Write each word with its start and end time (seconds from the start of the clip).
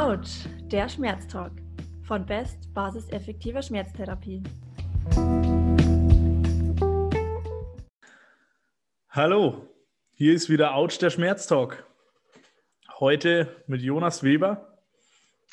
Autsch, 0.00 0.46
der 0.62 0.88
Schmerztalk 0.88 1.52
von 2.04 2.24
Best 2.24 2.72
Basis 2.72 3.10
effektiver 3.10 3.60
Schmerztherapie. 3.60 4.42
Hallo, 9.10 9.68
hier 10.14 10.32
ist 10.32 10.48
wieder 10.48 10.74
Autsch, 10.74 10.96
der 11.00 11.10
Schmerztalk. 11.10 11.84
Heute 12.98 13.62
mit 13.66 13.82
Jonas 13.82 14.22
Weber. 14.22 14.80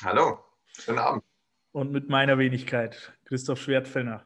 Hallo, 0.02 0.38
schönen 0.72 0.98
Abend. 0.98 1.24
Und 1.72 1.92
mit 1.92 2.08
meiner 2.08 2.38
Wenigkeit, 2.38 3.12
Christoph 3.26 3.60
Schwertfellner. 3.60 4.24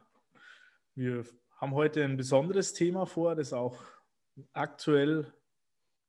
Wir 0.95 1.25
haben 1.57 1.73
heute 1.73 2.01
ein 2.01 2.15
besonderes 2.15 2.71
Thema 2.71 3.05
vor, 3.05 3.35
das 3.35 3.51
auch 3.51 3.83
aktuell, 4.53 5.33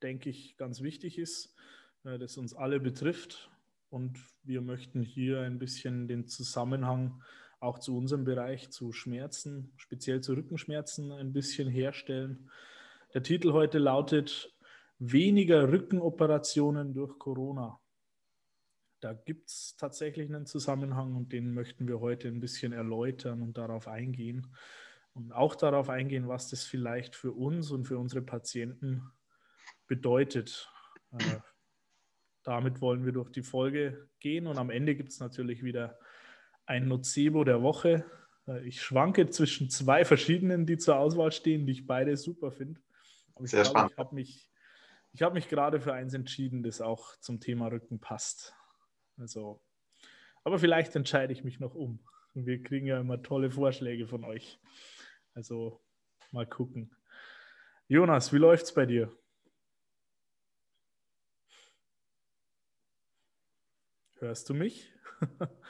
denke 0.04 0.30
ich, 0.30 0.56
ganz 0.56 0.82
wichtig 0.82 1.18
ist, 1.18 1.56
äh, 2.04 2.16
das 2.16 2.36
uns 2.36 2.54
alle 2.54 2.78
betrifft. 2.78 3.50
Und 3.94 4.18
wir 4.42 4.60
möchten 4.60 5.02
hier 5.02 5.42
ein 5.42 5.60
bisschen 5.60 6.08
den 6.08 6.26
Zusammenhang 6.26 7.22
auch 7.60 7.78
zu 7.78 7.96
unserem 7.96 8.24
Bereich, 8.24 8.70
zu 8.70 8.90
Schmerzen, 8.90 9.72
speziell 9.76 10.20
zu 10.20 10.32
Rückenschmerzen, 10.32 11.12
ein 11.12 11.32
bisschen 11.32 11.68
herstellen. 11.68 12.50
Der 13.14 13.22
Titel 13.22 13.52
heute 13.52 13.78
lautet 13.78 14.52
Weniger 14.98 15.70
Rückenoperationen 15.70 16.92
durch 16.92 17.20
Corona. 17.20 17.78
Da 18.98 19.12
gibt 19.12 19.48
es 19.50 19.76
tatsächlich 19.78 20.28
einen 20.28 20.46
Zusammenhang 20.46 21.14
und 21.14 21.32
den 21.32 21.54
möchten 21.54 21.86
wir 21.86 22.00
heute 22.00 22.26
ein 22.26 22.40
bisschen 22.40 22.72
erläutern 22.72 23.42
und 23.42 23.56
darauf 23.56 23.86
eingehen. 23.86 24.48
Und 25.12 25.30
auch 25.30 25.54
darauf 25.54 25.88
eingehen, 25.88 26.26
was 26.26 26.50
das 26.50 26.64
vielleicht 26.64 27.14
für 27.14 27.30
uns 27.30 27.70
und 27.70 27.84
für 27.84 27.98
unsere 28.00 28.22
Patienten 28.22 29.04
bedeutet. 29.86 30.68
Äh, 31.12 31.38
damit 32.44 32.80
wollen 32.80 33.04
wir 33.04 33.12
durch 33.12 33.30
die 33.30 33.42
Folge 33.42 34.08
gehen 34.20 34.46
und 34.46 34.58
am 34.58 34.70
Ende 34.70 34.94
gibt 34.94 35.10
es 35.10 35.20
natürlich 35.20 35.64
wieder 35.64 35.98
ein 36.66 36.86
Nocebo 36.88 37.44
der 37.44 37.62
Woche. 37.62 38.04
Äh, 38.46 38.66
ich 38.66 38.80
schwanke 38.82 39.28
zwischen 39.30 39.70
zwei 39.70 40.04
verschiedenen, 40.04 40.66
die 40.66 40.78
zur 40.78 40.98
Auswahl 40.98 41.32
stehen, 41.32 41.66
die 41.66 41.72
ich 41.72 41.86
beide 41.86 42.16
super 42.16 42.52
finde. 42.52 42.80
Aber 43.34 43.44
ich 43.44 43.50
Sehr 43.50 43.62
glaube, 43.62 43.78
spannend. 43.78 43.92
ich 43.92 43.98
habe 43.98 44.14
mich, 44.14 44.50
ich 45.12 45.22
hab 45.22 45.34
mich 45.34 45.48
gerade 45.48 45.80
für 45.80 45.92
eins 45.92 46.14
entschieden, 46.14 46.62
das 46.62 46.80
auch 46.80 47.16
zum 47.16 47.40
Thema 47.40 47.68
Rücken 47.68 47.98
passt. 47.98 48.54
Also, 49.18 49.60
aber 50.44 50.58
vielleicht 50.58 50.94
entscheide 50.96 51.32
ich 51.32 51.44
mich 51.44 51.60
noch 51.60 51.74
um. 51.74 52.00
Wir 52.34 52.62
kriegen 52.62 52.86
ja 52.86 53.00
immer 53.00 53.22
tolle 53.22 53.50
Vorschläge 53.50 54.06
von 54.06 54.24
euch. 54.24 54.60
Also 55.34 55.80
mal 56.30 56.46
gucken. 56.46 56.94
Jonas, 57.86 58.32
wie 58.32 58.38
läuft's 58.38 58.74
bei 58.74 58.86
dir? 58.86 59.16
Hörst 64.24 64.48
du 64.48 64.54
mich? 64.54 64.90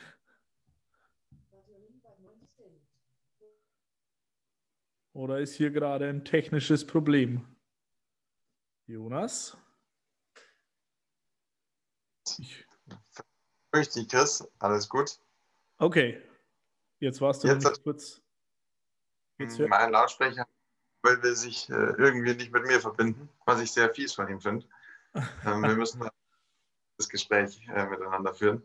Oder 5.12 5.40
ist 5.40 5.56
hier 5.56 5.72
gerade 5.72 6.08
ein 6.08 6.24
technisches 6.24 6.86
Problem? 6.86 7.44
Jonas? 8.86 9.56
Ich, 12.38 12.64
Grüß 13.72 13.90
dich, 13.90 14.08
Chris. 14.08 14.48
Alles 14.60 14.88
gut? 14.88 15.18
okay, 15.78 16.22
jetzt 17.00 17.20
warst 17.20 17.42
du 17.42 17.48
Jetzt 17.48 17.82
kurz. 17.82 18.22
Jetzt 19.38 19.58
hör- 19.58 19.66
Mein 19.66 19.90
Lautsprecher 19.90 20.46
will, 21.02 21.20
will 21.24 21.34
sich 21.34 21.68
äh, 21.70 21.72
irgendwie 21.72 22.36
nicht 22.36 22.52
mit 22.52 22.62
mir 22.66 22.80
verbinden, 22.80 23.28
was 23.46 23.60
ich 23.60 23.72
sehr 23.72 23.92
fies 23.92 24.12
von 24.14 24.28
ihm 24.28 24.40
finde. 24.40 24.68
Ähm, 25.44 25.62
wir 25.62 25.74
müssen 25.74 26.08
Gespräch 26.98 27.60
äh, 27.74 27.86
miteinander 27.86 28.34
führen. 28.34 28.62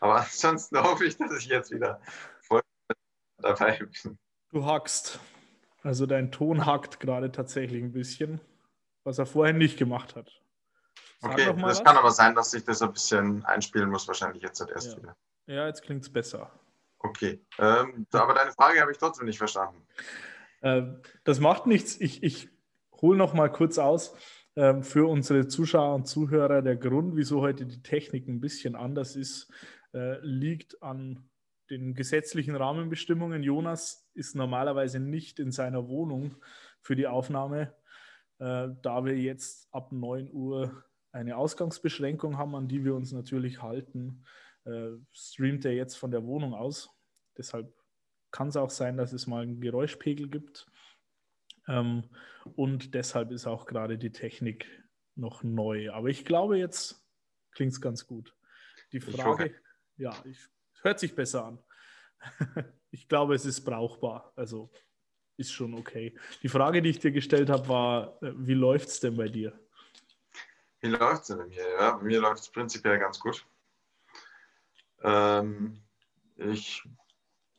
Aber 0.00 0.16
ansonsten 0.20 0.78
hoffe 0.82 1.04
ich, 1.04 1.16
dass 1.16 1.32
ich 1.38 1.46
jetzt 1.46 1.70
wieder 1.70 2.00
voll 2.40 2.62
dabei 3.38 3.78
bin. 3.78 4.18
Du 4.50 4.64
hackst. 4.64 5.20
Also 5.82 6.06
dein 6.06 6.32
Ton 6.32 6.66
hackt 6.66 6.98
gerade 6.98 7.30
tatsächlich 7.30 7.82
ein 7.82 7.92
bisschen, 7.92 8.40
was 9.04 9.18
er 9.18 9.26
vorher 9.26 9.54
nicht 9.54 9.78
gemacht 9.78 10.16
hat. 10.16 10.32
Sag 11.20 11.32
Okay, 11.32 11.46
das 11.46 11.62
was. 11.62 11.84
kann 11.84 11.96
aber 11.96 12.10
sein, 12.10 12.34
dass 12.34 12.52
ich 12.54 12.64
das 12.64 12.82
ein 12.82 12.92
bisschen 12.92 13.44
einspielen 13.44 13.88
muss, 13.90 14.08
wahrscheinlich 14.08 14.42
jetzt 14.42 14.60
erst 14.60 14.92
Ja. 14.92 14.96
wieder. 14.96 15.16
Ja, 15.46 15.66
jetzt 15.68 15.82
klingt 15.82 16.02
es 16.02 16.12
besser. 16.12 16.50
Okay, 16.98 17.40
ähm, 17.58 18.06
aber 18.10 18.34
deine 18.34 18.50
Frage 18.52 18.80
habe 18.80 18.90
ich 18.90 18.98
trotzdem 18.98 19.26
nicht 19.26 19.38
verstanden. 19.38 19.86
Äh, 20.60 20.82
das 21.22 21.38
macht 21.38 21.66
nichts. 21.66 22.00
Ich, 22.00 22.22
ich 22.24 22.48
hole 23.00 23.16
noch 23.16 23.32
mal 23.32 23.50
kurz 23.52 23.78
aus 23.78 24.16
ähm, 24.56 24.82
für 24.82 25.06
unsere 25.06 25.46
Zuschauer 25.46 25.94
und 25.94 26.06
Zuhörer. 26.06 26.62
Der 26.62 26.76
Grund, 26.76 27.16
wieso 27.16 27.40
heute 27.42 27.66
die 27.66 27.82
Technik 27.82 28.26
ein 28.26 28.40
bisschen 28.40 28.74
anders 28.74 29.14
ist, 29.14 29.50
äh, 29.94 30.18
liegt 30.22 30.82
an 30.82 31.28
den 31.70 31.94
gesetzlichen 31.94 32.56
Rahmenbestimmungen. 32.56 33.42
Jonas 33.42 34.08
ist 34.14 34.34
normalerweise 34.34 35.00
nicht 35.00 35.38
in 35.38 35.52
seiner 35.52 35.88
Wohnung 35.88 36.36
für 36.80 36.96
die 36.96 37.06
Aufnahme, 37.06 37.74
äh, 38.38 38.68
da 38.82 39.04
wir 39.04 39.16
jetzt 39.18 39.68
ab 39.72 39.92
9 39.92 40.30
Uhr 40.32 40.84
eine 41.12 41.36
Ausgangsbeschränkung 41.36 42.36
haben, 42.38 42.54
an 42.54 42.68
die 42.68 42.84
wir 42.84 42.94
uns 42.94 43.12
natürlich 43.12 43.62
halten, 43.62 44.24
äh, 44.64 44.90
streamt 45.12 45.64
er 45.64 45.74
jetzt 45.74 45.96
von 45.96 46.10
der 46.10 46.24
Wohnung 46.24 46.54
aus. 46.54 46.90
Deshalb 47.36 47.72
kann 48.30 48.48
es 48.48 48.56
auch 48.56 48.70
sein, 48.70 48.96
dass 48.96 49.12
es 49.12 49.26
mal 49.26 49.42
einen 49.42 49.60
Geräuschpegel 49.60 50.28
gibt. 50.28 50.66
Ähm, 51.68 52.04
und 52.54 52.94
deshalb 52.94 53.30
ist 53.30 53.46
auch 53.46 53.66
gerade 53.66 53.98
die 53.98 54.12
Technik 54.12 54.66
noch 55.14 55.42
neu. 55.42 55.90
Aber 55.92 56.08
ich 56.08 56.24
glaube, 56.24 56.58
jetzt 56.58 57.04
klingt 57.52 57.72
es 57.72 57.80
ganz 57.80 58.06
gut. 58.06 58.34
Die 58.92 58.98
Ich 58.98 59.04
Frage, 59.04 59.24
hoffe. 59.24 59.54
ja, 59.96 60.14
ich, 60.24 60.38
hört 60.82 61.00
sich 61.00 61.14
besser 61.14 61.44
an. 61.46 61.58
ich 62.90 63.08
glaube, 63.08 63.34
es 63.34 63.44
ist 63.44 63.62
brauchbar. 63.64 64.32
Also 64.36 64.70
ist 65.36 65.52
schon 65.52 65.74
okay. 65.74 66.16
Die 66.42 66.48
Frage, 66.48 66.80
die 66.82 66.90
ich 66.90 66.98
dir 66.98 67.12
gestellt 67.12 67.50
habe, 67.50 67.68
war, 67.68 68.22
äh, 68.22 68.32
wie 68.36 68.54
läuft 68.54 68.88
es 68.88 69.00
denn 69.00 69.16
bei 69.16 69.28
dir? 69.28 69.58
Wie 70.80 70.88
läuft 70.88 71.22
es 71.22 71.28
denn 71.28 71.38
bei 71.38 71.46
mir? 71.46 71.68
Ja, 71.78 71.92
bei 71.96 72.04
mir 72.04 72.20
läuft 72.20 72.42
es 72.42 72.48
prinzipiell 72.50 72.98
ganz 72.98 73.18
gut. 73.18 73.44
Ähm, 75.02 75.82
ich 76.36 76.82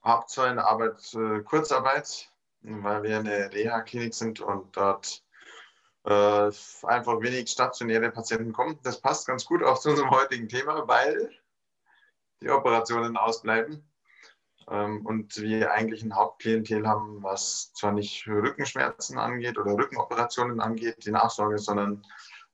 habe 0.02 0.26
zwar 0.28 0.50
in 0.50 0.56
der 0.56 0.68
Arbeit 0.68 1.14
äh, 1.14 1.42
Kurzarbeit, 1.44 2.32
weil 2.68 3.04
wir 3.04 3.20
eine 3.20 3.52
Reha-Klinik 3.52 4.14
sind 4.14 4.40
und 4.40 4.76
dort 4.76 5.24
äh, 6.04 6.52
einfach 6.84 7.22
wenig 7.22 7.50
stationäre 7.50 8.12
Patienten 8.12 8.54
kommen. 8.54 8.80
Das 8.84 9.02
passt 9.02 9.28
ganz 9.28 9.46
gut 9.46 9.64
auch 9.64 9.80
zu 9.80 9.90
unserem 9.90 10.12
heutigen 10.12 10.48
Thema, 10.48 10.88
weil 10.88 11.32
die 12.42 12.50
Operationen 12.50 13.18
ausbleiben 13.18 13.90
ähm, 14.70 15.06
und 15.06 15.38
wir 15.38 15.72
eigentlich 15.72 16.04
ein 16.04 16.16
Hauptklientel 16.16 16.88
haben, 16.88 17.24
was 17.24 17.74
zwar 17.74 17.94
nicht 17.94 18.28
Rückenschmerzen 18.28 19.18
angeht 19.18 19.58
oder 19.58 19.74
Rückenoperationen 19.74 20.60
angeht, 20.60 21.06
die 21.06 21.12
Nachsorge, 21.12 21.58
sondern 21.58 22.06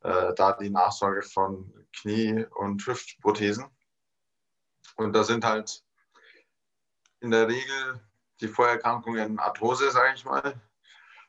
äh, 0.02 0.34
da 0.36 0.54
die 0.54 0.70
Nachsorge 0.70 1.24
von 1.24 1.74
Knie- 1.96 2.46
und 2.56 2.86
Hüftprothesen. 2.86 3.66
Und 4.96 5.14
da 5.14 5.24
sind 5.24 5.44
halt 5.44 5.84
in 7.20 7.32
der 7.32 7.48
Regel 7.48 8.02
die 8.42 8.48
Vorerkrankungen 8.48 9.40
Arthrose, 9.40 9.92
sage 9.92 10.14
ich 10.16 10.26
mal. 10.26 10.60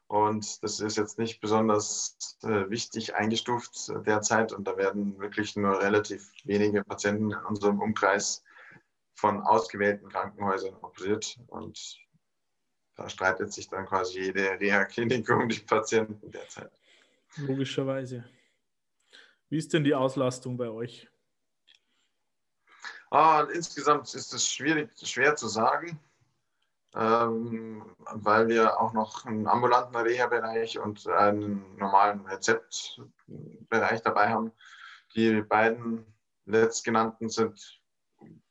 Und 0.07 0.63
das 0.63 0.81
ist 0.81 0.97
jetzt 0.97 1.19
nicht 1.19 1.41
besonders 1.41 2.39
äh, 2.43 2.69
wichtig 2.69 3.15
eingestuft 3.15 3.89
äh, 3.89 4.03
derzeit. 4.03 4.53
Und 4.53 4.65
da 4.69 4.77
werden 4.77 5.19
wirklich 5.19 5.57
nur 5.57 5.81
relativ 5.81 6.31
wenige 6.45 6.85
Patienten 6.85 7.31
in 7.31 7.39
unserem 7.39 7.81
Umkreis 7.81 8.43
von 9.15 9.41
ausgewählten 9.43 10.09
Krankenhäusern 10.09 10.75
operiert. 10.83 11.39
Und 11.49 11.99
da 12.97 13.09
streitet 13.09 13.53
sich 13.53 13.69
dann 13.69 13.87
quasi 13.87 14.21
jede 14.21 14.61
Reha-Klinik 14.61 15.29
um 15.31 15.49
die 15.49 15.61
Patienten 15.61 16.31
derzeit. 16.31 16.71
Logischerweise. 17.37 18.25
Wie 19.49 19.59
ist 19.59 19.73
denn 19.73 19.85
die 19.85 19.95
Auslastung 19.95 20.57
bei 20.57 20.69
euch? 20.69 21.09
Ah, 23.11 23.47
insgesamt 23.53 24.13
ist 24.15 24.35
es 24.35 24.49
schwierig, 24.49 24.91
schwer 25.03 25.37
zu 25.37 25.49
sagen, 25.49 25.99
weil 26.95 28.49
wir 28.49 28.81
auch 28.81 28.93
noch 28.93 29.25
einen 29.25 29.49
ambulanten 29.49 29.97
Reha-Bereich 29.97 30.79
und 30.79 31.07
einen 31.09 31.77
normalen 31.77 32.25
Rezeptbereich 32.27 34.03
dabei 34.03 34.29
haben. 34.29 34.53
Die 35.17 35.43
beiden 35.43 36.07
letztgenannten 36.47 37.29
sind 37.29 37.81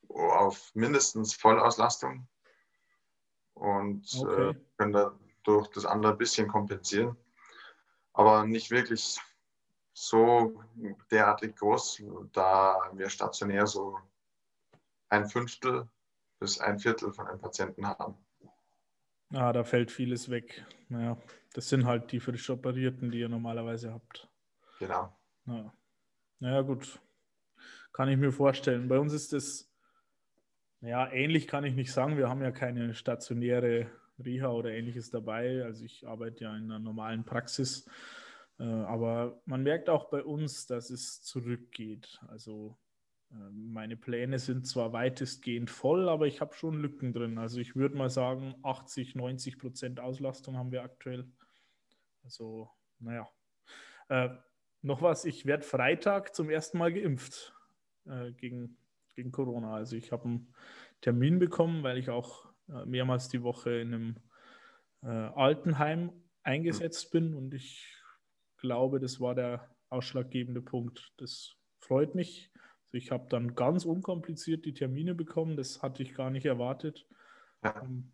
auf 0.10 0.72
mindestens 0.76 1.34
Vollauslastung 1.34 2.28
und 3.54 4.06
Okay. 4.22 4.50
äh, 4.50 4.56
können 4.78 4.94
dadurch 5.44 5.70
das 5.70 5.86
andere 5.86 6.12
ein 6.12 6.18
bisschen 6.18 6.48
kompensieren, 6.48 7.16
aber 8.14 8.46
nicht 8.46 8.72
wirklich 8.72 9.20
so 9.94 10.62
derartig 11.12 11.56
groß, 11.56 12.04
da 12.34 12.90
wir 12.94 13.10
stationär 13.10 13.68
so 13.68 13.98
ein 15.10 15.28
Fünftel 15.30 15.88
bis 16.40 16.60
ein 16.60 16.80
Viertel 16.80 17.14
von 17.14 17.28
den 17.28 17.40
Patienten 17.40 17.88
haben. 17.88 18.18
Ah, 19.34 19.52
da 19.52 19.64
fällt 19.64 19.90
vieles 19.90 20.30
weg. 20.30 20.64
Naja, 20.90 21.18
das 21.54 21.68
sind 21.68 21.86
halt 21.86 22.12
die 22.12 22.20
frisch 22.20 22.50
operierten, 22.52 23.10
die 23.10 23.20
ihr 23.20 23.30
normalerweise 23.30 23.92
habt. 23.92 24.30
Genau. 24.78 25.12
Ja. 25.48 25.74
Naja, 26.40 26.62
gut. 26.62 27.00
kann 27.94 28.10
ich 28.10 28.18
mir 28.18 28.32
vorstellen. 28.32 28.88
Bei 28.88 29.00
uns 29.00 29.12
ist 29.12 29.34
das, 29.34 29.72
ja, 30.82 31.12
ähnlich 31.12 31.48
kann 31.48 31.64
ich 31.64 31.74
nicht 31.74 31.92
sagen. 31.92 32.18
Wir 32.18 32.30
haben 32.30 32.42
ja 32.42 32.52
keine 32.52 32.94
stationäre 32.94 33.90
Reha 34.24 34.50
oder 34.50 34.72
ähnliches 34.72 35.10
dabei. 35.10 35.64
Also 35.64 35.84
ich 35.84 36.08
arbeite 36.08 36.44
ja 36.44 36.56
in 36.56 36.66
einer 36.66 36.80
normalen 36.80 37.24
Praxis. 37.24 37.90
Äh, 38.60 38.66
aber 38.66 39.42
man 39.46 39.64
merkt 39.64 39.90
auch 39.90 40.10
bei 40.10 40.24
uns, 40.24 40.68
dass 40.68 40.92
es 40.92 41.24
zurückgeht. 41.24 42.20
Also 42.28 42.78
meine 43.52 43.98
Pläne 43.98 44.38
sind 44.40 44.68
zwar 44.68 44.94
weitestgehend 44.94 45.70
voll, 45.70 46.08
aber 46.08 46.28
ich 46.28 46.42
habe 46.42 46.54
schon 46.54 46.80
Lücken 46.80 47.14
drin. 47.14 47.38
Also 47.38 47.60
ich 47.60 47.76
würde 47.76 47.96
mal 47.96 48.10
sagen, 48.10 48.56
80, 48.64 49.16
90 49.16 49.58
Prozent 49.58 50.00
Auslastung 50.00 50.58
haben 50.58 50.72
wir 50.72 50.84
aktuell. 50.84 51.28
Also, 52.24 52.70
naja. 53.00 53.28
Äh, 54.10 54.30
noch 54.82 55.02
was, 55.02 55.26
ich 55.26 55.46
werde 55.46 55.64
Freitag 55.64 56.36
zum 56.36 56.50
ersten 56.50 56.78
Mal 56.78 56.94
geimpft 56.94 57.54
äh, 58.06 58.32
gegen, 58.34 58.78
gegen 59.16 59.32
Corona. 59.32 59.74
Also 59.74 59.96
ich 59.96 60.12
habe 60.12 60.26
einen 60.26 60.54
Termin 61.02 61.40
bekommen, 61.40 61.84
weil 61.84 61.98
ich 61.98 62.10
auch 62.10 62.46
äh, 62.70 62.86
mehrmals 62.86 63.30
die 63.30 63.44
Woche 63.44 63.72
in 63.72 63.94
einem 63.94 64.16
äh, 65.02 65.08
Altenheim 65.08 66.12
eingesetzt 66.44 67.12
bin 67.12 67.34
und 67.34 67.54
ich 67.54 67.98
glaube, 68.58 69.00
das 69.00 69.20
war 69.20 69.36
der 69.36 69.70
ausschlaggebende 69.90 70.62
Punkt. 70.62 71.14
Das 71.18 71.56
freut 71.80 72.16
mich. 72.16 72.53
Ich 72.94 73.10
habe 73.10 73.28
dann 73.28 73.56
ganz 73.56 73.86
unkompliziert 73.86 74.66
die 74.66 74.74
Termine 74.76 75.16
bekommen. 75.16 75.58
Das 75.58 75.82
hatte 75.82 76.04
ich 76.04 76.14
gar 76.14 76.30
nicht 76.30 76.46
erwartet. 76.46 77.08
Ja. 77.64 77.82
Ähm, 77.82 78.12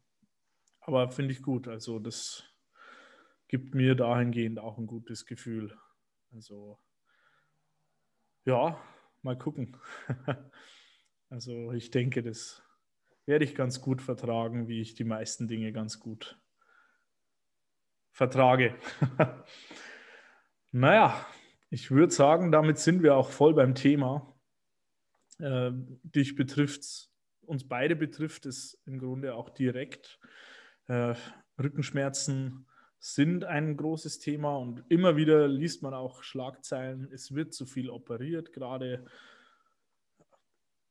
aber 0.80 1.10
finde 1.10 1.34
ich 1.34 1.42
gut. 1.42 1.68
Also 1.68 2.00
das 2.00 2.46
gibt 3.50 3.76
mir 3.76 3.96
dahingehend 3.96 4.58
auch 4.58 4.78
ein 4.78 4.88
gutes 4.88 5.26
Gefühl. 5.26 5.78
Also 6.32 6.80
ja, 8.46 8.82
mal 9.22 9.38
gucken. 9.38 9.76
also 11.30 11.74
ich 11.74 11.92
denke, 11.92 12.24
das 12.24 12.64
werde 13.26 13.44
ich 13.44 13.56
ganz 13.56 13.82
gut 13.82 14.02
vertragen, 14.02 14.70
wie 14.70 14.80
ich 14.80 14.94
die 14.96 15.04
meisten 15.04 15.50
Dinge 15.50 15.74
ganz 15.74 16.00
gut 16.00 16.40
vertrage. 18.12 18.76
naja, 20.72 21.26
ich 21.70 21.92
würde 21.92 22.14
sagen, 22.14 22.54
damit 22.54 22.80
sind 22.80 23.04
wir 23.04 23.18
auch 23.18 23.30
voll 23.30 23.54
beim 23.54 23.76
Thema. 23.76 24.39
Äh, 25.40 25.72
dich 26.04 26.36
betrifft 26.36 27.10
uns 27.50 27.68
beide 27.68 27.96
betrifft 27.96 28.46
es 28.46 28.80
im 28.86 29.00
Grunde 29.00 29.34
auch 29.34 29.50
direkt. 29.50 30.20
Äh, 30.88 31.16
Rückenschmerzen 31.62 32.68
sind 33.00 33.44
ein 33.44 33.76
großes 33.76 34.20
Thema 34.20 34.58
und 34.58 34.84
immer 34.90 35.16
wieder 35.16 35.48
liest 35.48 35.82
man 35.82 35.94
auch 35.94 36.22
Schlagzeilen, 36.22 37.10
es 37.12 37.34
wird 37.34 37.54
zu 37.54 37.66
viel 37.66 37.90
operiert, 37.90 38.54
gerade 38.54 39.06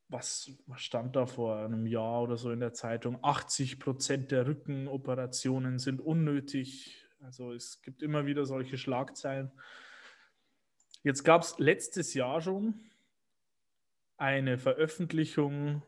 was, 0.08 0.50
was 0.66 0.80
stand 0.80 1.16
da 1.16 1.26
vor 1.26 1.58
einem 1.58 1.86
Jahr 1.86 2.22
oder 2.22 2.38
so 2.38 2.50
in 2.50 2.60
der 2.60 2.72
Zeitung? 2.72 3.18
80 3.22 3.78
Prozent 3.78 4.30
der 4.30 4.46
Rückenoperationen 4.46 5.78
sind 5.78 6.00
unnötig. 6.00 7.06
Also 7.20 7.52
es 7.52 7.82
gibt 7.82 8.02
immer 8.02 8.24
wieder 8.24 8.46
solche 8.46 8.78
Schlagzeilen. 8.78 9.52
Jetzt 11.02 11.24
gab 11.24 11.42
es 11.42 11.58
letztes 11.58 12.14
Jahr 12.14 12.40
schon 12.40 12.80
eine 14.18 14.58
Veröffentlichung, 14.58 15.82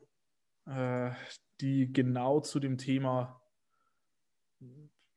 äh, 0.66 1.10
die 1.60 1.92
genau 1.92 2.40
zu 2.40 2.58
dem 2.58 2.78
Thema 2.78 3.42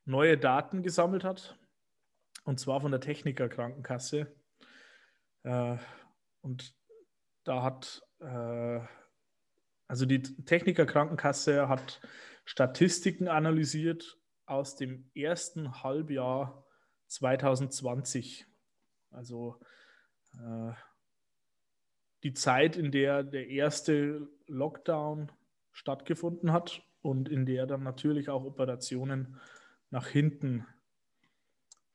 neue 0.05 0.37
Daten 0.37 0.83
gesammelt 0.83 1.23
hat. 1.23 1.57
Und 2.43 2.59
zwar 2.59 2.81
von 2.81 2.91
der 2.91 2.99
Techniker 2.99 3.47
Krankenkasse. 3.47 4.35
Äh, 5.43 5.77
und 6.41 6.75
da 7.45 7.63
hat 7.63 8.01
äh, 8.19 8.81
also 9.87 10.05
die 10.05 10.23
Techniker 10.23 10.85
Krankenkasse 10.87 11.67
hat 11.69 12.01
Statistiken 12.45 13.27
analysiert 13.27 14.17
aus 14.45 14.75
dem 14.75 15.09
ersten 15.13 15.83
Halbjahr 15.83 16.65
2020. 17.07 18.47
Also 19.11 19.59
äh, 20.33 20.71
die 22.23 22.33
Zeit, 22.33 22.77
in 22.77 22.91
der 22.91 23.23
der 23.23 23.49
erste 23.49 24.27
Lockdown 24.47 25.31
stattgefunden 25.71 26.51
hat 26.51 26.81
und 27.01 27.29
in 27.29 27.45
der 27.45 27.67
dann 27.67 27.83
natürlich 27.83 28.29
auch 28.29 28.45
Operationen 28.45 29.37
nach 29.89 30.07
hinten 30.07 30.65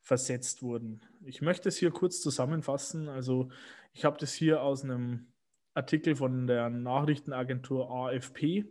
versetzt 0.01 0.63
wurden. 0.63 1.01
Ich 1.23 1.41
möchte 1.41 1.69
es 1.69 1.77
hier 1.77 1.91
kurz 1.91 2.21
zusammenfassen. 2.21 3.09
Also 3.09 3.49
ich 3.93 4.05
habe 4.05 4.17
das 4.19 4.33
hier 4.33 4.61
aus 4.61 4.83
einem 4.83 5.27
Artikel 5.73 6.15
von 6.15 6.47
der 6.47 6.69
Nachrichtenagentur 6.69 7.91
AFP. 7.91 8.65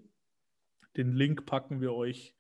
Den 0.96 1.12
Link 1.12 1.46
packen 1.46 1.80
wir 1.80 1.92
euch 1.92 2.34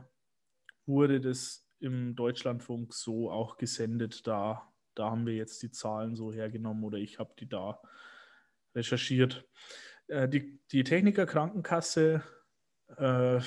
wurde 0.85 1.19
das 1.19 1.67
im 1.81 2.15
Deutschlandfunk 2.15 2.93
so 2.93 3.29
auch 3.29 3.57
gesendet. 3.57 4.25
Da, 4.25 4.71
da 4.95 5.11
haben 5.11 5.25
wir 5.25 5.35
jetzt 5.35 5.61
die 5.63 5.71
Zahlen 5.71 6.15
so 6.15 6.31
hergenommen 6.31 6.85
oder 6.85 6.97
ich 6.97 7.19
habe 7.19 7.33
die 7.37 7.49
da 7.49 7.81
recherchiert. 8.73 9.45
Äh, 10.07 10.29
die, 10.29 10.61
die 10.71 10.85
Techniker 10.85 11.25
Krankenkasse 11.25 12.23
äh, 12.95 13.41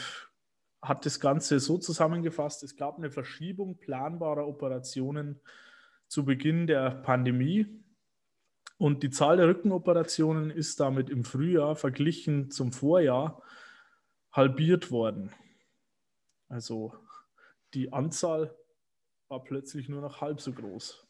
hat 0.82 1.06
das 1.06 1.18
Ganze 1.18 1.60
so 1.60 1.78
zusammengefasst, 1.78 2.62
es 2.62 2.76
gab 2.76 2.98
eine 2.98 3.10
Verschiebung 3.10 3.78
planbarer 3.78 4.46
Operationen 4.46 5.40
zu 6.08 6.26
Beginn 6.26 6.66
der 6.66 6.90
Pandemie 6.90 7.87
und 8.78 9.02
die 9.02 9.10
Zahl 9.10 9.36
der 9.36 9.48
Rückenoperationen 9.48 10.50
ist 10.50 10.78
damit 10.80 11.10
im 11.10 11.24
Frühjahr 11.24 11.74
verglichen 11.76 12.50
zum 12.50 12.72
Vorjahr 12.72 13.42
halbiert 14.32 14.90
worden. 14.90 15.32
Also 16.48 16.94
die 17.74 17.92
Anzahl 17.92 18.56
war 19.28 19.42
plötzlich 19.42 19.88
nur 19.88 20.00
noch 20.00 20.20
halb 20.20 20.40
so 20.40 20.52
groß. 20.52 21.06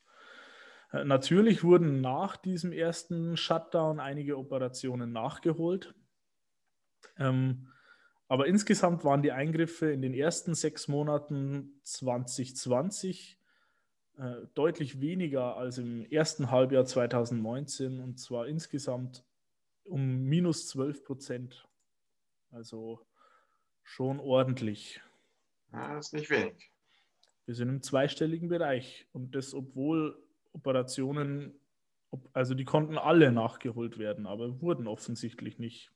Äh, 0.93 1.05
natürlich 1.05 1.63
wurden 1.63 2.01
nach 2.01 2.37
diesem 2.37 2.73
ersten 2.73 3.37
Shutdown 3.37 4.01
einige 4.01 4.39
Operationen 4.39 5.13
nachgeholt. 5.13 5.95
Ähm, 7.19 7.69
aber 8.29 8.47
insgesamt 8.47 9.05
waren 9.05 9.23
die 9.23 9.33
Eingriffe 9.33 9.91
in 9.91 10.03
den 10.03 10.15
ersten 10.15 10.55
sechs 10.55 10.89
Monaten 10.89 11.81
2020 11.85 13.38
äh, 14.19 14.47
deutlich 14.55 15.01
weniger 15.01 15.57
als 15.57 15.79
im 15.79 16.05
ersten 16.11 16.51
Halbjahr 16.51 16.85
2019 16.85 18.01
und 18.01 18.19
zwar 18.19 18.49
insgesamt 18.49 19.25
um 19.85 20.25
minus 20.25 20.67
12 20.67 21.05
Prozent. 21.05 21.69
Also 22.51 23.07
schon 23.85 24.19
ordentlich. 24.19 25.01
Ja, 25.73 25.95
das 25.95 26.07
ist 26.07 26.13
nicht 26.15 26.31
wenig. 26.31 26.73
Wir 27.47 27.55
sind 27.55 27.69
im 27.69 27.81
zweistelligen 27.81 28.49
Bereich 28.49 29.07
und 29.13 29.37
das, 29.37 29.55
obwohl 29.55 30.21
Operationen, 30.53 31.55
also 32.33 32.55
die 32.55 32.65
konnten 32.65 32.99
alle 32.99 33.31
nachgeholt 33.31 33.99
werden, 33.99 34.27
aber 34.27 34.61
wurden 34.61 34.89
offensichtlich 34.89 35.61
nicht 35.61 35.93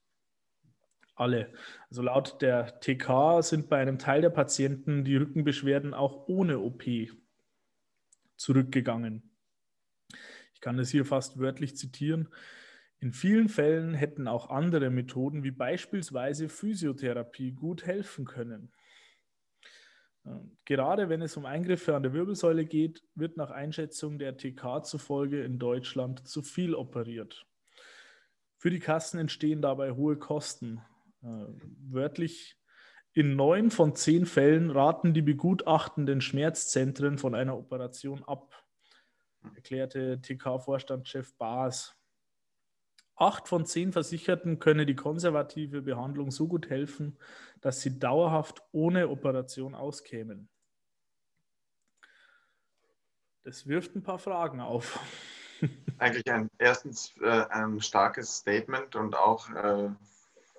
alle. 1.15 1.53
Also 1.91 2.03
laut 2.03 2.41
der 2.41 2.79
TK 2.79 3.43
sind 3.43 3.69
bei 3.69 3.79
einem 3.79 3.99
Teil 3.99 4.23
der 4.23 4.31
Patienten 4.31 5.05
die 5.05 5.17
Rückenbeschwerden 5.17 5.93
auch 5.93 6.29
ohne 6.29 6.61
OP 6.61 6.85
zurückgegangen. 8.43 9.23
Ich 10.55 10.61
kann 10.61 10.77
das 10.77 10.91
hier 10.91 11.05
fast 11.05 11.39
wörtlich 11.39 11.77
zitieren. 11.77 12.29
In 12.99 13.13
vielen 13.13 13.49
Fällen 13.49 13.95
hätten 13.95 14.29
auch 14.29 14.51
andere 14.51 14.91
Methoden 14.91 15.43
wie 15.43 15.51
beispielsweise 15.51 16.49
Physiotherapie 16.49 17.53
gut 17.53 17.85
helfen 17.85 18.25
können. 18.25 18.73
Gerade 20.65 21.09
wenn 21.09 21.21
es 21.21 21.37
um 21.37 21.47
Eingriffe 21.47 21.97
an 21.97 22.05
der 22.05 22.13
Wirbelsäule 22.13 22.65
geht, 22.65 23.03
wird 23.17 23.37
nach 23.37 23.51
Einschätzung 23.51 24.19
der 24.19 24.37
TK 24.37 24.85
zufolge 24.85 25.43
in 25.43 25.59
Deutschland 25.59 26.29
zu 26.29 26.43
viel 26.43 26.75
operiert. 26.75 27.45
Für 28.57 28.71
die 28.71 28.79
Kassen 28.79 29.19
entstehen 29.19 29.63
dabei 29.63 29.93
hohe 29.93 30.17
Kosten. 30.17 30.81
Äh, 31.23 31.47
wörtlich 31.91 32.57
in 33.15 33.37
neun 33.37 33.71
von 33.71 33.95
zehn 33.95 34.25
Fällen 34.27 34.71
raten 34.71 35.13
die 35.13 35.23
begutachtenden 35.23 36.21
Schmerzzentren 36.21 37.19
von 37.19 37.35
einer 37.35 37.57
Operation 37.57 38.25
ab, 38.25 38.55
erklärte 39.55 40.21
TK-Vorstandschef 40.23 41.37
Baas. 41.37 41.95
Acht 43.17 43.49
von 43.49 43.67
zehn 43.67 43.93
Versicherten 43.93 44.59
könne 44.59 44.87
die 44.87 44.97
konservative 44.97 45.83
Behandlung 45.83 46.31
so 46.31 46.49
gut 46.49 46.71
helfen, 46.71 47.19
dass 47.61 47.83
sie 47.83 47.99
dauerhaft 47.99 48.63
ohne 48.73 49.09
Operation 49.11 49.75
auskämen. 49.75 50.49
Das 53.45 53.67
wirft 53.67 53.95
ein 53.95 54.03
paar 54.03 54.19
Fragen 54.19 54.61
auf. 54.61 54.99
Eigentlich 55.99 56.33
ein 56.33 56.49
erstens 56.59 57.15
äh, 57.21 57.45
ein 57.51 57.81
starkes 57.81 58.39
Statement 58.39 58.97
und 58.97 59.15
auch 59.15 59.51
äh, 59.51 59.91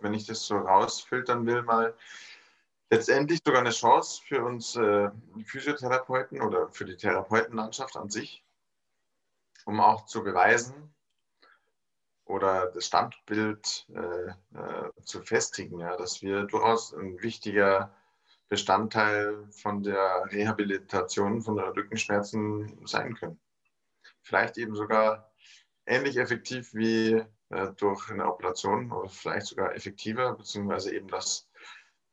wenn 0.03 0.13
ich 0.13 0.25
das 0.25 0.45
so 0.45 0.57
rausfiltern 0.57 1.45
will, 1.45 1.63
mal 1.63 1.95
letztendlich 2.93 3.41
sogar 3.43 3.61
eine 3.61 3.71
Chance 3.71 4.21
für 4.25 4.43
uns 4.43 4.75
äh, 4.75 5.09
Physiotherapeuten 5.45 6.41
oder 6.41 6.69
für 6.69 6.85
die 6.85 6.97
Therapeutenlandschaft 6.97 7.97
an 7.97 8.09
sich, 8.09 8.43
um 9.65 9.79
auch 9.79 10.05
zu 10.05 10.23
beweisen 10.23 10.93
oder 12.25 12.71
das 12.71 12.85
Standbild 12.85 13.87
äh, 13.93 14.57
äh, 14.57 14.91
zu 15.03 15.21
festigen, 15.21 15.79
ja, 15.79 15.97
dass 15.97 16.21
wir 16.21 16.43
durchaus 16.43 16.93
ein 16.93 17.21
wichtiger 17.21 17.93
Bestandteil 18.47 19.47
von 19.51 19.81
der 19.83 20.25
Rehabilitation 20.31 21.41
von 21.41 21.55
der 21.55 21.75
Rückenschmerzen 21.75 22.85
sein 22.85 23.15
können. 23.15 23.39
Vielleicht 24.21 24.57
eben 24.57 24.75
sogar 24.75 25.31
ähnlich 25.85 26.17
effektiv 26.17 26.73
wie 26.73 27.23
äh, 27.49 27.71
durch 27.77 28.09
eine 28.09 28.27
Operation 28.27 28.91
oder 28.91 29.09
vielleicht 29.09 29.47
sogar 29.47 29.75
effektiver, 29.75 30.33
beziehungsweise 30.33 30.93
eben 30.93 31.07
das, 31.07 31.49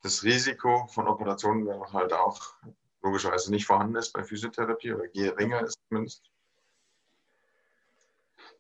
das 0.03 0.25
Risiko 0.25 0.87
von 0.87 1.09
Operationen 1.09 1.69
halt 1.93 2.13
auch 2.13 2.55
logischerweise 3.03 3.51
nicht 3.51 3.67
vorhanden 3.67 3.97
ist 3.97 4.13
bei 4.13 4.25
Physiotherapie 4.25 4.93
oder 4.93 5.09
geringer 5.09 5.63
ist 5.63 5.79
zumindest. 5.89 6.31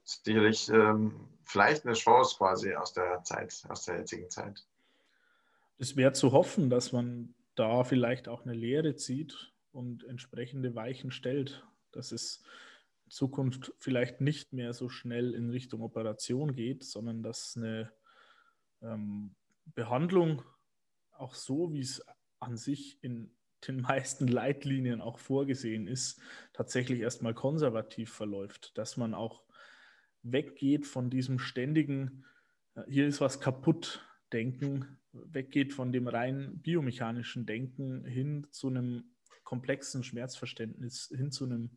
Sicherlich 0.04 0.68
ähm, 0.70 1.28
vielleicht 1.44 1.84
eine 1.84 1.94
Chance 1.94 2.36
quasi 2.36 2.74
aus 2.74 2.92
der 2.92 3.22
Zeit, 3.22 3.64
aus 3.68 3.84
der 3.84 3.98
jetzigen 3.98 4.30
Zeit. 4.30 4.64
Es 5.78 5.96
wäre 5.96 6.12
zu 6.12 6.32
hoffen, 6.32 6.68
dass 6.68 6.92
man 6.92 7.34
da 7.54 7.84
vielleicht 7.84 8.28
auch 8.28 8.44
eine 8.44 8.54
Lehre 8.54 8.96
zieht 8.96 9.52
und 9.72 10.04
entsprechende 10.04 10.74
Weichen 10.74 11.10
stellt, 11.10 11.66
dass 11.92 12.12
es 12.12 12.42
in 13.04 13.10
Zukunft 13.10 13.72
vielleicht 13.78 14.20
nicht 14.20 14.52
mehr 14.52 14.72
so 14.72 14.88
schnell 14.88 15.34
in 15.34 15.50
Richtung 15.50 15.82
Operation 15.82 16.54
geht, 16.54 16.84
sondern 16.84 17.22
dass 17.22 17.56
eine 17.56 17.92
ähm, 18.82 19.34
Behandlung 19.74 20.42
auch 21.20 21.34
so, 21.34 21.72
wie 21.72 21.80
es 21.80 22.04
an 22.38 22.56
sich 22.56 22.98
in 23.02 23.34
den 23.66 23.80
meisten 23.82 24.26
Leitlinien 24.26 25.00
auch 25.00 25.18
vorgesehen 25.18 25.86
ist, 25.86 26.20
tatsächlich 26.52 27.00
erstmal 27.00 27.34
konservativ 27.34 28.12
verläuft, 28.12 28.76
dass 28.76 28.96
man 28.96 29.14
auch 29.14 29.44
weggeht 30.22 30.86
von 30.86 31.10
diesem 31.10 31.38
ständigen, 31.38 32.24
äh, 32.74 32.82
hier 32.88 33.06
ist 33.06 33.20
was 33.20 33.40
kaputt 33.40 34.06
denken, 34.32 34.98
weggeht 35.12 35.72
von 35.72 35.92
dem 35.92 36.06
rein 36.06 36.60
biomechanischen 36.62 37.46
Denken 37.46 38.04
hin 38.04 38.46
zu 38.50 38.68
einem 38.68 39.16
komplexen 39.42 40.04
Schmerzverständnis, 40.04 41.12
hin 41.14 41.32
zu 41.32 41.44
einem 41.44 41.76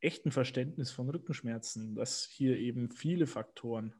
echten 0.00 0.32
Verständnis 0.32 0.90
von 0.90 1.08
Rückenschmerzen, 1.08 1.94
dass 1.94 2.24
hier 2.24 2.58
eben 2.58 2.90
viele 2.90 3.28
Faktoren 3.28 3.94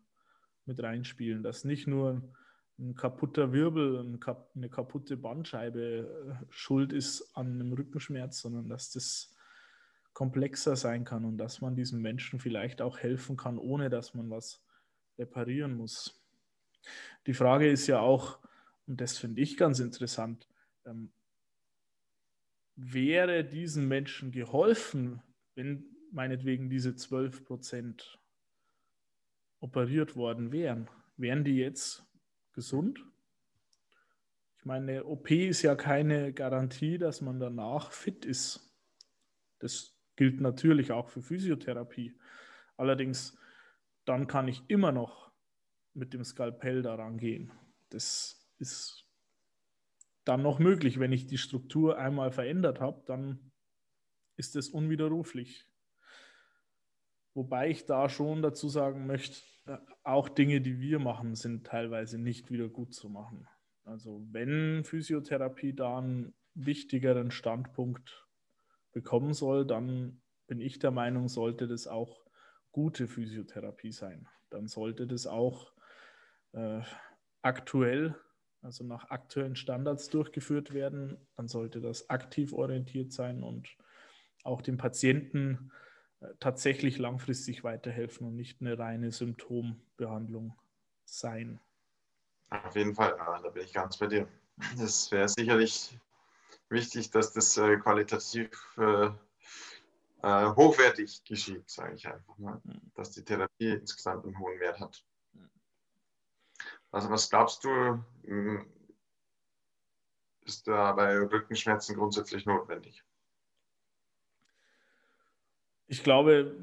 mit 0.64 0.82
reinspielen, 0.82 1.44
dass 1.44 1.64
nicht 1.64 1.86
nur 1.86 2.34
ein 2.82 2.94
kaputter 2.94 3.52
Wirbel, 3.52 4.18
eine 4.54 4.68
kaputte 4.68 5.16
Bandscheibe 5.16 6.40
äh, 6.42 6.46
schuld 6.50 6.92
ist 6.92 7.34
an 7.34 7.54
einem 7.54 7.72
Rückenschmerz, 7.72 8.40
sondern 8.40 8.68
dass 8.68 8.90
das 8.90 9.34
komplexer 10.12 10.76
sein 10.76 11.04
kann 11.04 11.24
und 11.24 11.38
dass 11.38 11.60
man 11.60 11.76
diesen 11.76 12.02
Menschen 12.02 12.38
vielleicht 12.38 12.82
auch 12.82 12.98
helfen 12.98 13.36
kann, 13.36 13.56
ohne 13.58 13.88
dass 13.88 14.14
man 14.14 14.28
was 14.30 14.62
reparieren 15.18 15.76
muss. 15.76 16.20
Die 17.26 17.34
Frage 17.34 17.70
ist 17.70 17.86
ja 17.86 18.00
auch, 18.00 18.40
und 18.86 19.00
das 19.00 19.16
finde 19.16 19.40
ich 19.40 19.56
ganz 19.56 19.78
interessant, 19.78 20.48
ähm, 20.84 21.12
wäre 22.74 23.44
diesen 23.44 23.86
Menschen 23.86 24.32
geholfen, 24.32 25.22
wenn 25.54 25.84
meinetwegen 26.10 26.68
diese 26.68 26.96
12 26.96 27.44
Prozent 27.44 28.18
operiert 29.60 30.16
worden 30.16 30.50
wären? 30.50 30.90
Wären 31.16 31.44
die 31.44 31.56
jetzt 31.56 32.04
gesund? 32.52 33.04
Ich 34.58 34.64
meine, 34.64 35.04
OP 35.04 35.30
ist 35.30 35.62
ja 35.62 35.74
keine 35.74 36.32
Garantie, 36.32 36.96
dass 36.96 37.20
man 37.20 37.40
danach 37.40 37.90
fit 37.90 38.24
ist. 38.24 38.72
Das 39.58 39.96
gilt 40.16 40.40
natürlich 40.40 40.92
auch 40.92 41.08
für 41.08 41.22
Physiotherapie. 41.22 42.16
Allerdings, 42.76 43.36
dann 44.04 44.26
kann 44.26 44.48
ich 44.48 44.62
immer 44.68 44.92
noch 44.92 45.32
mit 45.94 46.14
dem 46.14 46.24
Skalpell 46.24 46.82
daran 46.82 47.18
gehen. 47.18 47.52
Das 47.90 48.48
ist 48.58 49.04
dann 50.24 50.42
noch 50.42 50.58
möglich. 50.58 50.98
Wenn 50.98 51.12
ich 51.12 51.26
die 51.26 51.38
Struktur 51.38 51.98
einmal 51.98 52.30
verändert 52.30 52.80
habe, 52.80 53.02
dann 53.06 53.50
ist 54.36 54.56
es 54.56 54.68
unwiderruflich. 54.68 55.66
Wobei 57.34 57.70
ich 57.70 57.86
da 57.86 58.08
schon 58.08 58.42
dazu 58.42 58.68
sagen 58.68 59.06
möchte, 59.06 59.40
auch 60.02 60.28
Dinge, 60.28 60.60
die 60.60 60.80
wir 60.80 60.98
machen, 60.98 61.34
sind 61.34 61.66
teilweise 61.66 62.18
nicht 62.18 62.50
wieder 62.50 62.68
gut 62.68 62.94
zu 62.94 63.08
machen. 63.08 63.46
Also 63.84 64.22
wenn 64.30 64.84
Physiotherapie 64.84 65.74
da 65.74 65.98
einen 65.98 66.34
wichtigeren 66.54 67.30
Standpunkt 67.30 68.26
bekommen 68.92 69.34
soll, 69.34 69.66
dann 69.66 70.20
bin 70.46 70.60
ich 70.60 70.78
der 70.78 70.90
Meinung, 70.90 71.28
sollte 71.28 71.66
das 71.66 71.86
auch 71.86 72.26
gute 72.72 73.08
Physiotherapie 73.08 73.92
sein. 73.92 74.28
Dann 74.50 74.68
sollte 74.68 75.06
das 75.06 75.26
auch 75.26 75.72
äh, 76.52 76.82
aktuell, 77.42 78.14
also 78.60 78.84
nach 78.84 79.10
aktuellen 79.10 79.56
Standards 79.56 80.08
durchgeführt 80.10 80.72
werden. 80.72 81.16
Dann 81.36 81.48
sollte 81.48 81.80
das 81.80 82.10
aktiv 82.10 82.52
orientiert 82.52 83.12
sein 83.12 83.42
und 83.42 83.68
auch 84.44 84.62
dem 84.62 84.76
Patienten 84.76 85.72
tatsächlich 86.40 86.98
langfristig 86.98 87.64
weiterhelfen 87.64 88.26
und 88.26 88.36
nicht 88.36 88.60
eine 88.60 88.78
reine 88.78 89.10
Symptombehandlung 89.10 90.54
sein. 91.04 91.60
Auf 92.50 92.76
jeden 92.76 92.94
Fall, 92.94 93.16
da 93.16 93.48
bin 93.48 93.64
ich 93.64 93.72
ganz 93.72 93.96
bei 93.96 94.06
dir. 94.06 94.28
Das 94.76 95.10
wäre 95.10 95.28
sicherlich 95.28 95.98
wichtig, 96.68 97.10
dass 97.10 97.32
das 97.32 97.56
äh, 97.56 97.76
qualitativ 97.78 98.50
äh, 98.76 99.10
äh, 100.22 100.54
hochwertig 100.54 101.24
geschieht, 101.24 101.68
sage 101.68 101.94
ich 101.94 102.06
einfach 102.06 102.36
mal. 102.38 102.60
Dass 102.94 103.10
die 103.12 103.24
Therapie 103.24 103.70
insgesamt 103.70 104.24
einen 104.24 104.38
hohen 104.38 104.60
Wert 104.60 104.80
hat. 104.80 105.04
Also 106.90 107.08
was 107.10 107.30
glaubst 107.30 107.64
du, 107.64 108.04
hm, 108.24 108.66
ist 110.44 110.66
da 110.66 110.92
bei 110.92 111.18
Rückenschmerzen 111.18 111.96
grundsätzlich 111.96 112.44
notwendig? 112.44 113.02
Ich 115.86 116.02
glaube, 116.02 116.56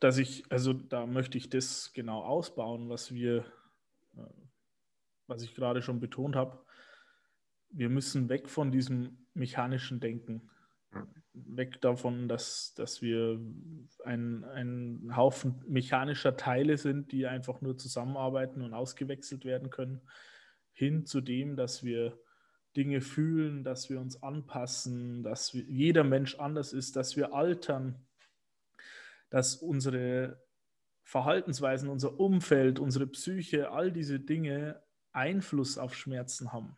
dass 0.00 0.18
ich, 0.18 0.44
also 0.50 0.72
da 0.72 1.06
möchte 1.06 1.38
ich 1.38 1.50
das 1.50 1.92
genau 1.92 2.22
ausbauen, 2.22 2.88
was 2.88 3.12
wir, 3.12 3.44
äh, 4.16 4.22
was 5.26 5.42
ich 5.42 5.54
gerade 5.54 5.82
schon 5.82 6.00
betont 6.00 6.36
habe. 6.36 6.58
Wir 7.70 7.88
müssen 7.88 8.28
weg 8.28 8.48
von 8.48 8.70
diesem 8.70 9.26
mechanischen 9.34 10.00
Denken. 10.00 10.50
Weg 11.32 11.80
davon, 11.80 12.28
dass, 12.28 12.74
dass 12.74 13.02
wir 13.02 13.40
ein, 14.04 14.44
ein 14.44 15.16
Haufen 15.16 15.62
mechanischer 15.66 16.36
Teile 16.36 16.78
sind, 16.78 17.12
die 17.12 17.26
einfach 17.26 17.60
nur 17.60 17.76
zusammenarbeiten 17.76 18.62
und 18.62 18.74
ausgewechselt 18.74 19.44
werden 19.44 19.70
können, 19.70 20.00
hin 20.72 21.04
zu 21.04 21.20
dem, 21.20 21.56
dass 21.56 21.84
wir 21.84 22.18
Dinge 22.76 23.00
fühlen, 23.00 23.64
dass 23.64 23.90
wir 23.90 24.00
uns 24.00 24.22
anpassen, 24.22 25.22
dass 25.22 25.52
wir, 25.52 25.64
jeder 25.64 26.04
Mensch 26.04 26.36
anders 26.36 26.72
ist, 26.72 26.96
dass 26.96 27.16
wir 27.16 27.34
altern, 27.34 28.07
dass 29.30 29.56
unsere 29.56 30.42
Verhaltensweisen, 31.02 31.88
unser 31.88 32.18
Umfeld, 32.20 32.78
unsere 32.78 33.06
Psyche, 33.06 33.70
all 33.70 33.92
diese 33.92 34.20
Dinge 34.20 34.82
Einfluss 35.12 35.78
auf 35.78 35.94
Schmerzen 35.94 36.52
haben. 36.52 36.76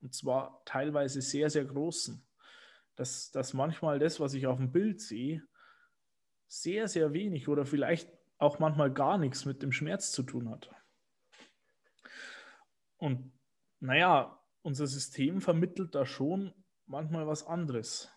Und 0.00 0.14
zwar 0.14 0.62
teilweise 0.64 1.20
sehr, 1.20 1.50
sehr 1.50 1.64
großen. 1.64 2.26
Dass, 2.96 3.30
dass 3.30 3.54
manchmal 3.54 3.98
das, 3.98 4.20
was 4.20 4.34
ich 4.34 4.46
auf 4.46 4.58
dem 4.58 4.70
Bild 4.70 5.00
sehe, 5.00 5.42
sehr, 6.46 6.88
sehr 6.88 7.14
wenig 7.14 7.48
oder 7.48 7.64
vielleicht 7.64 8.10
auch 8.36 8.58
manchmal 8.58 8.92
gar 8.92 9.16
nichts 9.16 9.46
mit 9.46 9.62
dem 9.62 9.72
Schmerz 9.72 10.12
zu 10.12 10.22
tun 10.22 10.50
hat. 10.50 10.70
Und 12.98 13.32
naja, 13.80 14.38
unser 14.62 14.86
System 14.86 15.40
vermittelt 15.40 15.94
da 15.94 16.04
schon 16.04 16.52
manchmal 16.86 17.26
was 17.26 17.46
anderes. 17.46 18.12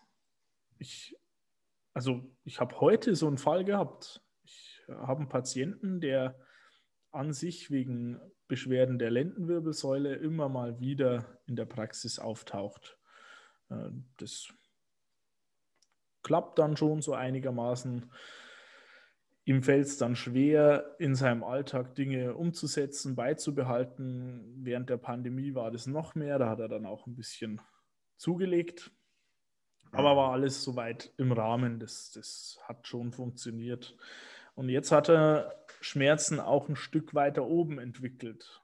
Ich, 0.78 1.16
also 1.96 2.30
ich 2.44 2.60
habe 2.60 2.78
heute 2.82 3.16
so 3.16 3.26
einen 3.26 3.38
Fall 3.38 3.64
gehabt. 3.64 4.22
Ich 4.44 4.82
habe 4.86 5.20
einen 5.20 5.30
Patienten, 5.30 5.98
der 5.98 6.38
an 7.10 7.32
sich 7.32 7.70
wegen 7.70 8.20
Beschwerden 8.48 8.98
der 8.98 9.10
Lendenwirbelsäule 9.10 10.14
immer 10.16 10.50
mal 10.50 10.78
wieder 10.78 11.40
in 11.46 11.56
der 11.56 11.64
Praxis 11.64 12.18
auftaucht. 12.18 12.98
Äh, 13.70 13.88
das 14.18 14.48
klappt 16.22 16.58
dann 16.58 16.76
schon 16.76 17.00
so 17.00 17.14
einigermaßen. 17.14 18.12
Ihm 19.46 19.62
fällt 19.62 19.86
es 19.86 19.96
dann 19.96 20.16
schwer, 20.16 20.96
in 20.98 21.14
seinem 21.14 21.44
Alltag 21.44 21.94
Dinge 21.94 22.34
umzusetzen, 22.34 23.16
beizubehalten. 23.16 24.54
Während 24.62 24.90
der 24.90 24.98
Pandemie 24.98 25.54
war 25.54 25.70
das 25.70 25.86
noch 25.86 26.14
mehr, 26.14 26.38
da 26.38 26.50
hat 26.50 26.60
er 26.60 26.68
dann 26.68 26.84
auch 26.84 27.06
ein 27.06 27.16
bisschen 27.16 27.62
zugelegt. 28.18 28.92
Aber 29.92 30.16
war 30.16 30.32
alles 30.32 30.62
soweit 30.62 31.12
im 31.16 31.32
Rahmen, 31.32 31.78
das, 31.78 32.10
das 32.12 32.58
hat 32.64 32.86
schon 32.86 33.12
funktioniert. 33.12 33.96
Und 34.54 34.68
jetzt 34.68 34.92
hat 34.92 35.08
er 35.08 35.64
Schmerzen 35.80 36.40
auch 36.40 36.68
ein 36.68 36.76
Stück 36.76 37.14
weiter 37.14 37.46
oben 37.46 37.78
entwickelt. 37.78 38.62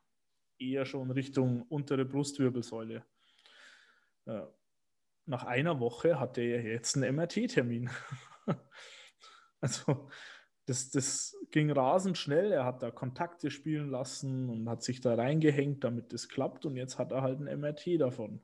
eher 0.59 0.85
schon 0.87 1.11
Richtung 1.11 1.63
untere 1.63 2.05
Brustwirbelsäule. 2.05 3.05
Äh, 4.27 4.43
nach 5.27 5.45
einer 5.45 5.81
Woche 5.81 6.19
hat 6.19 6.39
er 6.39 6.63
jetzt 6.63 6.97
einen 6.97 7.17
MRT-Termin. 7.17 7.91
also 9.61 10.09
das, 10.67 10.91
das 10.91 11.37
ging 11.51 11.71
rasend 11.71 12.19
schnell. 12.19 12.53
Er 12.53 12.65
hat 12.65 12.83
da 12.83 12.91
Kontakte 12.91 13.51
spielen 13.51 13.91
lassen 13.91 14.49
und 14.49 14.69
hat 14.69 14.83
sich 14.83 15.01
da 15.01 15.15
reingehängt, 15.15 15.85
damit 15.85 16.13
das 16.13 16.29
klappt. 16.29 16.65
Und 16.67 16.77
jetzt 16.77 16.99
hat 16.99 17.13
er 17.13 17.23
halt 17.23 17.41
ein 17.41 17.61
MRT 17.61 18.01
davon. 18.01 18.41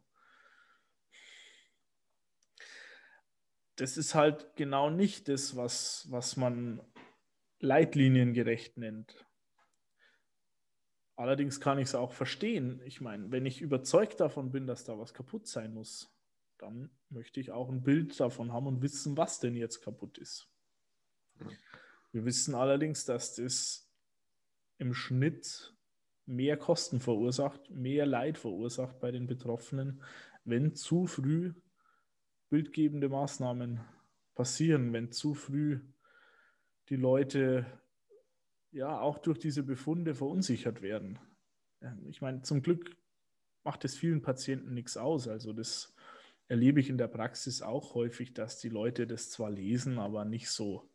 Das 3.78 3.97
ist 3.97 4.16
halt 4.16 4.56
genau 4.56 4.90
nicht 4.90 5.28
das, 5.28 5.54
was, 5.54 6.06
was 6.11 6.37
man 6.37 6.80
leitliniengerecht 7.61 8.76
nennt. 8.76 9.25
Allerdings 11.14 11.61
kann 11.61 11.78
ich 11.78 11.87
es 11.87 11.94
auch 11.94 12.12
verstehen. 12.12 12.80
Ich 12.85 13.00
meine, 13.00 13.30
wenn 13.30 13.47
ich 13.47 13.61
überzeugt 13.61 14.18
davon 14.18 14.50
bin, 14.50 14.66
dass 14.66 14.82
da 14.82 14.99
was 14.99 15.14
kaputt 15.14 15.47
sein 15.47 15.73
muss, 15.75 16.12
dann 16.58 16.90
möchte 17.08 17.38
ich 17.38 17.52
auch 17.52 17.68
ein 17.68 17.85
Bild 17.85 18.18
davon 18.18 18.52
haben 18.52 18.66
und 18.66 18.82
wissen, 18.82 19.16
was 19.16 19.38
denn 19.38 19.54
jetzt 19.54 19.80
kaputt 19.80 20.18
ist. 20.18 20.49
Wir 22.11 22.25
wissen 22.25 22.56
allerdings, 22.56 23.04
dass 23.04 23.37
das 23.37 23.88
im 24.78 24.92
Schnitt 24.92 25.73
mehr 26.26 26.56
Kosten 26.56 26.99
verursacht, 26.99 27.70
mehr 27.70 28.06
Leid 28.06 28.38
verursacht 28.38 28.99
bei 28.99 29.12
den 29.12 29.28
Betroffenen, 29.28 30.02
wenn 30.44 30.75
zu 30.75 31.06
früh 31.06 31.54
bildgebende 32.50 33.09
Maßnahmen 33.09 33.81
passieren, 34.35 34.93
wenn 34.93 35.12
zu 35.12 35.35
früh 35.35 35.81
die 36.88 36.97
Leute 36.97 37.67
ja 38.71 39.00
auch 39.00 39.19
durch 39.19 39.38
diese 39.38 39.62
Befunde 39.62 40.14
verunsichert 40.14 40.83
werden. 40.83 41.19
Ich 42.09 42.21
meine, 42.21 42.43
zum 42.43 42.62
Glück 42.62 42.97
macht 43.64 43.85
es 43.85 43.97
vielen 43.97 44.23
Patienten 44.23 44.75
nichts 44.75 44.97
aus. 44.97 45.28
Also 45.28 45.52
das 45.52 45.95
erlebe 46.49 46.81
ich 46.81 46.88
in 46.88 46.99
der 46.99 47.09
Praxis 47.09 47.62
auch 47.62 47.95
häufig, 47.95 48.35
dass 48.35 48.59
die 48.59 48.69
Leute 48.69 49.07
das 49.07 49.31
zwar 49.31 49.50
lesen, 49.50 49.99
aber 49.99 50.25
nicht 50.25 50.50
so 50.50 50.88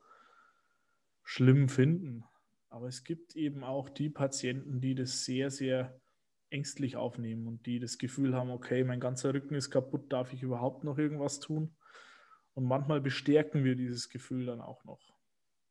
schlimm 1.24 1.70
finden. 1.70 2.24
Aber 2.70 2.88
es 2.88 3.04
gibt 3.04 3.36
eben 3.36 3.64
auch 3.64 3.90
die 3.90 4.10
Patienten, 4.10 4.82
die 4.82 4.96
das 4.96 5.26
sehr, 5.26 5.52
sehr 5.52 6.02
ängstlich 6.54 6.96
aufnehmen 6.96 7.48
und 7.48 7.66
die 7.66 7.80
das 7.80 7.98
Gefühl 7.98 8.36
haben, 8.36 8.52
okay, 8.52 8.84
mein 8.84 9.00
ganzer 9.00 9.34
Rücken 9.34 9.56
ist 9.56 9.72
kaputt, 9.72 10.14
darf 10.14 10.32
ich 10.32 10.44
überhaupt 10.44 10.84
noch 10.84 10.98
irgendwas 10.98 11.40
tun? 11.40 11.76
Und 12.54 12.66
manchmal 12.66 13.02
bestärken 13.02 13.64
wir 13.64 13.76
dieses 13.76 14.10
Gefühl 14.10 14.46
dann 14.46 14.62
auch 14.62 14.84
noch. 14.86 15.02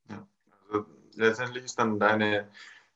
Ja, 0.09 0.27
also 0.67 0.85
letztendlich 1.15 1.63
ist 1.63 1.79
dann 1.79 1.99
deine 1.99 2.47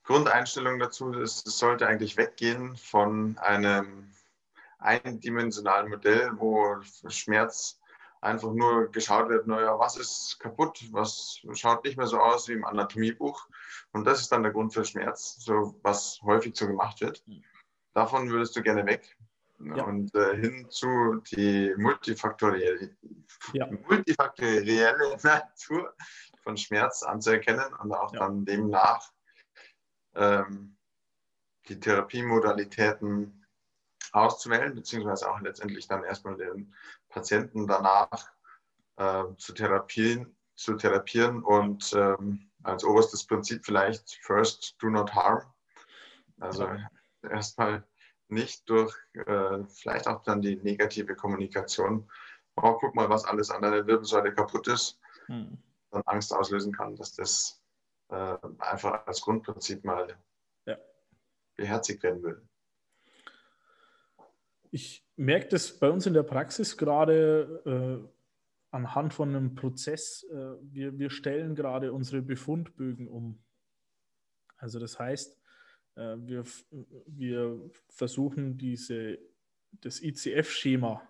Grundeinstellung 0.03 0.79
dazu, 0.79 1.13
es 1.13 1.39
sollte 1.39 1.87
eigentlich 1.87 2.17
weggehen 2.17 2.75
von 2.75 3.37
einem 3.39 4.11
eindimensionalen 4.79 5.89
Modell, 5.89 6.31
wo 6.35 6.81
Schmerz 7.07 7.79
einfach 8.21 8.51
nur 8.51 8.91
geschaut 8.91 9.29
wird, 9.29 9.47
naja, 9.47 9.77
was 9.79 9.97
ist 9.97 10.39
kaputt, 10.39 10.83
was 10.91 11.41
schaut 11.53 11.83
nicht 11.83 11.97
mehr 11.97 12.07
so 12.07 12.19
aus 12.19 12.47
wie 12.47 12.53
im 12.53 12.65
Anatomiebuch. 12.65 13.47
Und 13.91 14.05
das 14.05 14.21
ist 14.21 14.31
dann 14.31 14.43
der 14.43 14.51
Grund 14.51 14.73
für 14.73 14.85
Schmerz, 14.85 15.37
so 15.39 15.79
was 15.83 16.19
häufig 16.23 16.55
so 16.55 16.67
gemacht 16.67 17.01
wird. 17.01 17.23
Davon 17.97 18.29
würdest 18.29 18.55
du 18.55 18.61
gerne 18.61 18.85
weg. 18.85 19.17
Ja. 19.57 19.83
Und 19.85 20.13
äh, 20.13 20.37
hin 20.37 20.69
zu 20.69 21.15
die 21.31 21.73
multifaktorielle, 21.77 22.95
ja. 23.53 23.67
multifaktorielle 23.89 25.17
Natur 25.23 25.95
von 26.43 26.55
Schmerz 26.55 27.01
anzuerkennen 27.01 27.73
und 27.73 27.91
auch 27.91 28.13
ja. 28.13 28.19
dann 28.19 28.45
demnach 28.45 29.11
ähm, 30.13 30.77
die 31.67 31.79
Therapiemodalitäten 31.79 33.43
auszuwählen, 34.11 34.75
beziehungsweise 34.75 35.31
auch 35.31 35.41
letztendlich 35.41 35.87
dann 35.87 36.03
erstmal 36.03 36.37
den 36.37 36.71
Patienten 37.09 37.65
danach 37.65 38.31
äh, 38.97 39.23
zu, 39.37 39.53
therapieren, 39.53 40.37
zu 40.53 40.75
therapieren 40.75 41.41
und 41.41 41.91
ähm, 41.95 42.47
als 42.61 42.83
oberstes 42.83 43.25
Prinzip 43.25 43.65
vielleicht 43.65 44.19
first 44.21 44.75
do 44.77 44.87
not 44.87 45.11
harm. 45.15 45.41
Also. 46.39 46.69
Erstmal 47.23 47.83
nicht 48.29 48.69
durch 48.69 48.95
äh, 49.13 49.63
vielleicht 49.67 50.07
auch 50.07 50.23
dann 50.23 50.41
die 50.41 50.57
negative 50.57 51.15
Kommunikation, 51.15 52.09
oh, 52.55 52.73
guck 52.73 52.95
mal, 52.95 53.09
was 53.09 53.25
alles 53.25 53.51
an 53.51 53.61
deiner 53.61 53.87
Wirbelsäule 53.87 54.33
kaputt 54.33 54.67
ist, 54.67 54.99
hm. 55.27 55.57
dann 55.91 56.01
Angst 56.05 56.33
auslösen 56.33 56.73
kann, 56.73 56.95
dass 56.95 57.13
das 57.13 57.61
äh, 58.09 58.37
einfach 58.59 59.05
als 59.05 59.21
Grundprinzip 59.21 59.83
mal 59.83 60.17
ja. 60.65 60.77
beherzigt 61.55 62.03
werden 62.03 62.23
will. 62.23 62.41
Ich 64.71 65.05
merke 65.15 65.47
das 65.49 65.79
bei 65.79 65.89
uns 65.89 66.05
in 66.05 66.13
der 66.13 66.23
Praxis 66.23 66.77
gerade 66.77 67.61
äh, 67.65 68.09
anhand 68.71 69.13
von 69.13 69.29
einem 69.29 69.55
Prozess. 69.55 70.23
Äh, 70.29 70.55
wir, 70.61 70.97
wir 70.99 71.09
stellen 71.09 71.55
gerade 71.55 71.93
unsere 71.93 72.21
Befundbögen 72.21 73.07
um. 73.07 73.43
Also 74.57 74.79
das 74.79 74.99
heißt, 74.99 75.39
wir, 75.97 76.45
wir 77.07 77.69
versuchen 77.89 78.57
diese, 78.57 79.17
das 79.71 80.01
ICF-Schema 80.01 81.01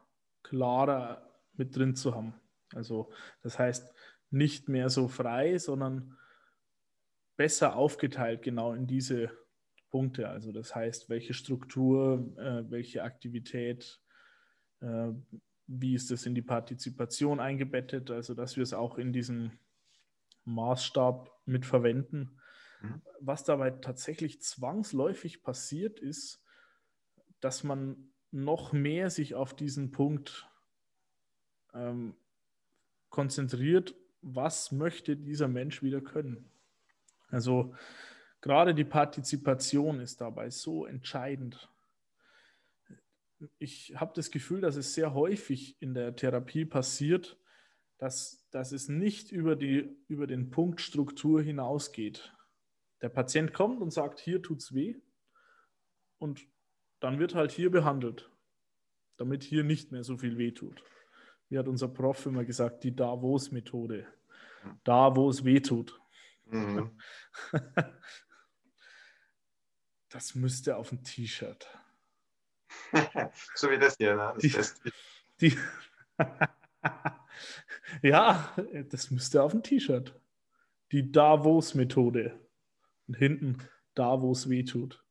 klarer 0.44 1.30
mit 1.54 1.76
drin 1.76 1.96
zu 1.96 2.16
haben. 2.16 2.34
Also 2.74 3.12
das 3.42 3.60
heißt, 3.60 3.94
nicht 4.30 4.70
mehr 4.70 4.90
so 4.90 5.08
frei, 5.08 5.58
sondern 5.58 6.18
besser 7.38 7.76
aufgeteilt 7.76 8.42
genau 8.42 8.74
in 8.74 8.88
diese 8.88 9.32
Punkte. 9.90 10.30
Also 10.30 10.52
das 10.52 10.76
heißt, 10.76 11.10
welche 11.10 11.34
Struktur, 11.34 12.34
äh, 12.38 12.70
welche 12.70 13.04
Aktivität, 13.04 14.02
äh, 14.82 15.10
wie 15.68 15.94
ist 15.94 16.12
das 16.12 16.26
in 16.26 16.36
die 16.36 16.42
Partizipation 16.42 17.40
eingebettet, 17.40 18.12
also 18.12 18.34
dass 18.34 18.56
wir 18.56 18.64
es 18.64 18.74
auch 18.74 18.98
in 18.98 19.14
diesem 19.14 19.52
Maßstab 20.46 21.30
mit 21.46 21.66
verwenden. 21.66 22.40
Mhm. 22.82 23.02
Was 23.20 23.44
dabei 23.44 23.72
tatsächlich 23.72 24.42
zwangsläufig 24.42 25.44
passiert 25.44 26.00
ist, 26.00 26.44
dass 27.40 27.64
man 27.64 28.14
noch 28.32 28.74
mehr 28.74 29.10
sich 29.10 29.36
auf 29.36 29.56
diesen 29.56 29.92
Punkt 29.92 30.50
ähm, 31.74 32.16
konzentriert, 33.10 33.96
was 34.22 34.72
möchte 34.72 35.16
dieser 35.16 35.48
Mensch 35.48 35.82
wieder 35.82 36.02
können. 36.02 36.52
Also 37.30 37.74
Gerade 38.42 38.76
die 38.76 38.86
Partizipation 38.86 40.00
ist 40.00 40.22
dabei 40.22 40.50
so 40.50 40.86
entscheidend. 40.86 41.70
Ich 43.60 43.94
habe 43.96 44.14
das 44.16 44.32
Gefühl, 44.32 44.62
dass 44.62 44.76
es 44.76 44.94
sehr 44.94 45.14
häufig 45.14 45.76
in 45.82 45.94
der 45.94 46.16
Therapie 46.16 46.66
passiert, 46.66 47.38
dass, 47.98 48.48
dass 48.52 48.72
es 48.72 48.90
nicht 48.90 49.32
über, 49.32 49.56
die, 49.56 49.98
über 50.08 50.28
den 50.28 50.50
Punkt 50.50 50.82
Struktur 50.82 51.42
hinausgeht. 51.42 52.34
Der 53.02 53.10
Patient 53.10 53.54
kommt 53.54 53.82
und 53.82 53.92
sagt, 53.92 54.20
hier 54.20 54.42
tut 54.42 54.60
es 54.60 54.74
weh 54.74 54.96
und 56.18 56.48
dann 57.00 57.20
wird 57.20 57.36
halt 57.36 57.52
hier 57.52 57.70
behandelt, 57.70 58.32
damit 59.18 59.44
hier 59.44 59.64
nicht 59.64 59.92
mehr 59.92 60.04
so 60.04 60.18
viel 60.18 60.38
weh 60.38 60.52
tut. 60.52 60.84
Wie 61.50 61.58
hat 61.58 61.68
unser 61.68 61.88
Prof 61.88 62.26
immer 62.26 62.44
gesagt, 62.44 62.84
die 62.84 62.96
Davos-Methode. 62.96 64.08
Da, 64.84 65.16
wo 65.16 65.30
es 65.30 65.46
weh 65.46 65.60
tut. 65.60 66.00
Mhm. 66.46 67.00
Das 70.10 70.36
müsste 70.36 70.78
auf 70.78 70.90
dem 70.90 71.04
T-Shirt. 71.04 71.68
so 73.56 73.70
wie 73.70 73.78
das 73.78 73.98
hier, 73.98 74.16
ne? 74.16 74.34
Das 74.42 74.74
die, 74.82 74.92
die 75.42 75.58
ja, 78.02 78.56
das 78.90 79.12
müsste 79.12 79.44
auf 79.44 79.52
dem 79.52 79.64
T-Shirt. 79.64 80.18
Die 80.94 81.12
Davos-Methode. 81.12 82.40
Und 83.08 83.16
hinten 83.16 83.58
da, 83.96 84.22
wo 84.22 84.32
es 84.32 84.50
weh 84.50 84.64
tut. 84.64 85.04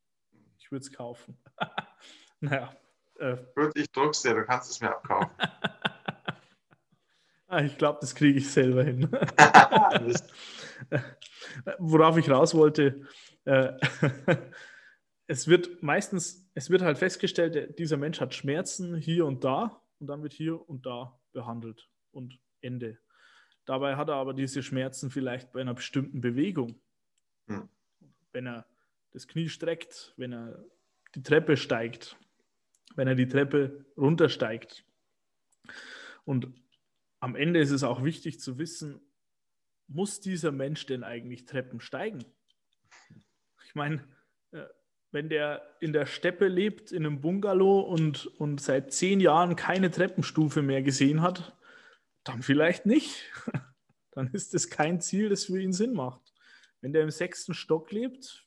Ich 0.58 0.70
würde 0.70 0.82
es 0.82 0.92
kaufen. 0.92 1.38
naja. 2.40 2.74
Äh, 3.18 3.36
ich 3.74 3.90
druck's 3.92 4.22
dir, 4.22 4.34
du 4.34 4.44
kannst 4.44 4.70
es 4.70 4.80
mir 4.80 4.90
abkaufen. 4.90 5.30
ah, 7.48 7.62
ich 7.62 7.76
glaube, 7.78 7.98
das 8.00 8.14
kriege 8.14 8.38
ich 8.38 8.50
selber 8.50 8.84
hin. 8.84 9.10
Worauf 11.78 12.18
ich 12.18 12.28
raus 12.28 12.54
wollte, 12.54 13.06
äh, 13.44 13.72
es 15.26 15.48
wird 15.48 15.82
meistens, 15.82 16.46
es 16.54 16.70
wird 16.70 16.82
halt 16.82 16.98
festgestellt, 16.98 17.78
dieser 17.78 17.96
Mensch 17.96 18.20
hat 18.20 18.34
Schmerzen 18.34 18.96
hier 18.96 19.26
und 19.26 19.44
da 19.44 19.82
und 19.98 20.08
dann 20.08 20.22
wird 20.22 20.34
hier 20.34 20.68
und 20.68 20.84
da 20.84 21.18
behandelt 21.32 21.88
und 22.10 22.38
Ende. 22.60 22.98
Dabei 23.64 23.96
hat 23.96 24.08
er 24.08 24.16
aber 24.16 24.34
diese 24.34 24.62
Schmerzen 24.62 25.10
vielleicht 25.10 25.52
bei 25.52 25.60
einer 25.60 25.74
bestimmten 25.74 26.20
Bewegung. 26.20 26.80
Hm. 27.48 27.68
Wenn 28.36 28.46
er 28.46 28.66
das 29.12 29.26
Knie 29.26 29.48
streckt, 29.48 30.12
wenn 30.18 30.34
er 30.34 30.62
die 31.14 31.22
Treppe 31.22 31.56
steigt, 31.56 32.18
wenn 32.94 33.08
er 33.08 33.14
die 33.14 33.28
Treppe 33.28 33.86
runtersteigt. 33.96 34.84
Und 36.26 36.52
am 37.18 37.34
Ende 37.34 37.60
ist 37.60 37.70
es 37.70 37.82
auch 37.82 38.04
wichtig 38.04 38.38
zu 38.38 38.58
wissen, 38.58 39.00
muss 39.88 40.20
dieser 40.20 40.52
Mensch 40.52 40.84
denn 40.84 41.02
eigentlich 41.02 41.46
Treppen 41.46 41.80
steigen? 41.80 42.26
Ich 43.64 43.74
meine, 43.74 44.06
wenn 45.12 45.30
der 45.30 45.62
in 45.80 45.94
der 45.94 46.04
Steppe 46.04 46.48
lebt, 46.48 46.92
in 46.92 47.06
einem 47.06 47.22
Bungalow 47.22 47.80
und, 47.80 48.26
und 48.26 48.60
seit 48.60 48.92
zehn 48.92 49.20
Jahren 49.20 49.56
keine 49.56 49.90
Treppenstufe 49.90 50.60
mehr 50.60 50.82
gesehen 50.82 51.22
hat, 51.22 51.56
dann 52.22 52.42
vielleicht 52.42 52.84
nicht. 52.84 53.32
Dann 54.10 54.28
ist 54.32 54.52
das 54.52 54.68
kein 54.68 55.00
Ziel, 55.00 55.30
das 55.30 55.46
für 55.46 55.58
ihn 55.58 55.72
Sinn 55.72 55.94
macht. 55.94 56.35
Wenn 56.86 56.92
der 56.92 57.02
im 57.02 57.10
sechsten 57.10 57.52
Stock 57.52 57.90
lebt, 57.90 58.46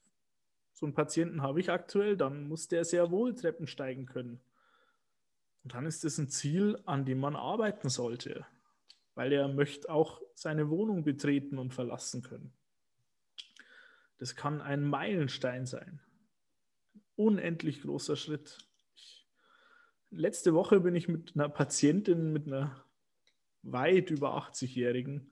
so 0.72 0.86
einen 0.86 0.96
Patienten 0.96 1.42
habe 1.42 1.60
ich 1.60 1.72
aktuell, 1.72 2.16
dann 2.16 2.48
muss 2.48 2.70
der 2.70 2.86
sehr 2.86 3.12
wohl 3.12 3.36
Treppen 3.36 3.68
steigen 3.68 4.06
können. 4.06 4.40
Und 5.66 5.74
dann 5.74 5.86
ist 5.86 6.06
das 6.06 6.18
ein 6.18 6.30
Ziel, 6.30 6.82
an 6.86 7.04
dem 7.04 7.20
man 7.20 7.36
arbeiten 7.36 7.90
sollte, 7.90 8.46
weil 9.14 9.34
er 9.34 9.50
möchte 9.50 9.90
auch 9.90 10.22
seine 10.36 10.70
Wohnung 10.70 11.04
betreten 11.04 11.58
und 11.58 11.74
verlassen 11.74 12.22
können. 12.22 12.54
Das 14.20 14.38
kann 14.38 14.62
ein 14.62 14.86
Meilenstein 14.86 15.66
sein. 15.66 16.00
Unendlich 17.18 17.82
großer 17.82 18.16
Schritt. 18.16 18.58
Ich, 18.96 19.28
letzte 20.12 20.54
Woche 20.54 20.80
bin 20.80 20.96
ich 20.96 21.10
mit 21.10 21.36
einer 21.36 21.50
Patientin, 21.50 22.32
mit 22.32 22.48
einer 22.48 22.86
weit 23.64 24.12
über 24.12 24.38
80-Jährigen, 24.38 25.30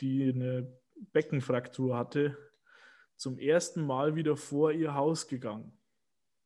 die 0.00 0.30
eine 0.32 0.81
Beckenfraktur 1.12 1.96
hatte, 1.96 2.36
zum 3.16 3.38
ersten 3.38 3.86
Mal 3.86 4.14
wieder 4.16 4.36
vor 4.36 4.72
ihr 4.72 4.94
Haus 4.94 5.28
gegangen. 5.28 5.78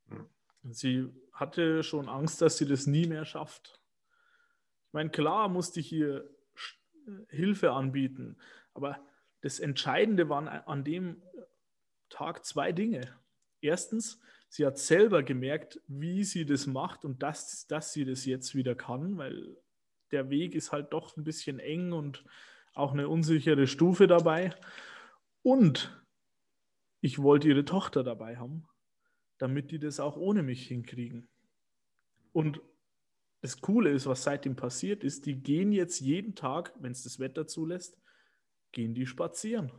Hm. 0.09 0.27
Sie 0.71 1.09
hatte 1.33 1.83
schon 1.83 2.09
Angst, 2.09 2.43
dass 2.43 2.59
sie 2.59 2.67
das 2.67 2.87
nie 2.87 3.07
mehr 3.07 3.25
schafft. 3.25 3.81
Ich 4.89 4.93
meine, 4.93 5.11
klar 5.11 5.49
musste 5.49 5.81
ich 5.81 5.93
ihr 5.93 6.29
Hilfe 7.29 7.73
anbieten, 7.73 8.37
aber 8.75 8.99
das 9.43 9.61
Entscheidende 9.61 10.29
waren 10.29 10.49
an 10.49 10.83
dem 10.83 11.23
Tag 12.09 12.45
zwei 12.45 12.73
Dinge. 12.73 13.17
Erstens, 13.61 14.21
sie 14.49 14.67
hat 14.67 14.79
selber 14.79 15.23
gemerkt, 15.23 15.81
wie 15.87 16.25
sie 16.25 16.47
das 16.47 16.67
macht 16.67 17.05
und 17.05 17.23
dass, 17.23 17.67
dass 17.67 17.93
sie 17.93 18.05
das 18.05 18.25
jetzt 18.25 18.55
wieder 18.55 18.75
kann, 18.75 19.19
weil 19.19 19.57
der 20.11 20.31
Weg 20.31 20.55
ist 20.55 20.73
halt 20.73 20.93
doch 20.93 21.17
ein 21.17 21.25
bisschen 21.25 21.59
eng 21.59 21.93
und 21.93 22.25
auch 22.77 22.93
eine 22.93 23.09
unsichere 23.09 23.67
Stufe 23.67 24.07
dabei. 24.07 24.55
Und 25.43 26.03
ich 27.01 27.21
wollte 27.21 27.49
ihre 27.49 27.65
Tochter 27.65 28.05
dabei 28.05 28.37
haben, 28.37 28.69
damit 29.39 29.71
die 29.71 29.79
das 29.79 29.99
auch 29.99 30.17
ohne 30.17 30.43
mich 30.43 30.67
hinkriegen. 30.67 31.29
Und 32.33 32.61
das 33.41 33.61
Coole 33.61 33.91
ist, 33.91 34.07
was 34.07 34.23
seitdem 34.25 34.57
passiert 34.57 35.05
ist, 35.05 35.25
die 35.27 35.43
gehen 35.43 35.73
jetzt 35.73 36.01
jeden 36.01 36.35
Tag, 36.35 36.75
wenn 36.79 36.93
es 36.93 37.03
das 37.03 37.19
Wetter 37.19 37.47
zulässt, 37.47 37.99
gehen 38.73 38.95
die 38.95 39.07
spazieren. 39.07 39.73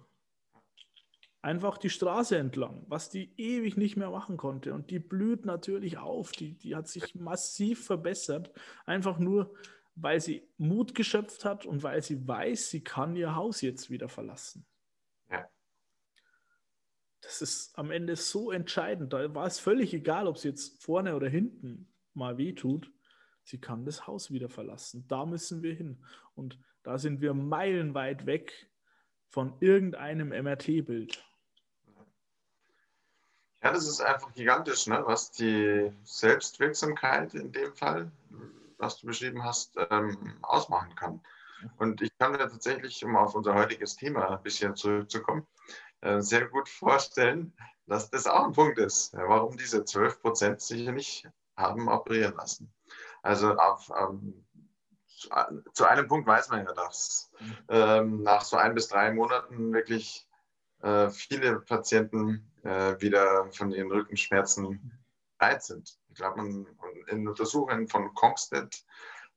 Einfach 1.42 1.78
die 1.78 1.90
Straße 1.90 2.38
entlang, 2.38 2.86
was 2.88 3.10
die 3.10 3.32
ewig 3.38 3.78
nicht 3.78 3.96
mehr 3.96 4.10
machen 4.10 4.38
konnte. 4.38 4.74
Und 4.74 4.90
die 4.90 5.00
blüht 5.00 5.46
natürlich 5.46 5.98
auf, 5.98 6.32
die, 6.32 6.58
die 6.58 6.76
hat 6.76 6.88
sich 6.88 7.14
massiv 7.14 7.86
verbessert, 7.86 8.52
einfach 8.86 9.20
nur, 9.20 9.54
weil 10.00 10.22
sie 10.22 10.48
Mut 10.58 10.94
geschöpft 10.94 11.44
hat 11.44 11.66
und 11.66 11.82
weil 11.84 12.02
sie 12.04 12.28
weiß, 12.28 12.70
sie 12.70 12.84
kann 12.84 13.16
ihr 13.16 13.36
Haus 13.36 13.62
jetzt 13.62 13.90
wieder 13.90 14.08
verlassen. 14.08 14.66
Ja. 15.32 15.50
Das 17.22 17.42
ist 17.42 17.78
am 17.78 17.90
Ende 17.90 18.16
so 18.16 18.52
entscheidend. 18.52 19.12
Da 19.12 19.34
war 19.34 19.48
es 19.48 19.60
völlig 19.60 19.94
egal, 19.94 20.28
ob 20.28 20.36
es 20.36 20.44
jetzt 20.44 20.84
vorne 20.84 21.16
oder 21.16 21.28
hinten 21.28 21.92
mal 22.14 22.38
wehtut. 22.38 22.92
Sie 23.44 23.60
kann 23.60 23.86
das 23.86 24.06
Haus 24.06 24.32
wieder 24.32 24.50
verlassen. 24.50 25.08
Da 25.08 25.26
müssen 25.26 25.64
wir 25.64 25.74
hin. 25.74 26.04
Und 26.36 26.60
da 26.84 27.00
sind 27.00 27.22
wir 27.22 27.34
meilenweit 27.34 28.26
weg 28.28 28.70
von 29.30 29.54
irgendeinem 29.62 30.30
MRT-Bild. 30.30 31.24
Ja, 33.64 33.74
das 33.74 33.88
ist 33.88 34.02
einfach 34.02 34.32
gigantisch, 34.34 34.86
ne? 34.86 35.02
was 35.06 35.32
die 35.32 35.92
Selbstwirksamkeit 36.04 37.34
in 37.34 37.52
dem 37.52 37.74
Fall 37.74 38.12
was 38.78 39.00
du 39.00 39.08
beschrieben 39.08 39.44
hast, 39.44 39.76
ähm, 39.90 40.38
ausmachen 40.42 40.96
kann. 40.96 41.22
Und 41.78 42.02
ich 42.02 42.16
kann 42.18 42.32
mir 42.32 42.38
tatsächlich, 42.40 43.04
um 43.04 43.16
auf 43.16 43.36
unser 43.36 43.56
heutiges 43.56 43.96
Thema 43.96 44.30
ein 44.30 44.44
bisschen 44.44 44.76
zurückzukommen, 44.76 45.48
äh, 46.02 46.22
sehr 46.22 46.48
gut 46.48 46.70
vorstellen, 46.70 47.54
dass 47.88 48.10
das 48.10 48.28
auch 48.28 48.46
ein 48.46 48.54
Punkt 48.54 48.78
ist, 48.78 49.14
warum 49.14 49.58
diese 49.58 49.84
12 49.84 50.22
Prozent 50.22 50.62
sich 50.62 50.88
nicht 50.90 51.28
haben 51.56 51.88
operieren 51.88 52.36
lassen. 52.36 52.72
Also 53.24 53.56
auf, 53.56 53.92
ähm, 54.00 54.46
zu 55.74 55.86
einem 55.86 56.08
Punkt 56.08 56.28
weiß 56.28 56.50
man 56.50 56.66
ja, 56.66 56.74
dass 56.74 57.32
ähm, 57.70 58.22
nach 58.22 58.42
so 58.42 58.58
ein 58.58 58.76
bis 58.76 58.88
drei 58.88 59.12
Monaten 59.12 59.74
wirklich 59.74 60.28
äh, 60.82 61.10
viele 61.10 61.62
Patienten 61.62 62.52
äh, 62.64 63.02
wieder 63.02 63.52
von 63.52 63.72
ihren 63.72 63.92
Rückenschmerzen 63.92 64.92
bereit 65.40 65.64
sind 65.64 65.98
glaube, 66.18 66.66
in 67.08 67.28
Untersuchungen 67.28 67.88
von 67.88 68.14
Kongstedt 68.14 68.86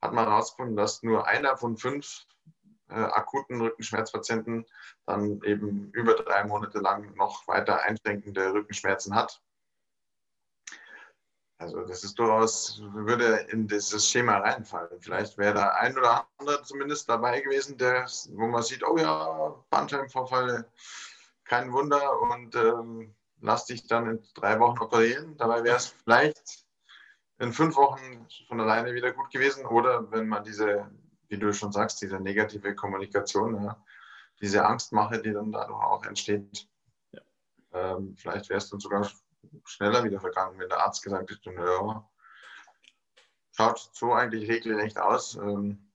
hat 0.02 0.12
man 0.12 0.26
herausgefunden, 0.26 0.76
dass 0.76 1.02
nur 1.02 1.26
einer 1.26 1.56
von 1.56 1.76
fünf 1.76 2.26
äh, 2.88 2.94
akuten 2.94 3.60
Rückenschmerzpatienten 3.60 4.66
dann 5.06 5.42
eben 5.42 5.90
über 5.92 6.14
drei 6.14 6.44
Monate 6.44 6.78
lang 6.80 7.14
noch 7.14 7.46
weiter 7.46 7.82
einschränkende 7.82 8.52
Rückenschmerzen 8.52 9.14
hat. 9.14 9.40
Also 11.58 11.82
das 11.82 12.04
ist 12.04 12.18
durchaus, 12.18 12.80
würde 12.94 13.46
in 13.50 13.68
dieses 13.68 14.08
Schema 14.08 14.38
reinfallen. 14.38 14.98
Vielleicht 15.00 15.36
wäre 15.36 15.52
da 15.52 15.68
ein 15.72 15.96
oder 15.96 16.26
andere 16.38 16.62
zumindest 16.62 17.06
dabei 17.08 17.40
gewesen, 17.40 17.76
der, 17.76 18.06
wo 18.30 18.46
man 18.46 18.62
sieht, 18.62 18.82
oh 18.82 18.96
ja, 18.96 19.54
Bandscheibenvorfall, 19.68 20.66
kein 21.44 21.70
Wunder 21.72 22.18
und 22.22 22.54
ähm, 22.54 23.14
lass 23.40 23.66
dich 23.66 23.86
dann 23.86 24.08
in 24.08 24.22
drei 24.34 24.58
Wochen 24.58 24.78
operieren. 24.78 25.36
Dabei 25.36 25.62
wäre 25.62 25.76
es 25.76 25.88
vielleicht 26.02 26.64
in 27.40 27.52
fünf 27.52 27.76
Wochen 27.76 28.26
von 28.48 28.60
alleine 28.60 28.94
wieder 28.94 29.12
gut 29.12 29.30
gewesen. 29.30 29.64
Oder 29.66 30.10
wenn 30.12 30.28
man 30.28 30.44
diese, 30.44 30.90
wie 31.28 31.38
du 31.38 31.52
schon 31.52 31.72
sagst, 31.72 32.00
diese 32.02 32.20
negative 32.20 32.74
Kommunikation, 32.74 33.64
ja, 33.64 33.82
diese 34.40 34.64
Angstmache, 34.64 35.20
die 35.20 35.32
dann 35.32 35.50
dadurch 35.50 35.82
auch 35.82 36.04
entsteht, 36.04 36.68
ja. 37.12 37.20
ähm, 37.72 38.14
vielleicht 38.16 38.50
wäre 38.50 38.58
es 38.58 38.68
dann 38.68 38.80
sogar 38.80 39.10
schneller 39.64 40.04
wieder 40.04 40.20
vergangen, 40.20 40.58
wenn 40.58 40.68
der 40.68 40.84
Arzt 40.84 41.02
gesagt 41.02 41.30
hätte, 41.30 41.52
ja, 41.52 42.08
schaut 43.52 43.90
so 43.94 44.12
eigentlich 44.12 44.48
regelrecht 44.48 44.98
aus. 44.98 45.34
Ähm, 45.36 45.90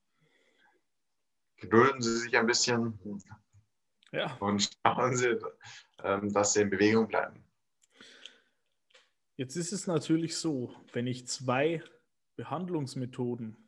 gedulden 1.58 2.02
Sie 2.02 2.18
sich 2.18 2.36
ein 2.36 2.46
bisschen 2.46 3.22
ja. 4.10 4.36
und 4.40 4.68
schauen 4.84 5.16
Sie, 5.16 5.38
ähm, 6.02 6.32
dass 6.32 6.54
Sie 6.54 6.62
in 6.62 6.70
Bewegung 6.70 7.06
bleiben. 7.06 7.45
Jetzt 9.36 9.56
ist 9.56 9.72
es 9.72 9.86
natürlich 9.86 10.34
so, 10.36 10.74
wenn 10.94 11.06
ich 11.06 11.26
zwei 11.26 11.82
Behandlungsmethoden 12.36 13.58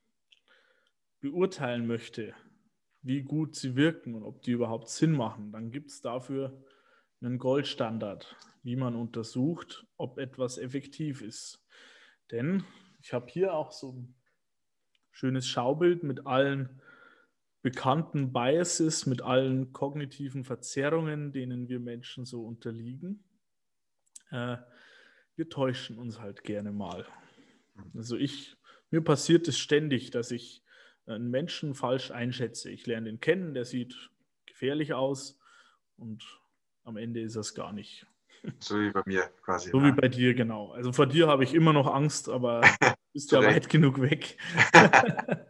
beurteilen 1.21 1.87
möchte, 1.87 2.35
wie 3.03 3.23
gut 3.23 3.55
sie 3.55 3.77
wirken 3.77 4.15
und 4.15 4.23
ob 4.23 4.41
die 4.41 4.53
überhaupt 4.53 4.89
Sinn 4.89 5.13
machen, 5.13 5.53
dann 5.53 5.71
gibt 5.71 5.91
es 5.91 6.01
dafür 6.01 6.65
einen 7.21 7.39
Goldstandard, 7.39 8.35
wie 8.63 8.77
man 8.77 8.97
untersucht, 8.97 9.87
ob 9.99 10.19
etwas 10.19 10.57
effektiv 10.57 11.21
ist. 11.21 11.63
Denn 12.31 12.65
ich 13.03 13.13
habe 13.13 13.27
hier 13.29 13.53
auch 13.53 13.71
so 13.71 13.93
ein 13.93 14.15
schönes 15.11 15.47
Schaubild 15.47 16.03
mit 16.03 16.27
allen 16.27 16.81
bekannten 17.61 18.33
Biases, 18.33 19.05
mit 19.05 19.21
allen 19.21 19.75
kognitiven 19.75 20.45
Verzerrungen, 20.45 21.31
denen 21.33 21.69
wir 21.69 21.79
Menschen 21.79 22.25
so 22.25 22.47
unterliegen. 22.47 23.23
Äh, 24.31 24.57
wir 25.39 25.49
täuschen 25.49 25.99
uns 25.99 26.21
halt 26.21 26.43
gerne 26.43 26.73
mal. 26.73 27.07
Also 27.95 28.17
ich, 28.17 28.57
mir 28.91 29.01
passiert 29.01 29.47
es 29.47 29.57
ständig, 29.57 30.11
dass 30.11 30.33
ich 30.33 30.65
einen 31.07 31.31
Menschen 31.31 31.75
falsch 31.75 32.11
einschätze. 32.11 32.71
Ich 32.71 32.87
lerne 32.87 33.09
ihn 33.09 33.21
kennen, 33.21 33.55
der 33.55 33.65
sieht 33.65 34.11
gefährlich 34.47 34.95
aus 34.95 35.39
und 35.97 36.25
am 36.83 36.97
Ende 36.97 37.21
ist 37.21 37.37
es 37.37 37.55
gar 37.55 37.73
nicht. 37.73 38.07
So 38.61 38.81
wie 38.81 38.93
bei 38.93 39.03
mir 39.05 39.29
quasi. 39.43 39.71
So 39.71 39.81
ja. 39.81 39.87
wie 39.87 39.93
bei 39.93 40.07
dir, 40.07 40.33
genau. 40.33 40.71
Also 40.71 40.93
vor 40.93 41.07
dir 41.07 41.27
habe 41.27 41.43
ich 41.43 41.55
immer 41.55 41.73
noch 41.73 41.93
Angst, 41.93 42.29
aber 42.29 42.61
du 42.81 42.95
bist 43.13 43.33
ja 43.33 43.43
weit 43.43 43.69
genug 43.69 44.01
weg. 44.01 44.39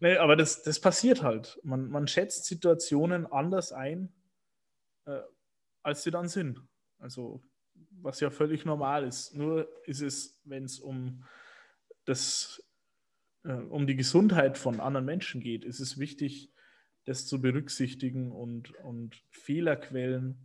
nee, 0.00 0.16
aber 0.16 0.34
das, 0.34 0.62
das 0.62 0.80
passiert 0.80 1.22
halt. 1.22 1.60
Man, 1.62 1.90
man 1.90 2.08
schätzt 2.08 2.46
Situationen 2.46 3.26
anders 3.26 3.72
ein, 3.72 4.14
äh, 5.04 5.20
als 5.82 6.04
sie 6.04 6.10
dann 6.10 6.28
sind. 6.28 6.62
Also 6.98 7.42
was 8.04 8.20
ja 8.20 8.30
völlig 8.30 8.64
normal 8.64 9.04
ist. 9.04 9.34
Nur 9.34 9.68
ist 9.86 10.02
es, 10.02 10.38
wenn 10.44 10.64
es 10.64 10.78
um 10.78 11.24
das, 12.04 12.62
äh, 13.44 13.52
um 13.52 13.86
die 13.86 13.96
Gesundheit 13.96 14.58
von 14.58 14.78
anderen 14.78 15.06
Menschen 15.06 15.40
geht, 15.40 15.64
ist 15.64 15.80
es 15.80 15.98
wichtig, 15.98 16.52
das 17.06 17.26
zu 17.26 17.40
berücksichtigen 17.40 18.30
und, 18.30 18.74
und 18.76 19.22
Fehlerquellen 19.30 20.36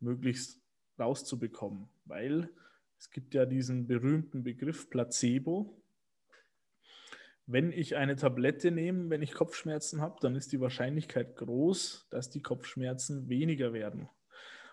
möglichst 0.00 0.60
rauszubekommen. 0.98 1.88
Weil 2.04 2.50
es 2.98 3.10
gibt 3.10 3.34
ja 3.34 3.46
diesen 3.46 3.86
berühmten 3.86 4.44
Begriff 4.44 4.90
Placebo. 4.90 5.82
Wenn 7.46 7.72
ich 7.72 7.96
eine 7.96 8.16
Tablette 8.16 8.70
nehme, 8.70 9.08
wenn 9.08 9.22
ich 9.22 9.32
Kopfschmerzen 9.32 10.02
habe, 10.02 10.18
dann 10.20 10.36
ist 10.36 10.52
die 10.52 10.60
Wahrscheinlichkeit 10.60 11.36
groß, 11.36 12.08
dass 12.10 12.28
die 12.28 12.42
Kopfschmerzen 12.42 13.30
weniger 13.30 13.72
werden. 13.72 14.10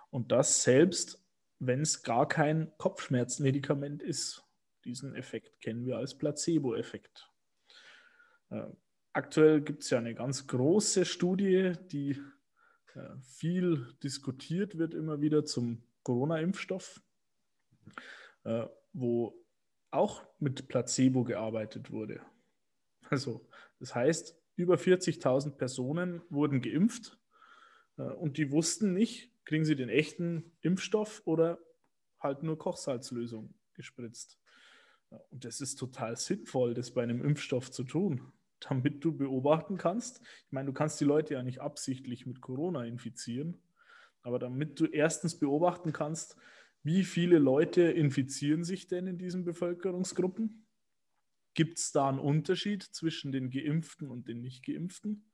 Und 0.09 0.33
das 0.33 0.63
selbst 0.63 1.24
wenn 1.59 1.81
es 1.81 2.03
gar 2.03 2.27
kein 2.27 2.71
Kopfschmerzmedikament 2.77 4.01
ist. 4.01 4.43
Diesen 4.83 5.15
Effekt 5.15 5.61
kennen 5.61 5.85
wir 5.85 5.97
als 5.97 6.17
Placebo-Effekt. 6.17 7.29
Äh, 8.49 8.67
aktuell 9.13 9.61
gibt 9.61 9.83
es 9.83 9.89
ja 9.89 9.97
eine 9.97 10.13
ganz 10.13 10.47
große 10.47 11.05
Studie, 11.05 11.73
die 11.91 12.21
äh, 12.93 13.17
viel 13.21 13.93
diskutiert 14.03 14.77
wird 14.77 14.93
immer 14.93 15.21
wieder 15.21 15.45
zum 15.45 15.83
Corona-Impfstoff, 16.03 17.01
äh, 18.43 18.67
wo 18.93 19.43
auch 19.91 20.23
mit 20.39 20.67
Placebo 20.67 21.23
gearbeitet 21.23 21.91
wurde. 21.91 22.21
Also 23.09 23.47
das 23.79 23.95
heißt, 23.95 24.37
über 24.55 24.75
40.000 24.75 25.57
Personen 25.57 26.21
wurden 26.29 26.61
geimpft 26.61 27.17
und 27.95 28.37
die 28.37 28.51
wussten 28.51 28.93
nicht, 28.93 29.34
kriegen 29.45 29.65
sie 29.65 29.75
den 29.75 29.89
echten 29.89 30.51
Impfstoff 30.61 31.21
oder 31.25 31.59
halt 32.19 32.43
nur 32.43 32.57
Kochsalzlösung 32.57 33.53
gespritzt. 33.73 34.39
Und 35.29 35.45
das 35.45 35.61
ist 35.61 35.75
total 35.75 36.17
sinnvoll, 36.17 36.73
das 36.73 36.91
bei 36.91 37.03
einem 37.03 37.23
Impfstoff 37.23 37.71
zu 37.71 37.83
tun, 37.83 38.33
damit 38.59 39.03
du 39.03 39.15
beobachten 39.15 39.77
kannst. 39.77 40.21
Ich 40.47 40.51
meine, 40.51 40.67
du 40.67 40.73
kannst 40.73 40.99
die 40.99 41.05
Leute 41.05 41.35
ja 41.35 41.43
nicht 41.43 41.61
absichtlich 41.61 42.25
mit 42.25 42.41
Corona 42.41 42.83
infizieren, 42.85 43.61
aber 44.21 44.39
damit 44.39 44.79
du 44.79 44.85
erstens 44.85 45.37
beobachten 45.37 45.93
kannst, 45.93 46.35
wie 46.81 47.03
viele 47.03 47.39
Leute 47.39 47.81
infizieren 47.83 48.63
sich 48.63 48.87
denn 48.87 49.07
in 49.07 49.17
diesen 49.17 49.43
Bevölkerungsgruppen? 49.43 50.67
Gibt 51.53 51.79
es 51.79 51.91
da 51.91 52.09
einen 52.09 52.19
Unterschied 52.19 52.83
zwischen 52.83 53.31
den 53.31 53.49
Geimpften 53.49 54.09
und 54.09 54.27
den 54.27 54.41
Nicht-Geimpften? 54.41 55.31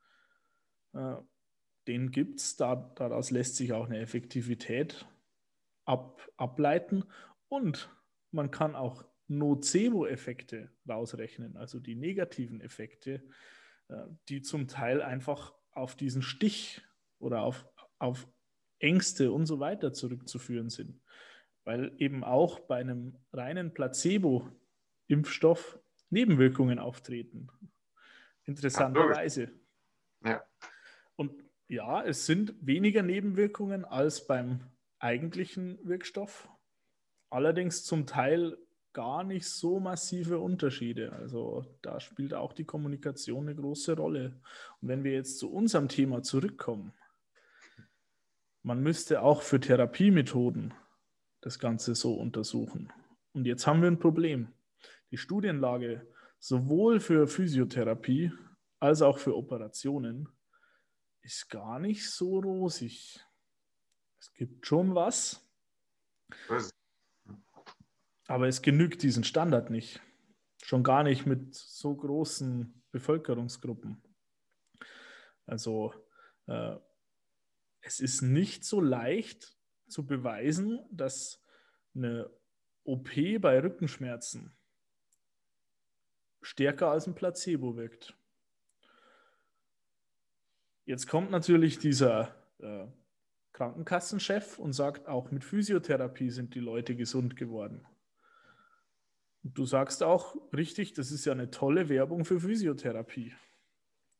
Den 1.92 2.10
gibt 2.10 2.40
es, 2.40 2.56
da, 2.56 2.76
daraus 2.96 3.32
lässt 3.32 3.58
sich 3.58 3.74
auch 3.74 3.86
eine 3.86 4.00
Effektivität 4.00 5.06
ab, 5.84 6.26
ableiten 6.38 7.04
und 7.50 7.94
man 8.32 8.50
kann 8.50 8.76
auch 8.76 9.04
Nocebo-Effekte 9.28 10.72
rausrechnen, 10.88 11.58
also 11.58 11.82
die 11.82 11.96
negativen 11.96 12.62
Effekte, 12.62 13.22
äh, 13.90 14.06
die 14.30 14.42
zum 14.42 14.70
Teil 14.70 15.02
einfach 15.02 15.54
auf 15.72 15.98
diesen 15.98 16.22
Stich 16.22 16.82
oder 17.20 17.42
auf, 17.42 17.68
auf 18.00 18.26
Ängste 18.80 19.34
und 19.34 19.46
so 19.46 19.60
weiter 19.60 19.92
zurückzuführen 19.92 20.70
sind. 20.70 21.02
Weil 21.66 21.94
eben 21.98 22.24
auch 22.24 22.62
bei 22.62 22.78
einem 22.78 23.18
reinen 23.34 23.74
Placebo-Impfstoff 23.74 25.78
Nebenwirkungen 26.10 26.80
auftreten. 26.80 27.50
Interessanterweise. 28.46 29.52
Ja. 30.24 30.42
Und 31.18 31.51
ja, 31.72 32.04
es 32.04 32.26
sind 32.26 32.54
weniger 32.60 33.02
Nebenwirkungen 33.02 33.86
als 33.86 34.28
beim 34.28 34.60
eigentlichen 35.00 35.80
Wirkstoff. 35.88 36.50
Allerdings 37.30 37.86
zum 37.86 38.06
Teil 38.06 38.58
gar 38.92 39.24
nicht 39.24 39.48
so 39.48 39.80
massive 39.80 40.40
Unterschiede. 40.40 41.14
Also 41.14 41.66
da 41.82 42.02
spielt 42.02 42.34
auch 42.34 42.52
die 42.52 42.66
Kommunikation 42.66 43.48
eine 43.48 43.56
große 43.56 43.96
Rolle. 43.96 44.42
Und 44.82 44.90
wenn 44.90 45.06
wir 45.06 45.14
jetzt 45.14 45.40
zu 45.40 45.50
unserem 45.50 45.88
Thema 45.88 46.24
zurückkommen, 46.24 46.94
man 48.64 48.84
müsste 48.84 49.22
auch 49.22 49.42
für 49.42 49.62
Therapiemethoden 49.62 50.74
das 51.40 51.58
Ganze 51.58 51.96
so 51.96 52.16
untersuchen. 52.16 52.92
Und 53.32 53.48
jetzt 53.48 53.66
haben 53.66 53.82
wir 53.82 53.90
ein 53.90 53.98
Problem. 54.00 54.50
Die 55.12 55.18
Studienlage 55.18 56.06
sowohl 56.38 57.00
für 57.00 57.28
Physiotherapie 57.28 58.34
als 58.82 59.02
auch 59.02 59.20
für 59.20 59.38
Operationen 59.38 60.28
ist 61.22 61.50
gar 61.50 61.80
nicht 61.80 62.10
so 62.10 62.40
rosig. 62.40 63.20
Es 64.20 64.34
gibt 64.34 64.66
schon 64.66 64.96
was. 64.96 65.48
Was? 66.48 66.74
Aber 68.28 68.48
es 68.48 68.62
genügt 68.62 69.04
diesen 69.04 69.24
Standard 69.24 69.70
nicht. 69.70 70.02
Schon 70.64 70.84
gar 70.84 71.04
nicht 71.04 71.26
mit 71.26 71.54
so 71.54 71.96
großen 71.96 72.84
Bevölkerungsgruppen. 72.92 74.02
Also 75.46 75.94
äh, 76.48 76.78
es 77.82 78.00
ist 78.00 78.22
nicht 78.22 78.64
so 78.64 78.80
leicht 78.80 79.58
zu 79.88 80.06
beweisen, 80.06 80.80
dass 80.92 81.44
eine 81.94 82.30
OP 82.84 83.10
bei 83.40 83.60
Rückenschmerzen 83.62 84.56
stärker 86.42 86.92
als 86.92 87.08
ein 87.08 87.16
Placebo 87.16 87.76
wirkt. 87.76 88.16
Jetzt 90.86 91.08
kommt 91.08 91.32
natürlich 91.32 91.80
dieser 91.80 92.36
äh, 92.60 92.88
Krankenkassenchef 93.54 94.60
und 94.60 94.74
sagt, 94.74 95.08
auch 95.08 95.32
mit 95.32 95.44
Physiotherapie 95.44 96.30
sind 96.30 96.56
die 96.56 96.60
Leute 96.60 96.96
gesund 96.96 97.36
geworden. 97.36 97.86
Und 99.44 99.58
du 99.58 99.66
sagst 99.66 100.04
auch 100.04 100.36
richtig, 100.54 100.94
das 100.94 101.12
ist 101.12 101.26
ja 101.26 101.34
eine 101.34 101.52
tolle 101.52 101.90
Werbung 101.90 102.26
für 102.26 102.40
Physiotherapie. 102.40 103.34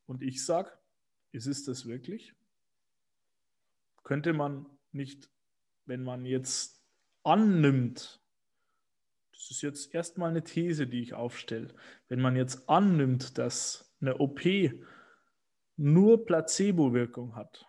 Und 0.06 0.22
ich 0.22 0.44
sage, 0.44 0.70
ist 1.32 1.46
es 1.46 1.64
das 1.64 1.86
wirklich? 1.86 2.34
Könnte 4.02 4.32
man 4.32 4.66
nicht, 4.90 5.30
wenn 5.86 6.02
man 6.02 6.24
jetzt 6.24 6.82
annimmt, 7.22 8.20
das 9.32 9.50
ist 9.50 9.62
jetzt 9.62 9.94
erstmal 9.94 10.30
eine 10.30 10.44
These, 10.44 10.86
die 10.86 11.00
ich 11.00 11.14
aufstelle, 11.14 11.74
wenn 12.08 12.20
man 12.20 12.36
jetzt 12.36 12.68
annimmt, 12.68 13.38
dass 13.38 13.96
eine 14.00 14.18
OP 14.18 14.40
nur 15.76 16.24
Placebo-Wirkung 16.24 17.34
hat, 17.34 17.66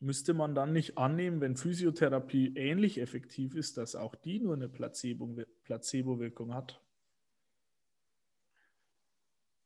müsste 0.00 0.34
man 0.34 0.54
dann 0.54 0.72
nicht 0.72 0.98
annehmen, 0.98 1.40
wenn 1.40 1.56
Physiotherapie 1.56 2.54
ähnlich 2.56 3.00
effektiv 3.00 3.54
ist, 3.54 3.78
dass 3.78 3.96
auch 3.96 4.14
die 4.14 4.40
nur 4.40 4.54
eine 4.54 4.68
Placebo-Wirkung 4.68 6.54
hat? 6.54 6.80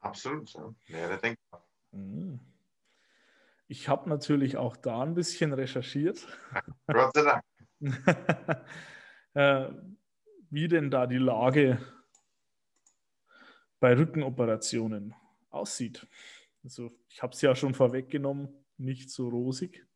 Absolut, 0.00 0.52
ja. 0.52 0.74
Wäre 0.86 1.18
denkbar. 1.18 1.68
Mhm. 1.90 2.40
Ich 3.66 3.88
habe 3.88 4.08
natürlich 4.08 4.56
auch 4.56 4.76
da 4.76 5.02
ein 5.02 5.14
bisschen 5.14 5.52
recherchiert. 5.52 6.26
Gott 6.86 7.14
sei 7.14 7.22
Dank. 7.22 7.44
Äh, 9.34 9.70
wie 10.50 10.66
denn 10.66 10.90
da 10.90 11.06
die 11.06 11.18
Lage 11.18 11.78
bei 13.78 13.96
Rückenoperationen 13.96 15.14
aussieht. 15.50 16.08
Also 16.64 16.90
ich 17.08 17.22
habe 17.22 17.32
es 17.32 17.40
ja 17.40 17.54
schon 17.54 17.74
vorweggenommen, 17.74 18.48
nicht 18.76 19.10
so 19.10 19.28
rosig. 19.28 19.86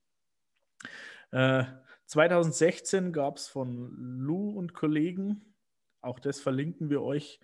2016 1.32 3.12
gab 3.12 3.38
es 3.38 3.48
von 3.48 4.18
Lou 4.20 4.50
und 4.50 4.74
Kollegen, 4.74 5.54
auch 6.02 6.18
das 6.18 6.40
verlinken 6.40 6.90
wir 6.90 7.00
euch, 7.00 7.40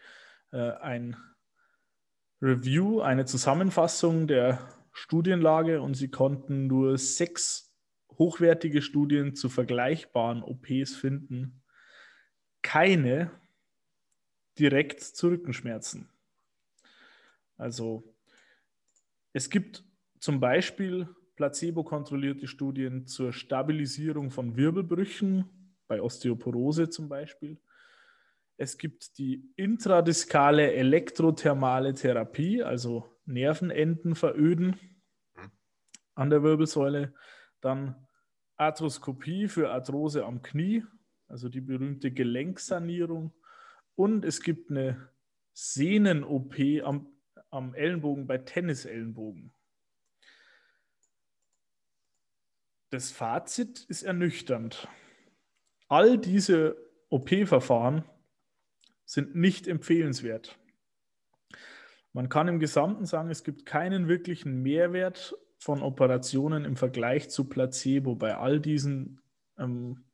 äh, 0.52 0.72
ein 0.72 1.16
Review, 2.42 3.00
eine 3.00 3.24
Zusammenfassung 3.24 4.26
der 4.26 4.58
Studienlage 4.92 5.80
und 5.80 5.94
sie 5.94 6.10
konnten 6.10 6.66
nur 6.66 6.98
sechs 6.98 7.72
hochwertige 8.18 8.82
Studien 8.82 9.34
zu 9.34 9.48
vergleichbaren 9.48 10.42
OPs 10.42 10.96
finden. 10.96 11.62
Keine 12.62 13.30
direkt 14.58 15.00
zu 15.00 15.28
Rückenschmerzen. 15.28 16.08
Also 17.56 18.14
es 19.38 19.50
gibt 19.50 19.84
zum 20.18 20.40
Beispiel 20.40 21.08
placebo-kontrollierte 21.36 22.48
Studien 22.48 23.06
zur 23.06 23.32
Stabilisierung 23.32 24.32
von 24.32 24.56
Wirbelbrüchen, 24.56 25.76
bei 25.86 26.02
Osteoporose 26.02 26.90
zum 26.90 27.08
Beispiel. 27.08 27.60
Es 28.56 28.78
gibt 28.78 29.16
die 29.16 29.48
intradiskale 29.54 30.72
elektrothermale 30.72 31.94
Therapie, 31.94 32.64
also 32.64 33.16
Nervenenden 33.26 34.16
veröden 34.16 34.74
an 36.16 36.30
der 36.30 36.42
Wirbelsäule. 36.42 37.14
Dann 37.60 37.94
Arthroskopie 38.56 39.46
für 39.46 39.70
Arthrose 39.70 40.24
am 40.24 40.42
Knie, 40.42 40.82
also 41.28 41.48
die 41.48 41.60
berühmte 41.60 42.10
Gelenksanierung. 42.10 43.32
Und 43.94 44.24
es 44.24 44.42
gibt 44.42 44.72
eine 44.72 45.10
Sehnen-OP 45.52 46.56
am, 46.82 47.17
am 47.50 47.74
Ellenbogen 47.74 48.26
bei 48.26 48.38
Tennisellenbogen. 48.38 49.52
Das 52.90 53.10
Fazit 53.10 53.84
ist 53.88 54.02
ernüchternd. 54.02 54.88
All 55.88 56.18
diese 56.18 56.76
OP-Verfahren 57.10 58.04
sind 59.04 59.34
nicht 59.34 59.66
empfehlenswert. 59.66 60.58
Man 62.12 62.28
kann 62.28 62.48
im 62.48 62.58
Gesamten 62.58 63.04
sagen, 63.04 63.30
es 63.30 63.44
gibt 63.44 63.66
keinen 63.66 64.08
wirklichen 64.08 64.62
Mehrwert 64.62 65.36
von 65.58 65.82
Operationen 65.82 66.64
im 66.64 66.76
Vergleich 66.76 67.30
zu 67.30 67.48
Placebo 67.48 68.14
bei 68.14 68.36
all 68.36 68.60
diesen 68.60 69.20
ähm, 69.58 70.04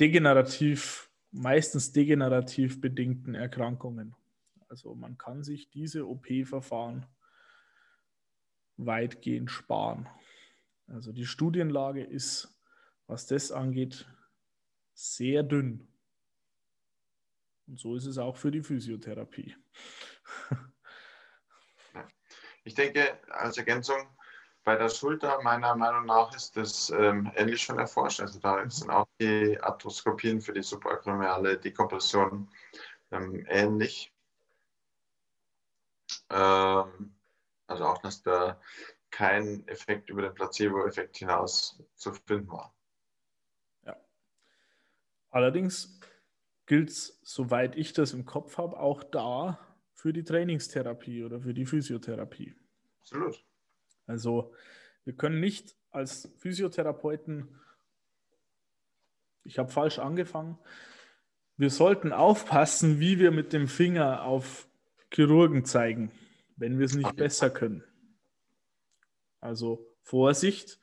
degenerativ, 0.00 1.10
meistens 1.30 1.92
degenerativ 1.92 2.80
bedingten 2.80 3.34
Erkrankungen. 3.34 4.14
Also 4.68 4.94
man 4.94 5.16
kann 5.16 5.42
sich 5.42 5.70
diese 5.70 6.06
OP-Verfahren 6.06 7.06
weitgehend 8.76 9.50
sparen. 9.50 10.08
Also 10.86 11.12
die 11.12 11.26
Studienlage 11.26 12.04
ist, 12.04 12.54
was 13.06 13.26
das 13.26 13.50
angeht, 13.50 14.06
sehr 14.94 15.42
dünn. 15.42 15.88
Und 17.66 17.78
so 17.78 17.96
ist 17.96 18.06
es 18.06 18.18
auch 18.18 18.36
für 18.36 18.50
die 18.50 18.62
Physiotherapie. 18.62 19.56
Ich 22.64 22.74
denke, 22.74 23.18
als 23.30 23.56
Ergänzung, 23.56 23.96
bei 24.62 24.76
der 24.76 24.90
Schulter 24.90 25.40
meiner 25.40 25.74
Meinung 25.74 26.04
nach 26.04 26.34
ist 26.36 26.54
das 26.54 26.90
ähm, 26.90 27.32
ähnlich 27.34 27.62
schon 27.62 27.78
erforscht. 27.78 28.20
Also 28.20 28.38
da 28.40 28.68
sind 28.68 28.90
auch 28.90 29.08
die 29.18 29.58
Arthroskopien 29.58 30.42
für 30.42 30.52
die 30.52 30.62
suprakraniale 30.62 31.56
Dekompression 31.56 32.50
ähm, 33.10 33.46
ähnlich. 33.48 34.12
Ähm, 36.30 37.14
also 37.66 37.84
auch, 37.84 37.98
dass 37.98 38.22
da 38.22 38.60
kein 39.10 39.66
Effekt 39.68 40.10
über 40.10 40.22
den 40.22 40.34
Placebo-Effekt 40.34 41.16
hinaus 41.18 41.82
zu 41.94 42.12
finden 42.12 42.48
war. 42.48 42.74
Ja. 43.84 43.96
Allerdings 45.30 45.98
gilt 46.66 46.90
es, 46.90 47.18
soweit 47.22 47.76
ich 47.76 47.92
das 47.92 48.12
im 48.12 48.24
Kopf 48.26 48.58
habe, 48.58 48.78
auch 48.78 49.02
da 49.02 49.58
für 49.92 50.12
die 50.12 50.24
Trainingstherapie 50.24 51.24
oder 51.24 51.40
für 51.40 51.54
die 51.54 51.66
Physiotherapie. 51.66 52.54
Absolut. 53.00 53.44
Also 54.06 54.54
wir 55.04 55.14
können 55.14 55.40
nicht 55.40 55.74
als 55.90 56.30
Physiotherapeuten, 56.38 57.58
ich 59.44 59.58
habe 59.58 59.70
falsch 59.70 59.98
angefangen, 59.98 60.58
wir 61.56 61.70
sollten 61.70 62.12
aufpassen, 62.12 63.00
wie 63.00 63.18
wir 63.18 63.30
mit 63.30 63.52
dem 63.52 63.66
Finger 63.66 64.22
auf 64.22 64.67
Chirurgen 65.12 65.64
zeigen, 65.64 66.10
wenn 66.56 66.78
wir 66.78 66.86
es 66.86 66.94
nicht 66.94 67.16
besser 67.16 67.50
können. 67.50 67.84
Also 69.40 69.86
Vorsicht, 70.02 70.80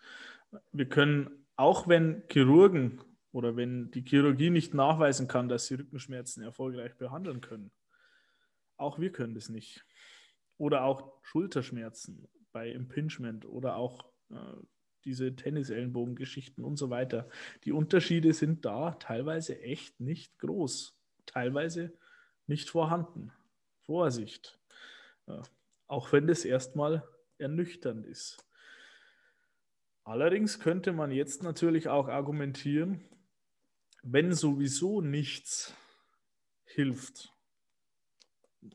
wir 0.72 0.88
können, 0.88 1.46
auch 1.56 1.88
wenn 1.88 2.24
Chirurgen 2.32 3.02
oder 3.32 3.56
wenn 3.56 3.92
die 3.92 4.04
Chirurgie 4.04 4.50
nicht 4.50 4.74
nachweisen 4.74 5.28
kann, 5.28 5.50
dass 5.50 5.68
sie 5.68 5.76
Rückenschmerzen 5.76 6.44
erfolgreich 6.44 6.96
behandeln 6.96 7.42
können, 7.42 7.72
auch 8.78 9.00
wir 9.00 9.12
können 9.12 9.36
das 9.36 9.50
nicht. 9.50 9.86
Oder 10.58 10.84
auch 10.84 11.14
Schulterschmerzen 11.24 12.28
bei 12.52 12.70
Impingement 12.70 13.46
oder 13.46 13.76
auch 13.76 14.06
äh, 14.30 14.36
diese 15.04 15.36
Tennisellenbogengeschichten 15.36 16.64
und 16.64 16.78
so 16.78 16.90
weiter. 16.90 17.30
Die 17.64 17.72
Unterschiede 17.72 18.34
sind 18.34 18.66
da 18.66 18.92
teilweise 18.92 19.62
echt 19.62 20.00
nicht 20.00 20.38
groß, 20.40 20.98
teilweise 21.26 21.94
nicht 22.48 22.70
vorhanden. 22.70 23.32
Vorsicht. 23.86 24.60
Ja, 25.28 25.42
auch 25.88 26.12
wenn 26.12 26.28
das 26.28 26.46
erstmal 26.46 27.08
ernüchternd 27.38 28.06
ist. 28.06 28.46
Allerdings 30.04 30.60
könnte 30.60 30.94
man 30.94 31.12
jetzt 31.12 31.42
natürlich 31.42 31.90
auch 31.90 32.08
argumentieren, 32.08 33.04
wenn 34.04 34.34
sowieso 34.34 35.02
nichts 35.02 35.74
hilft 36.64 37.34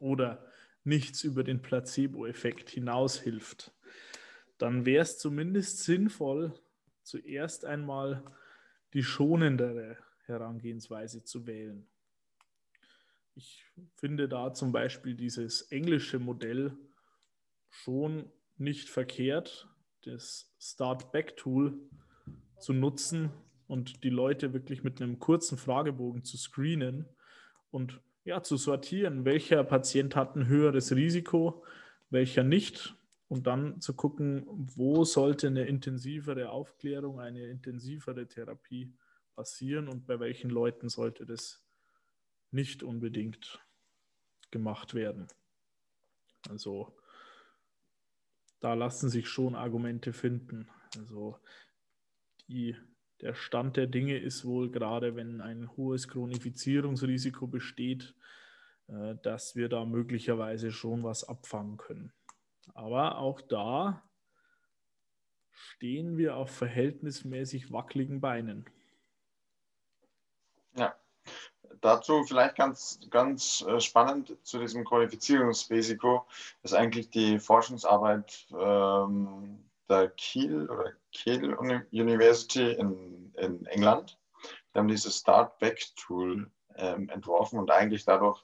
oder 0.01 0.45
nichts 0.83 1.23
über 1.23 1.45
den 1.45 1.63
Placebo-Effekt 1.63 2.71
hinaus 2.71 3.21
hilft, 3.21 3.73
dann 4.59 4.85
wäre 4.87 5.03
es 5.03 5.19
zumindest 5.19 5.85
sinnvoll, 5.85 6.53
zuerst 7.03 7.65
einmal 7.65 8.25
die 8.93 9.05
schonendere 9.05 9.97
Herangehensweise 10.25 11.23
zu 11.23 11.47
wählen. 11.47 11.89
Ich 13.35 13.65
finde 13.95 14.29
da 14.29 14.53
zum 14.53 14.73
Beispiel 14.73 15.15
dieses 15.15 15.63
englische 15.71 16.19
Modell 16.19 16.77
schon 17.69 18.31
nicht 18.57 18.89
verkehrt, 18.89 19.69
das 20.05 20.53
Start-Back-Tool 20.59 21.79
zu 22.59 22.73
nutzen 22.73 23.31
und 23.67 24.05
die 24.05 24.11
Leute 24.11 24.53
wirklich 24.53 24.83
mit 24.83 25.01
einem 25.01 25.19
kurzen 25.19 25.57
Fragebogen 25.57 26.25
zu 26.25 26.37
screenen 26.37 27.07
und 27.71 28.01
ja, 28.25 28.43
zu 28.43 28.57
sortieren, 28.57 29.25
welcher 29.25 29.65
Patient 29.65 30.15
hat 30.17 30.37
ein 30.37 30.47
höheres 30.47 30.95
Risiko, 30.95 31.65
welcher 32.11 32.45
nicht? 32.45 32.95
Und 33.29 33.47
dann 33.47 33.81
zu 33.81 33.95
gucken, 33.95 34.45
wo 34.49 35.05
sollte 35.05 35.47
eine 35.47 35.65
intensivere 35.65 36.51
Aufklärung, 36.51 37.21
eine 37.21 37.47
intensivere 37.47 38.27
Therapie 38.27 38.93
passieren 39.37 39.89
und 39.89 40.07
bei 40.07 40.19
welchen 40.19 40.51
Leuten 40.51 40.89
sollte 40.89 41.25
das 41.25 41.65
nicht 42.51 42.83
unbedingt 42.83 43.61
gemacht 44.51 44.95
werden. 44.95 45.29
Also 46.49 46.97
da 48.61 48.75
lassen 48.75 49.09
sich 49.09 49.29
schon 49.29 49.55
Argumente 49.55 50.13
finden. 50.13 50.69
Also 50.97 51.39
die 52.49 52.77
der 53.21 53.35
Stand 53.35 53.77
der 53.77 53.87
Dinge 53.87 54.19
ist 54.19 54.45
wohl 54.45 54.71
gerade, 54.71 55.15
wenn 55.15 55.41
ein 55.41 55.71
hohes 55.77 56.09
Chronifizierungsrisiko 56.09 57.47
besteht, 57.47 58.15
äh, 58.89 59.17
dass 59.23 59.57
wir 59.57 59.69
da 59.69 59.85
möglicherweise 59.85 60.71
schon 60.71 61.03
was 61.05 61.25
abfangen 61.25 61.77
können. 61.77 62.13
Aber 62.75 63.19
auch 63.19 63.41
da 63.41 64.03
stehen 65.51 66.17
wir 66.17 66.37
auf 66.37 66.51
verhältnismäßig 66.51 67.73
wackeligen 67.73 68.21
Beinen. 68.21 68.65
Ja, 70.77 70.97
dazu 71.81 72.25
vielleicht 72.25 72.57
ganz, 72.57 73.01
ganz 73.11 73.65
äh, 73.67 73.81
spannend 73.81 74.37
zu 74.43 74.59
diesem 74.59 74.85
Qualifizierungsrisiko 74.85 76.27
ist 76.63 76.75
eigentlich 76.75 77.11
die 77.11 77.39
Forschungsarbeit 77.39 78.47
ähm, 78.59 79.65
der 79.89 80.09
Kiel 80.11 80.69
oder 80.71 80.93
Kiel 81.13 81.55
University 81.93 82.73
in, 82.73 83.33
in 83.37 83.67
England. 83.67 84.19
Die 84.75 84.79
haben 84.79 84.89
dieses 84.89 85.19
Start-Back-Tool 85.19 86.51
ähm, 86.77 87.09
entworfen 87.09 87.59
und 87.59 87.71
eigentlich 87.71 88.05
dadurch 88.05 88.43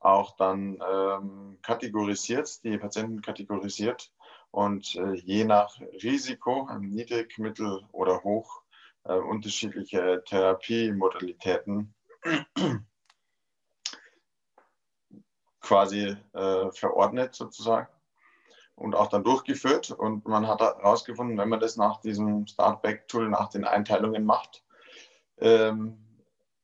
auch 0.00 0.36
dann 0.36 0.78
ähm, 0.88 1.58
kategorisiert, 1.62 2.62
die 2.62 2.78
Patienten 2.78 3.20
kategorisiert 3.20 4.12
und 4.52 4.94
äh, 4.94 5.14
je 5.14 5.44
nach 5.44 5.80
Risiko, 6.02 6.68
niedrig, 6.78 7.36
mittel 7.38 7.82
oder 7.90 8.22
hoch, 8.22 8.62
äh, 9.04 9.14
unterschiedliche 9.14 10.22
Therapiemodalitäten 10.24 11.94
quasi 15.60 16.16
äh, 16.32 16.70
verordnet 16.72 17.34
sozusagen 17.34 17.88
und 18.74 18.94
auch 18.94 19.08
dann 19.08 19.24
durchgeführt. 19.24 19.90
Und 19.90 20.26
man 20.26 20.46
hat 20.46 20.60
herausgefunden, 20.60 21.36
wenn 21.36 21.48
man 21.48 21.60
das 21.60 21.76
nach 21.76 22.00
diesem 22.00 22.46
Start-Back-Tool, 22.46 23.28
nach 23.28 23.50
den 23.50 23.64
Einteilungen 23.64 24.24
macht, 24.24 24.64
ähm, 25.38 25.98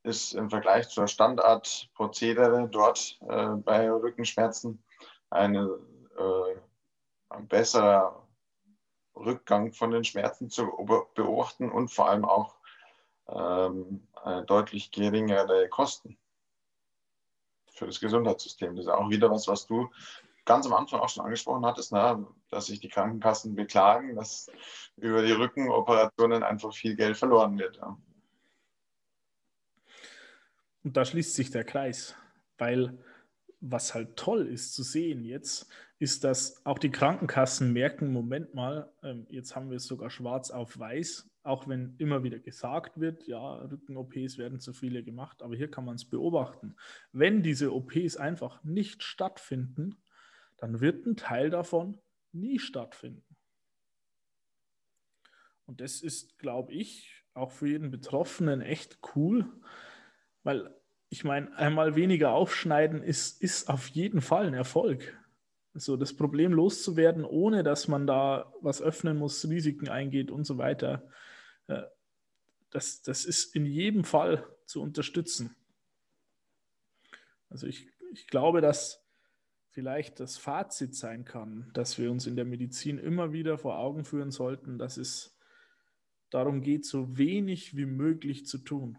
ist 0.03 0.35
im 0.35 0.51
Vergleich 0.51 0.89
zur 0.89 1.09
Standardprozedere 1.09 2.69
dort 2.69 3.19
äh, 3.29 3.49
bei 3.57 3.91
Rückenschmerzen 3.91 4.83
eine, 5.31 5.79
äh, 6.19 6.57
ein 7.31 7.49
besserer 7.49 8.27
Rückgang 9.17 9.73
von 9.73 9.91
den 9.91 10.05
Schmerzen 10.05 10.51
zu 10.51 10.67
beobachten 11.15 11.71
und 11.71 11.89
vor 11.89 12.09
allem 12.09 12.25
auch 12.25 12.57
ähm, 13.29 14.07
deutlich 14.47 14.91
geringere 14.91 15.69
Kosten 15.69 16.19
für 17.73 17.87
das 17.87 18.01
Gesundheitssystem. 18.01 18.77
Das 18.77 18.87
ist 18.87 18.91
auch 18.91 19.11
wieder 19.11 19.31
was, 19.31 19.49
was 19.49 19.67
du 19.67 19.91
ganz 20.45 20.67
am 20.67 20.75
Anfang 20.75 21.01
auch 21.01 21.09
schon 21.09 21.25
angesprochen 21.25 21.65
hattest, 21.65 21.93
ne, 21.93 22.27
dass 22.51 22.67
sich 22.67 22.81
die 22.81 22.89
Krankenkassen 22.89 23.55
beklagen, 23.55 24.15
dass 24.17 24.51
über 24.97 25.23
die 25.23 25.33
Rückenoperationen 25.33 26.43
einfach 26.43 26.73
viel 26.73 26.97
Geld 26.97 27.17
verloren 27.17 27.59
wird. 27.59 27.77
Ja. 27.77 27.99
Und 30.83 30.97
da 30.97 31.05
schließt 31.05 31.35
sich 31.35 31.51
der 31.51 31.65
Kreis, 31.65 32.15
weil 32.59 32.99
was 33.61 33.95
halt 33.95 34.17
toll 34.17 34.47
ist 34.47 34.75
zu 34.75 34.83
sehen 34.83 35.25
jetzt, 35.25 35.69
ist, 35.99 36.25
dass 36.25 36.65
auch 36.67 36.79
die 36.79 36.91
Krankenkassen 36.91 37.73
merken, 37.73 38.13
Moment 38.13 38.55
mal, 38.55 38.93
ähm, 39.03 39.27
jetzt 39.31 39.57
haben 39.57 39.71
wir 39.71 39.79
es 39.79 39.87
sogar 39.87 40.11
schwarz 40.11 40.51
auf 40.51 40.79
weiß, 40.79 41.31
auch 41.45 41.69
wenn 41.69 41.95
immer 41.99 42.23
wieder 42.23 42.39
gesagt 42.39 42.99
wird, 42.99 43.27
ja, 43.27 43.57
Rücken-OPs 43.57 44.39
werden 44.39 44.61
zu 44.61 44.73
viele 44.73 45.05
gemacht, 45.05 45.43
aber 45.43 45.55
hier 45.55 45.71
kann 45.71 45.85
man 45.85 45.97
es 45.97 46.05
beobachten. 46.07 46.75
Wenn 47.13 47.43
diese 47.43 47.73
OPs 47.73 48.17
einfach 48.17 48.65
nicht 48.65 49.03
stattfinden, 49.03 49.97
dann 50.57 50.81
wird 50.81 51.07
ein 51.07 51.17
Teil 51.17 51.51
davon 51.51 51.99
nie 52.33 52.59
stattfinden. 52.59 53.37
Und 55.67 55.81
das 55.81 56.01
ist, 56.01 56.39
glaube 56.39 56.73
ich, 56.73 57.25
auch 57.35 57.51
für 57.51 57.69
jeden 57.69 57.91
Betroffenen 57.91 58.61
echt 58.61 58.99
cool, 59.15 59.47
weil 60.43 60.75
ich 61.11 61.25
meine, 61.25 61.57
einmal 61.57 61.95
weniger 61.95 62.33
aufschneiden 62.33 63.03
ist, 63.03 63.41
ist 63.43 63.69
auf 63.69 63.89
jeden 63.89 64.21
Fall 64.21 64.47
ein 64.47 64.55
Erfolg. 64.55 65.17
So 65.75 65.97
das 65.97 66.17
Problem 66.17 66.53
loszuwerden, 66.53 67.25
ohne 67.25 67.63
dass 67.63 67.89
man 67.89 68.07
da 68.07 68.53
was 68.61 68.81
öffnen 68.81 69.17
muss, 69.17 69.49
Risiken 69.49 69.89
eingeht 69.89 70.31
und 70.31 70.45
so 70.45 70.59
weiter, 70.59 71.09
das, 72.71 73.03
das 73.03 73.25
ist 73.25 73.55
in 73.55 73.67
jedem 73.67 74.05
Fall 74.05 74.47
zu 74.67 74.83
unterstützen. 74.83 75.55
Also 77.49 77.67
ich, 77.67 77.89
ich 78.13 78.27
glaube, 78.27 78.61
dass 78.61 79.05
vielleicht 79.71 80.21
das 80.21 80.37
Fazit 80.37 80.95
sein 80.95 81.25
kann, 81.25 81.71
dass 81.73 81.99
wir 81.99 82.11
uns 82.11 82.27
in 82.27 82.37
der 82.37 82.45
Medizin 82.45 82.99
immer 82.99 83.33
wieder 83.33 83.59
vor 83.59 83.79
Augen 83.79 84.05
führen 84.05 84.31
sollten, 84.31 84.79
dass 84.79 84.97
es 84.97 85.37
darum 86.31 86.63
geht, 86.63 86.85
so 86.85 87.17
wenig 87.17 87.77
wie 87.77 87.87
möglich 87.87 88.47
zu 88.47 88.59
tun. 88.59 88.99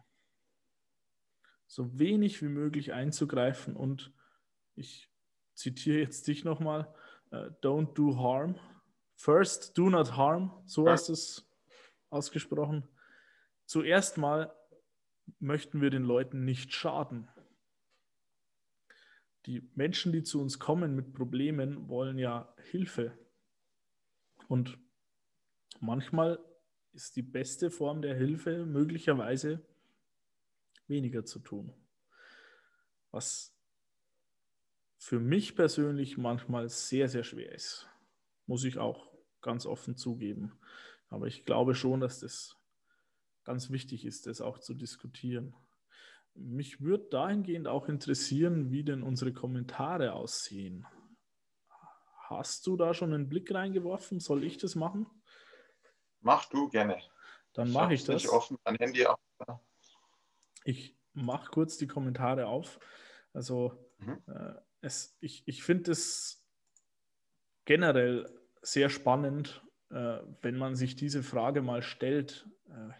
so 1.67 1.97
wenig 1.99 2.41
wie 2.41 2.47
möglich 2.47 2.93
einzugreifen 2.93 3.75
und 3.75 4.13
ich 4.75 5.09
zitiere 5.55 5.99
jetzt 5.99 6.27
dich 6.27 6.43
nochmal, 6.43 6.93
uh, 7.31 7.49
don't 7.61 7.93
do 7.93 8.17
harm. 8.17 8.59
First, 9.15 9.77
do 9.77 9.89
not 9.89 10.15
harm, 10.15 10.51
so 10.65 10.85
du 10.85 10.91
es 10.91 11.49
ausgesprochen. 12.15 12.87
Zuerst 13.65 14.17
mal 14.17 14.55
möchten 15.39 15.81
wir 15.81 15.89
den 15.89 16.03
Leuten 16.03 16.45
nicht 16.45 16.73
schaden. 16.73 17.27
Die 19.45 19.69
Menschen, 19.75 20.11
die 20.11 20.23
zu 20.23 20.41
uns 20.41 20.57
kommen 20.57 20.95
mit 20.95 21.13
Problemen, 21.13 21.87
wollen 21.87 22.17
ja 22.17 22.53
Hilfe. 22.71 23.17
Und 24.47 24.77
manchmal 25.79 26.39
ist 26.93 27.15
die 27.15 27.21
beste 27.21 27.69
Form 27.69 28.01
der 28.01 28.15
Hilfe 28.15 28.65
möglicherweise 28.65 29.61
weniger 30.87 31.25
zu 31.25 31.39
tun. 31.39 31.73
Was 33.11 33.55
für 34.97 35.19
mich 35.19 35.55
persönlich 35.55 36.17
manchmal 36.17 36.69
sehr, 36.69 37.09
sehr 37.09 37.23
schwer 37.23 37.51
ist, 37.51 37.87
muss 38.47 38.63
ich 38.63 38.77
auch 38.77 39.11
ganz 39.41 39.65
offen 39.65 39.97
zugeben. 39.97 40.59
Aber 41.15 41.27
ich 41.27 41.45
glaube 41.45 41.75
schon, 41.75 42.01
dass 42.01 42.19
das 42.19 42.57
ganz 43.45 43.69
wichtig 43.69 44.03
ist, 44.03 44.27
das 44.27 44.41
auch 44.41 44.59
zu 44.59 44.73
diskutieren. 44.73 45.55
Mich 46.33 46.81
würde 46.81 47.05
dahingehend 47.09 47.69
auch 47.69 47.87
interessieren, 47.87 48.69
wie 48.69 48.83
denn 48.83 49.01
unsere 49.01 49.31
Kommentare 49.31 50.11
aussehen. 50.11 50.85
Hast 52.27 52.67
du 52.67 52.75
da 52.75 52.93
schon 52.93 53.13
einen 53.13 53.29
Blick 53.29 53.53
reingeworfen? 53.53 54.19
Soll 54.19 54.43
ich 54.43 54.57
das 54.57 54.75
machen? 54.75 55.07
Mach 56.19 56.49
du 56.49 56.67
gerne. 56.67 57.01
Dann 57.53 57.71
mache 57.71 57.93
ich 57.93 58.03
das. 58.03 58.23
Nicht 58.23 58.33
offen, 58.33 58.57
mein 58.65 58.75
Handy 58.75 59.05
auch. 59.05 59.17
Ich 60.65 60.97
mache 61.13 61.49
kurz 61.49 61.77
die 61.77 61.87
Kommentare 61.87 62.47
auf. 62.47 62.77
Also 63.31 63.71
mhm. 63.99 64.21
äh, 64.27 64.55
es, 64.81 65.15
ich, 65.21 65.43
ich 65.45 65.63
finde 65.63 65.91
es 65.91 66.45
generell 67.63 68.29
sehr 68.61 68.89
spannend, 68.89 69.64
wenn 69.95 70.57
man 70.57 70.75
sich 70.75 70.95
diese 70.95 71.23
Frage 71.23 71.61
mal 71.61 71.81
stellt. 71.81 72.49
Äh, 72.69 72.91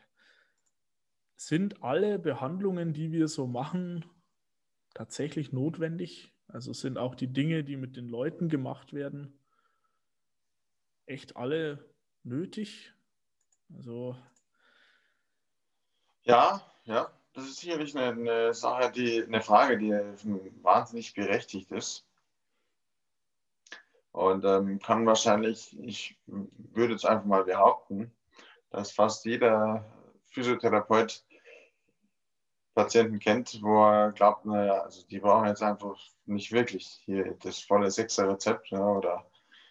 sind 1.35 1.83
alle 1.83 2.17
Behandlungen, 2.17 2.93
die 2.93 3.11
wir 3.11 3.27
so 3.27 3.47
machen, 3.47 4.05
tatsächlich 4.93 5.51
notwendig? 5.51 6.33
Also 6.47 6.71
sind 6.71 6.97
auch 6.97 7.15
die 7.15 7.31
Dinge, 7.31 7.63
die 7.63 7.75
mit 7.75 7.97
den 7.97 8.07
Leuten 8.07 8.47
gemacht 8.47 8.93
werden, 8.93 9.37
echt 11.05 11.35
alle 11.35 11.93
nötig? 12.23 12.93
Also. 13.75 14.15
Ja, 16.23 16.61
ja, 16.85 17.11
das 17.33 17.45
ist 17.45 17.59
sicherlich 17.59 17.95
eine, 17.97 18.11
eine 18.11 18.53
Sache, 18.53 18.91
die, 18.91 19.21
eine 19.23 19.41
Frage, 19.41 19.77
die 19.77 19.91
wahnsinnig 20.63 21.13
berechtigt 21.13 21.71
ist. 21.71 22.07
Und 24.15 24.45
ähm, 24.45 24.79
kann 24.79 25.05
wahrscheinlich, 25.05 25.77
ich 25.77 26.17
würde 26.25 26.93
jetzt 26.93 27.05
einfach 27.05 27.25
mal 27.25 27.43
behaupten, 27.43 28.13
dass 28.69 28.93
fast 28.93 29.25
jeder 29.25 29.83
Physiotherapeut 30.29 31.21
Patienten 32.73 33.19
kennt, 33.19 33.61
wo 33.61 33.83
er 33.83 34.13
glaubt, 34.13 34.45
naja, 34.45 34.83
also 34.83 35.05
die 35.05 35.19
brauchen 35.19 35.47
jetzt 35.47 35.61
einfach 35.61 35.99
nicht 36.25 36.53
wirklich 36.53 36.87
hier 37.03 37.35
das 37.41 37.59
volle 37.59 37.91
Sechser-Rezept 37.91 38.69
ja, 38.69 38.79
oder 38.79 39.29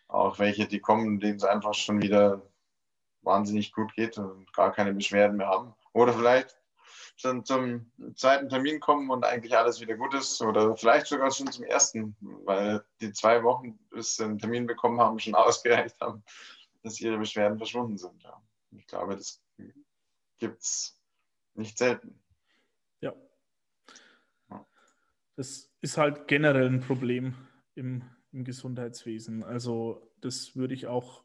auch 0.09 0.39
welche, 0.39 0.67
die 0.67 0.81
kommen, 0.81 1.21
denen 1.21 1.37
es 1.37 1.45
einfach 1.45 1.73
schon 1.73 2.03
wieder 2.03 2.43
wahnsinnig 3.23 3.73
gut 3.73 3.95
geht 3.95 4.19
und 4.19 4.53
gar 4.53 4.73
keine 4.73 4.93
Beschwerden 4.93 5.39
mehr 5.39 5.49
haben. 5.49 5.75
Oder 5.95 6.13
vielleicht 6.13 6.55
schon 7.17 7.45
zum 7.45 7.91
zweiten 8.17 8.49
Termin 8.49 8.81
kommen 8.81 9.11
und 9.11 9.25
eigentlich 9.25 9.57
alles 9.57 9.81
wieder 9.81 9.97
gut 9.97 10.15
ist 10.15 10.41
oder 10.43 10.77
vielleicht 10.77 11.07
sogar 11.07 11.31
schon 11.31 11.51
zum 11.51 11.65
ersten, 11.65 12.17
weil 12.21 12.85
die 13.01 13.13
zwei 13.13 13.43
Wochen, 13.43 13.79
bis 13.91 14.17
sie 14.17 14.25
einen 14.25 14.39
Termin 14.39 14.67
bekommen 14.67 15.01
haben, 15.01 15.19
schon 15.19 15.35
ausgereicht 15.35 16.01
haben, 16.01 16.25
dass 16.83 17.01
ihre 17.01 17.19
Beschwerden 17.19 17.59
verschwunden 17.59 17.97
sind. 17.97 18.23
Ja. 18.23 18.43
Ich 18.73 18.87
glaube, 18.87 19.17
das 19.17 19.43
gibt 20.39 20.63
es 20.63 21.01
nicht 21.55 21.79
selten. 21.79 22.21
Ja. 23.01 23.15
Das 25.37 25.71
ist 25.81 25.97
halt 25.97 26.29
generell 26.29 26.67
ein 26.67 26.81
Problem 26.81 27.35
im, 27.75 28.03
im 28.33 28.45
Gesundheitswesen. 28.45 29.45
Also 29.45 30.13
das 30.21 30.57
würde 30.57 30.75
ich 30.75 30.87
auch 30.87 31.25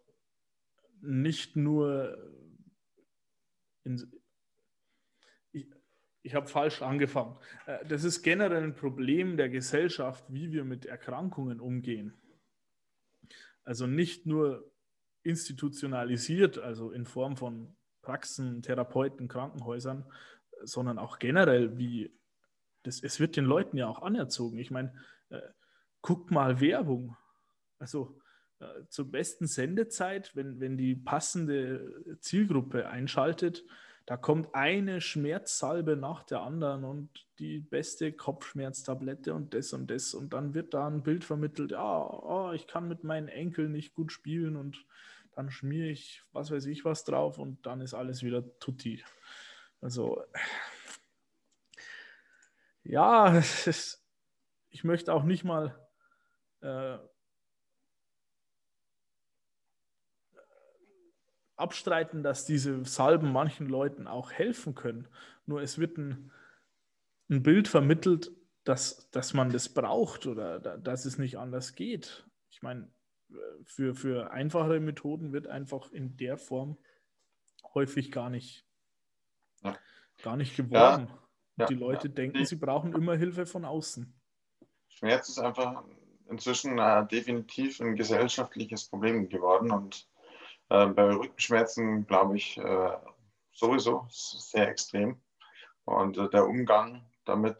nicht 1.02 1.56
nur 1.56 2.18
in, 3.84 4.19
ich 6.22 6.36
habe 6.36 6.48
falsch 6.48 6.82
angefangen. 6.82 7.38
Äh, 7.66 7.86
das 7.86 8.04
ist 8.04 8.22
generell 8.24 8.64
ein 8.64 8.76
Problem 8.76 9.38
der 9.38 9.50
Gesellschaft, 9.50 10.24
wie 10.28 10.52
wir 10.52 10.64
mit 10.64 10.86
Erkrankungen 10.86 11.60
umgehen. 11.60 12.14
Also 13.64 13.88
nicht 13.88 14.26
nur 14.26 14.72
institutionalisiert, 15.24 16.58
also 16.58 16.92
in 16.92 17.06
Form 17.06 17.38
von 17.38 17.76
Praxen, 18.02 18.62
Therapeuten, 18.62 19.28
Krankenhäusern, 19.28 20.06
sondern 20.64 20.98
auch 20.98 21.20
generell, 21.20 21.78
wie 21.78 22.12
das, 22.84 23.04
es 23.04 23.20
wird 23.20 23.36
den 23.36 23.46
Leuten 23.46 23.78
ja 23.78 23.88
auch 23.88 24.02
anerzogen. 24.02 24.58
Ich 24.58 24.72
meine, 24.72 24.94
äh, 25.30 25.42
guck 26.02 26.32
mal 26.32 26.62
Werbung. 26.62 27.16
Also 27.78 28.20
äh, 28.60 28.66
zur 28.90 29.12
besten 29.12 29.48
Sendezeit, 29.48 30.36
wenn, 30.36 30.60
wenn 30.60 30.78
die 30.78 30.96
passende 30.96 32.18
Zielgruppe 32.22 32.88
einschaltet, 32.88 33.64
da 34.10 34.18
kommt 34.18 34.56
eine 34.56 35.02
Schmerzsalbe 35.02 35.96
nach 35.96 36.24
der 36.24 36.42
anderen 36.42 36.84
und 36.84 37.28
die 37.38 37.60
beste 37.60 38.12
Kopfschmerztablette 38.12 39.36
und 39.36 39.54
das 39.54 39.72
und 39.72 39.92
das. 39.92 40.16
Und 40.16 40.34
dann 40.34 40.56
wird 40.56 40.74
da 40.74 40.88
ein 40.88 41.04
Bild 41.04 41.24
vermittelt, 41.24 41.70
ja, 41.70 42.08
oh, 42.08 42.52
ich 42.52 42.66
kann 42.66 42.88
mit 42.88 43.04
meinen 43.04 43.28
Enkeln 43.28 43.72
nicht 43.72 43.94
gut 43.94 44.12
spielen 44.12 44.56
und 44.56 44.84
dann 45.34 45.52
schmiere 45.52 45.90
ich 45.90 46.24
was 46.32 46.50
weiß 46.50 46.66
ich 46.66 46.86
was 46.86 47.04
drauf 47.04 47.38
und 47.38 47.68
dann 47.68 47.82
ist 47.82 47.94
alles 47.94 48.24
wieder 48.24 48.44
tutti. 48.58 49.04
Also 49.80 50.24
ja, 52.84 53.40
ich 54.72 54.84
möchte 54.84 55.14
auch 55.14 55.24
nicht 55.24 55.44
mal 55.44 55.88
äh, 56.62 56.98
abstreiten, 61.60 62.24
dass 62.24 62.46
diese 62.46 62.84
Salben 62.86 63.32
manchen 63.32 63.68
Leuten 63.68 64.08
auch 64.08 64.32
helfen 64.32 64.76
können. 64.76 65.08
Nur 65.46 65.62
es 65.62 65.78
wird 65.78 65.98
ein, 65.98 66.32
ein 67.30 67.44
Bild 67.44 67.68
vermittelt, 67.68 68.32
dass, 68.64 69.10
dass 69.12 69.34
man 69.34 69.52
das 69.52 69.70
braucht 69.70 70.28
oder 70.28 70.60
dass 70.60 71.06
es 71.06 71.18
nicht 71.18 71.38
anders 71.38 71.76
geht. 71.76 72.26
Ich 72.50 72.62
meine, 72.62 72.92
für, 73.64 73.96
für 73.96 74.32
einfachere 74.32 74.80
Methoden 74.80 75.34
wird 75.34 75.48
einfach 75.48 75.92
in 75.92 76.18
der 76.18 76.38
Form 76.38 76.78
häufig 77.74 78.12
gar 78.12 78.30
nicht, 78.30 78.66
ja. 79.64 79.78
gar 80.24 80.38
nicht 80.38 80.56
geworben. 80.56 81.08
Ja, 81.08 81.20
ja, 81.58 81.66
die 81.68 81.76
Leute 81.76 82.10
denken, 82.10 82.46
sie 82.46 82.56
brauchen 82.56 82.94
immer 82.94 83.16
Hilfe 83.16 83.46
von 83.46 83.66
außen. 83.66 84.14
Schmerz 84.88 85.30
ist 85.30 85.40
einfach 85.40 85.84
inzwischen 86.30 86.78
äh, 86.78 87.06
definitiv 87.08 87.80
ein 87.80 87.96
gesellschaftliches 87.96 88.86
Problem 88.86 89.30
geworden 89.30 89.72
und 89.72 90.09
äh, 90.70 90.88
bei 90.88 91.16
Rückenschmerzen, 91.16 92.06
glaube 92.08 92.38
ich, 92.38 92.58
äh, 92.58 92.98
sowieso 93.52 94.08
sehr 94.10 94.70
extrem. 94.70 95.22
Und 95.86 96.18
äh, 96.18 96.30
der 96.30 96.48
Umgang 96.48 97.06
damit 97.26 97.58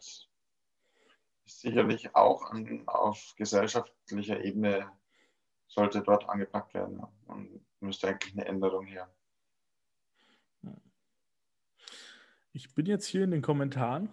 ist 1.46 1.62
sicherlich 1.62 2.16
auch 2.16 2.44
an, 2.52 2.84
auf 2.88 3.34
gesellschaftlicher 3.36 4.44
Ebene 4.44 4.92
sollte 5.68 6.02
dort 6.02 6.28
angepackt 6.28 6.74
werden. 6.74 7.04
Und 7.28 7.66
müsste 7.80 8.08
eigentlich 8.08 8.34
eine 8.34 8.46
Änderung 8.46 8.86
her. 8.86 9.10
Ich 12.52 12.74
bin 12.74 12.86
jetzt 12.86 13.06
hier 13.06 13.24
in 13.24 13.32
den 13.32 13.42
Kommentaren. 13.42 14.10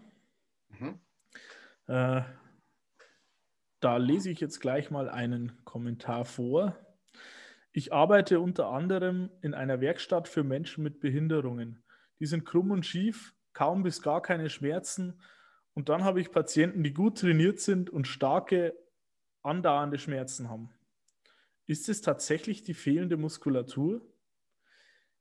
Mhm. 0.68 1.00
Äh, 1.86 2.22
da 3.80 3.96
lese 3.96 4.30
ich 4.30 4.40
jetzt 4.40 4.60
gleich 4.60 4.90
mal 4.90 5.08
einen 5.08 5.64
Kommentar 5.64 6.24
vor. 6.24 6.76
Ich 7.76 7.92
arbeite 7.92 8.40
unter 8.40 8.70
anderem 8.70 9.28
in 9.42 9.52
einer 9.52 9.82
Werkstatt 9.82 10.28
für 10.28 10.42
Menschen 10.42 10.82
mit 10.82 10.98
Behinderungen. 10.98 11.84
Die 12.20 12.24
sind 12.24 12.46
krumm 12.46 12.70
und 12.70 12.86
schief, 12.86 13.34
kaum 13.52 13.82
bis 13.82 14.00
gar 14.00 14.22
keine 14.22 14.48
Schmerzen. 14.48 15.20
Und 15.74 15.90
dann 15.90 16.02
habe 16.02 16.22
ich 16.22 16.32
Patienten, 16.32 16.82
die 16.82 16.94
gut 16.94 17.18
trainiert 17.18 17.60
sind 17.60 17.90
und 17.90 18.08
starke, 18.08 18.74
andauernde 19.42 19.98
Schmerzen 19.98 20.48
haben. 20.48 20.70
Ist 21.66 21.90
es 21.90 22.00
tatsächlich 22.00 22.62
die 22.62 22.72
fehlende 22.72 23.18
Muskulatur? 23.18 24.00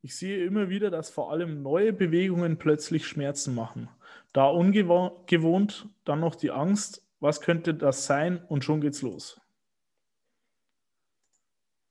Ich 0.01 0.16
sehe 0.16 0.45
immer 0.45 0.70
wieder, 0.70 0.89
dass 0.89 1.10
vor 1.10 1.34
allem 1.34 1.62
neue 1.62 1.91
Bewegungen 1.91 2.58
plötzlich 2.58 3.06
Schmerzen 3.06 3.53
machen. 3.53 3.89
Da 4.32 4.47
ungewohnt, 4.47 5.89
dann 6.06 6.22
noch 6.22 6.36
die 6.36 6.51
Angst, 6.51 7.06
was 7.20 7.41
könnte 7.41 7.74
das 7.74 8.06
sein 8.06 8.41
und 8.47 8.64
schon 8.64 8.80
geht's 8.80 9.01
los. 9.01 9.41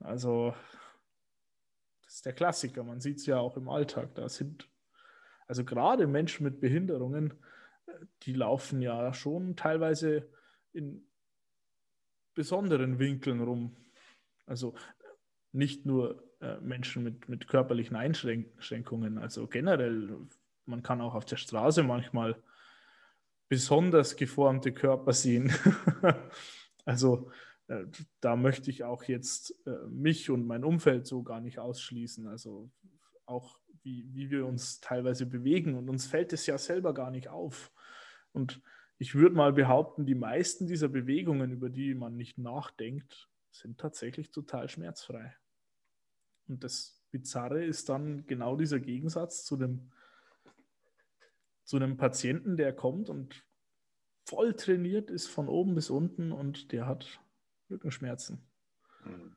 Also, 0.04 0.54
das 2.02 2.16
ist 2.16 2.26
der 2.26 2.34
Klassiker. 2.34 2.84
Man 2.84 3.00
sieht 3.00 3.18
es 3.18 3.26
ja 3.26 3.38
auch 3.38 3.56
im 3.56 3.68
Alltag. 3.68 4.14
Da 4.14 4.28
sind, 4.28 4.68
also 5.46 5.64
gerade 5.64 6.06
Menschen 6.06 6.44
mit 6.44 6.60
Behinderungen, 6.60 7.34
die 8.22 8.34
laufen 8.34 8.82
ja 8.82 9.12
schon 9.14 9.56
teilweise 9.56 10.28
in 10.72 11.06
besonderen 12.34 12.98
Winkeln 12.98 13.40
rum. 13.40 13.76
Also 14.46 14.74
nicht 15.52 15.86
nur 15.86 16.22
äh, 16.40 16.58
Menschen 16.60 17.02
mit, 17.02 17.28
mit 17.28 17.48
körperlichen 17.48 17.96
Einschränkungen, 17.96 19.18
also 19.18 19.46
generell, 19.46 20.18
man 20.66 20.82
kann 20.82 21.00
auch 21.00 21.14
auf 21.14 21.24
der 21.24 21.36
Straße 21.36 21.82
manchmal 21.82 22.42
besonders 23.48 24.16
geformte 24.16 24.72
Körper 24.72 25.12
sehen. 25.12 25.52
also 26.84 27.30
äh, 27.30 27.53
da 28.20 28.36
möchte 28.36 28.70
ich 28.70 28.84
auch 28.84 29.04
jetzt 29.04 29.54
äh, 29.66 29.86
mich 29.88 30.30
und 30.30 30.46
mein 30.46 30.64
Umfeld 30.64 31.06
so 31.06 31.22
gar 31.22 31.40
nicht 31.40 31.58
ausschließen. 31.58 32.26
Also 32.26 32.70
auch 33.26 33.58
wie, 33.82 34.06
wie 34.12 34.30
wir 34.30 34.46
uns 34.46 34.80
teilweise 34.80 35.26
bewegen 35.26 35.74
und 35.74 35.88
uns 35.88 36.06
fällt 36.06 36.32
es 36.32 36.46
ja 36.46 36.58
selber 36.58 36.94
gar 36.94 37.10
nicht 37.10 37.28
auf. 37.28 37.72
Und 38.32 38.60
ich 38.98 39.14
würde 39.14 39.34
mal 39.34 39.52
behaupten, 39.52 40.06
die 40.06 40.14
meisten 40.14 40.66
dieser 40.66 40.88
Bewegungen, 40.88 41.52
über 41.52 41.68
die 41.68 41.94
man 41.94 42.16
nicht 42.16 42.38
nachdenkt, 42.38 43.28
sind 43.50 43.78
tatsächlich 43.78 44.30
total 44.30 44.68
schmerzfrei. 44.68 45.36
Und 46.48 46.64
das 46.64 47.02
Bizarre 47.10 47.64
ist 47.64 47.88
dann 47.88 48.26
genau 48.26 48.56
dieser 48.56 48.80
Gegensatz 48.80 49.44
zu 49.44 49.56
dem, 49.56 49.92
zu 51.64 51.76
einem 51.76 51.96
Patienten, 51.96 52.56
der 52.56 52.74
kommt 52.74 53.08
und 53.08 53.44
voll 54.26 54.54
trainiert 54.54 55.10
ist 55.10 55.28
von 55.28 55.48
oben 55.48 55.74
bis 55.74 55.90
unten 55.90 56.32
und 56.32 56.72
der 56.72 56.86
hat 56.86 57.20
Rückenschmerzen. 57.70 58.46
Mhm. 59.04 59.36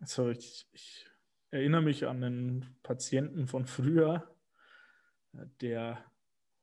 Also 0.00 0.28
ich, 0.28 0.68
ich 0.72 1.06
erinnere 1.50 1.82
mich 1.82 2.06
an 2.06 2.22
einen 2.22 2.76
Patienten 2.82 3.46
von 3.46 3.66
früher, 3.66 4.36
der 5.60 6.04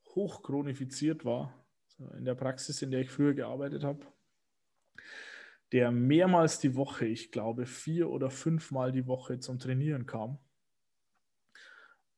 hochchronifiziert 0.10 1.26
war, 1.26 1.66
in 2.18 2.26
der 2.26 2.36
Praxis, 2.36 2.82
in 2.82 2.92
der 2.92 3.02
ich 3.02 3.10
früher 3.10 3.34
gearbeitet 3.34 3.84
habe, 3.84 4.06
der 5.72 5.92
mehrmals 5.92 6.60
die 6.60 6.76
Woche, 6.76 7.06
ich 7.06 7.32
glaube 7.32 7.66
vier 7.66 8.10
oder 8.10 8.30
fünfmal 8.30 8.92
die 8.92 9.08
Woche 9.08 9.40
zum 9.40 9.60
Trainieren 9.60 10.06
kam. 10.06 10.38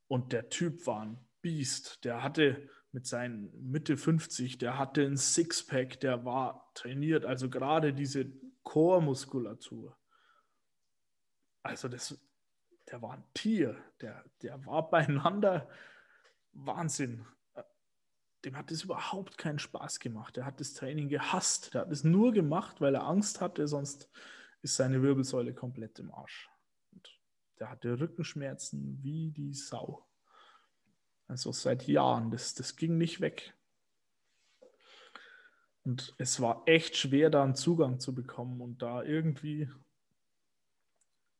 Und 0.07 0.33
der 0.33 0.49
Typ 0.49 0.85
war 0.87 1.01
ein 1.01 1.25
Biest. 1.41 2.03
Der 2.03 2.23
hatte 2.23 2.69
mit 2.93 3.07
seinen 3.07 3.51
Mitte 3.71 3.97
50, 3.97 4.59
der 4.59 4.77
hatte 4.77 5.03
ein 5.03 5.17
Sixpack, 5.17 5.99
der 5.99 6.25
war 6.25 6.71
trainiert, 6.75 7.25
also 7.25 7.49
gerade 7.49 7.91
diese 7.91 8.31
Chormuskulatur. 8.61 9.97
Also 11.63 11.87
das, 11.87 12.17
der 12.91 13.01
war 13.01 13.13
ein 13.13 13.23
Tier, 13.33 13.75
der, 13.99 14.23
der 14.43 14.63
war 14.65 14.89
beieinander 14.89 15.67
Wahnsinn. 16.51 17.25
Dem 18.45 18.55
hat 18.55 18.71
es 18.71 18.83
überhaupt 18.83 19.37
keinen 19.37 19.59
Spaß 19.59 19.99
gemacht. 19.99 20.37
Er 20.37 20.45
hat 20.45 20.59
das 20.59 20.73
Training 20.73 21.09
gehasst. 21.09 21.73
Der 21.73 21.81
hat 21.81 21.91
es 21.91 22.03
nur 22.03 22.31
gemacht, 22.31 22.79
weil 22.79 22.93
er 22.93 23.07
Angst 23.07 23.41
hatte, 23.41 23.67
sonst 23.67 24.09
ist 24.61 24.75
seine 24.75 25.01
Wirbelsäule 25.01 25.53
komplett 25.53 25.97
im 25.99 26.11
Arsch. 26.11 26.49
Und 26.91 27.09
der 27.59 27.69
hatte 27.69 27.99
Rückenschmerzen 27.99 29.01
wie 29.01 29.31
die 29.31 29.53
Sau. 29.53 30.05
Also 31.33 31.51
seit 31.51 31.87
Jahren. 31.87 32.29
Das, 32.29 32.53
das 32.53 32.75
ging 32.75 32.99
nicht 32.99 33.19
weg. 33.19 33.55
Und 35.83 36.13
es 36.19 36.39
war 36.39 36.61
echt 36.67 36.95
schwer, 36.95 37.31
da 37.31 37.43
einen 37.43 37.55
Zugang 37.55 37.99
zu 37.99 38.13
bekommen 38.13 38.61
und 38.61 38.83
da 38.83 39.01
irgendwie 39.01 39.67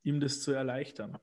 ihm 0.02 0.20
das 0.20 0.42
zu 0.42 0.52
erleichtern. 0.52 1.20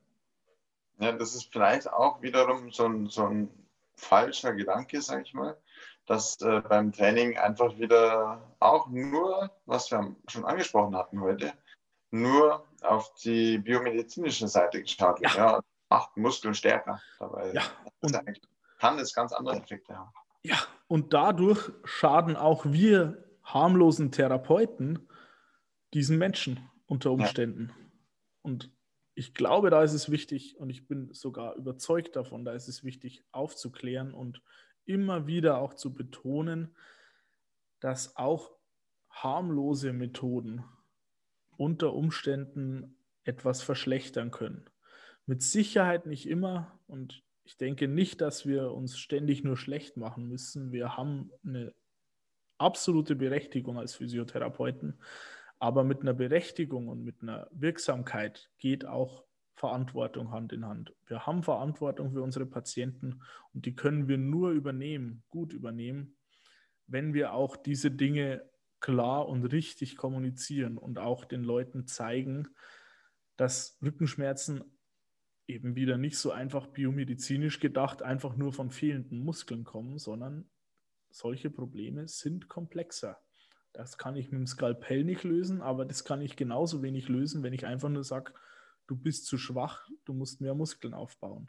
Ja, 1.00 1.10
das 1.10 1.34
ist 1.34 1.50
vielleicht 1.52 1.92
auch 1.92 2.22
wiederum 2.22 2.70
so 2.70 2.86
ein, 2.86 3.08
so 3.08 3.26
ein 3.26 3.50
falscher 3.96 4.54
Gedanke, 4.54 5.02
sage 5.02 5.22
ich 5.22 5.34
mal, 5.34 5.60
dass 6.06 6.40
äh, 6.40 6.60
beim 6.60 6.92
Training 6.92 7.38
einfach 7.38 7.76
wieder 7.76 8.54
auch 8.60 8.86
nur, 8.86 9.50
was 9.66 9.90
wir 9.90 10.14
schon 10.28 10.44
angesprochen 10.44 10.94
hatten 10.94 11.20
heute, 11.20 11.52
nur 12.12 12.64
auf 12.82 13.12
die 13.14 13.58
biomedizinische 13.58 14.46
Seite 14.46 14.80
geschaut 14.80 15.20
wird. 15.20 15.34
Ja. 15.34 15.54
ja 15.54 15.60
macht 15.88 16.16
Muskeln 16.16 16.54
stärker. 16.54 17.02
Dabei 17.18 17.52
ja. 17.52 17.62
Und 18.00 18.14
kann 18.80 18.98
es 18.98 19.14
ganz 19.14 19.32
andere 19.32 19.56
Effekte 19.56 19.96
haben. 19.96 20.10
Ja, 20.42 20.56
und 20.88 21.12
dadurch 21.12 21.70
schaden 21.84 22.34
auch 22.34 22.64
wir 22.64 23.22
harmlosen 23.44 24.10
Therapeuten 24.10 25.08
diesen 25.92 26.18
Menschen 26.18 26.68
unter 26.86 27.10
Umständen. 27.12 27.68
Ja. 27.68 27.74
Und 28.42 28.72
ich 29.14 29.34
glaube, 29.34 29.70
da 29.70 29.82
ist 29.82 29.92
es 29.92 30.10
wichtig 30.10 30.56
und 30.58 30.70
ich 30.70 30.88
bin 30.88 31.12
sogar 31.12 31.54
überzeugt 31.56 32.16
davon, 32.16 32.44
da 32.44 32.52
ist 32.52 32.68
es 32.68 32.84
wichtig 32.84 33.22
aufzuklären 33.32 34.14
und 34.14 34.42
immer 34.86 35.26
wieder 35.26 35.58
auch 35.58 35.74
zu 35.74 35.92
betonen, 35.92 36.74
dass 37.80 38.16
auch 38.16 38.50
harmlose 39.10 39.92
Methoden 39.92 40.64
unter 41.56 41.92
Umständen 41.92 42.96
etwas 43.24 43.62
verschlechtern 43.62 44.30
können. 44.30 44.70
Mit 45.26 45.42
Sicherheit 45.42 46.06
nicht 46.06 46.26
immer 46.26 46.78
und 46.86 47.22
ich 47.44 47.56
denke 47.56 47.88
nicht, 47.88 48.20
dass 48.20 48.46
wir 48.46 48.72
uns 48.72 48.98
ständig 48.98 49.44
nur 49.44 49.56
schlecht 49.56 49.96
machen 49.96 50.28
müssen. 50.28 50.72
Wir 50.72 50.96
haben 50.96 51.30
eine 51.44 51.74
absolute 52.58 53.16
Berechtigung 53.16 53.78
als 53.78 53.94
Physiotherapeuten, 53.94 55.00
aber 55.58 55.84
mit 55.84 56.02
einer 56.02 56.14
Berechtigung 56.14 56.88
und 56.88 57.02
mit 57.02 57.22
einer 57.22 57.48
Wirksamkeit 57.52 58.50
geht 58.58 58.86
auch 58.86 59.24
Verantwortung 59.54 60.30
Hand 60.30 60.52
in 60.52 60.64
Hand. 60.64 60.94
Wir 61.06 61.26
haben 61.26 61.42
Verantwortung 61.42 62.12
für 62.12 62.22
unsere 62.22 62.46
Patienten 62.46 63.22
und 63.52 63.66
die 63.66 63.74
können 63.74 64.08
wir 64.08 64.16
nur 64.16 64.52
übernehmen, 64.52 65.22
gut 65.28 65.52
übernehmen, 65.52 66.16
wenn 66.86 67.12
wir 67.12 67.34
auch 67.34 67.56
diese 67.56 67.90
Dinge 67.90 68.48
klar 68.80 69.28
und 69.28 69.44
richtig 69.44 69.96
kommunizieren 69.96 70.78
und 70.78 70.98
auch 70.98 71.26
den 71.26 71.44
Leuten 71.44 71.86
zeigen, 71.86 72.48
dass 73.36 73.78
Rückenschmerzen 73.82 74.64
eben 75.52 75.74
wieder 75.74 75.98
nicht 75.98 76.18
so 76.18 76.30
einfach 76.30 76.66
biomedizinisch 76.66 77.60
gedacht 77.60 78.02
einfach 78.02 78.36
nur 78.36 78.52
von 78.52 78.70
fehlenden 78.70 79.18
Muskeln 79.18 79.64
kommen, 79.64 79.98
sondern 79.98 80.48
solche 81.10 81.50
Probleme 81.50 82.08
sind 82.08 82.48
komplexer. 82.48 83.18
Das 83.72 83.98
kann 83.98 84.16
ich 84.16 84.30
mit 84.30 84.40
dem 84.40 84.46
Skalpell 84.46 85.04
nicht 85.04 85.22
lösen, 85.22 85.62
aber 85.62 85.84
das 85.84 86.04
kann 86.04 86.20
ich 86.20 86.36
genauso 86.36 86.82
wenig 86.82 87.08
lösen, 87.08 87.42
wenn 87.42 87.52
ich 87.52 87.66
einfach 87.66 87.88
nur 87.88 88.04
sage, 88.04 88.32
du 88.86 88.96
bist 88.96 89.26
zu 89.26 89.38
schwach, 89.38 89.88
du 90.04 90.12
musst 90.12 90.40
mehr 90.40 90.54
Muskeln 90.54 90.94
aufbauen. 90.94 91.48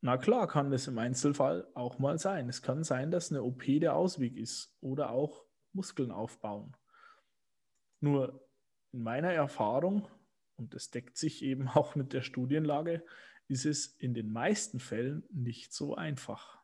Na 0.00 0.16
klar, 0.16 0.48
kann 0.48 0.70
das 0.70 0.88
im 0.88 0.98
Einzelfall 0.98 1.68
auch 1.74 1.98
mal 1.98 2.18
sein. 2.18 2.48
Es 2.48 2.62
kann 2.62 2.82
sein, 2.82 3.10
dass 3.10 3.30
eine 3.30 3.42
OP 3.42 3.62
der 3.64 3.94
Ausweg 3.94 4.36
ist 4.36 4.76
oder 4.80 5.10
auch 5.10 5.44
Muskeln 5.72 6.10
aufbauen. 6.10 6.76
Nur 8.00 8.44
in 8.92 9.02
meiner 9.02 9.32
Erfahrung, 9.32 10.08
und 10.56 10.74
das 10.74 10.90
deckt 10.90 11.16
sich 11.16 11.42
eben 11.42 11.68
auch 11.74 11.94
mit 11.94 12.12
der 12.12 12.22
Studienlage, 12.22 13.04
ist 13.48 13.66
es 13.66 13.86
in 13.98 14.14
den 14.14 14.32
meisten 14.32 14.80
Fällen 14.80 15.24
nicht 15.30 15.72
so 15.72 15.94
einfach. 15.94 16.58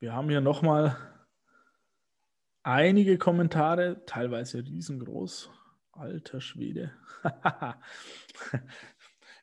Wir 0.00 0.12
haben 0.12 0.28
hier 0.28 0.40
nochmal 0.40 0.96
einige 2.62 3.18
Kommentare, 3.18 4.04
teilweise 4.06 4.58
riesengroß. 4.58 5.50
Alter 5.90 6.40
Schwede. 6.40 6.92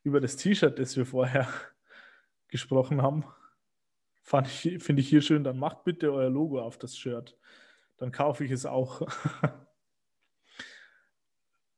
Über 0.04 0.22
das 0.22 0.38
T-Shirt, 0.38 0.80
das 0.80 0.96
wir 0.96 1.06
vorher 1.06 1.50
gesprochen 2.48 3.02
haben, 3.02 3.26
finde 4.24 5.02
ich 5.02 5.10
hier 5.10 5.22
schön. 5.22 5.44
Dann 5.44 5.60
macht 5.60 5.84
bitte 5.84 6.14
euer 6.14 6.30
Logo 6.30 6.62
auf 6.62 6.78
das 6.78 6.98
Shirt. 6.98 7.36
Dann 7.98 8.12
kaufe 8.12 8.44
ich 8.46 8.52
es 8.52 8.66
auch. 8.66 9.02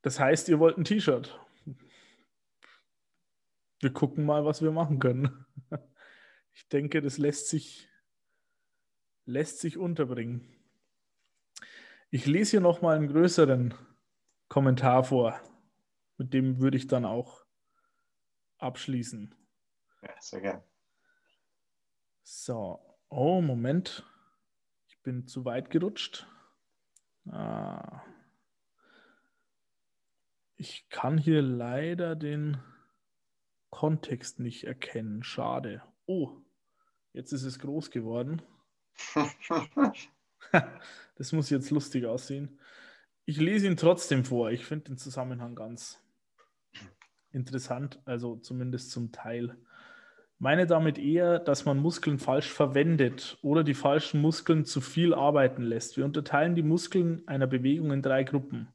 Das 0.03 0.21
heißt, 0.21 0.47
ihr 0.47 0.59
wollt 0.59 0.77
ein 0.77 0.85
T-Shirt. 0.85 1.37
Wir 3.81 3.91
gucken 3.91 4.25
mal, 4.25 4.45
was 4.45 4.61
wir 4.61 4.71
machen 4.71 4.99
können. 4.99 5.45
Ich 6.53 6.67
denke, 6.69 7.01
das 7.01 7.19
lässt 7.19 7.49
sich 7.49 7.87
lässt 9.27 9.59
sich 9.59 9.77
unterbringen. 9.77 10.47
Ich 12.09 12.25
lese 12.25 12.51
hier 12.51 12.61
nochmal 12.61 12.95
einen 12.95 13.09
größeren 13.09 13.73
Kommentar 14.47 15.03
vor. 15.03 15.39
Mit 16.17 16.33
dem 16.33 16.59
würde 16.59 16.77
ich 16.77 16.87
dann 16.87 17.05
auch 17.05 17.45
abschließen. 18.57 19.35
Ja, 20.01 20.15
sehr 20.19 20.41
gerne. 20.41 20.63
So, 22.23 22.79
oh, 23.09 23.41
Moment. 23.41 24.03
Bin 25.07 25.25
zu 25.25 25.45
weit 25.45 25.69
gerutscht. 25.69 26.27
Ah. 27.29 28.01
Ich 30.57 30.89
kann 30.89 31.17
hier 31.17 31.41
leider 31.41 32.17
den 32.17 32.61
Kontext 33.69 34.41
nicht 34.41 34.65
erkennen. 34.65 35.23
Schade. 35.23 35.81
Oh, 36.07 36.41
jetzt 37.13 37.31
ist 37.31 37.43
es 37.43 37.57
groß 37.59 37.89
geworden. 37.89 38.41
das 41.15 41.31
muss 41.31 41.49
jetzt 41.51 41.71
lustig 41.71 42.05
aussehen. 42.05 42.59
Ich 43.23 43.37
lese 43.37 43.67
ihn 43.67 43.77
trotzdem 43.77 44.25
vor. 44.25 44.51
Ich 44.51 44.65
finde 44.65 44.89
den 44.89 44.97
Zusammenhang 44.97 45.55
ganz 45.55 46.03
interessant, 47.31 48.01
also 48.03 48.35
zumindest 48.35 48.91
zum 48.91 49.13
Teil. 49.13 49.57
Meine 50.39 50.67
damit 50.67 50.99
eher, 50.99 51.39
dass 51.39 51.65
man 51.65 51.79
Muskeln 51.79 52.19
falsch 52.19 52.51
verwendet 52.51 53.39
oder 53.41 53.63
die 53.63 53.73
falschen 53.73 54.21
Muskeln 54.21 54.65
zu 54.65 54.81
viel 54.81 55.15
arbeiten 55.15 55.63
lässt. 55.63 55.97
Wir 55.97 56.05
unterteilen 56.05 56.53
die 56.53 56.61
Muskeln 56.61 57.27
einer 57.27 57.47
Bewegung 57.47 57.91
in 57.91 58.03
drei 58.03 58.23
Gruppen. 58.23 58.67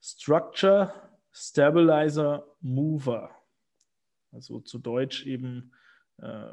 Structure, 0.00 0.92
Stabilizer, 1.32 2.44
Mover. 2.60 3.30
Also 4.30 4.60
zu 4.60 4.78
Deutsch 4.78 5.24
eben, 5.24 5.72
äh, 6.18 6.52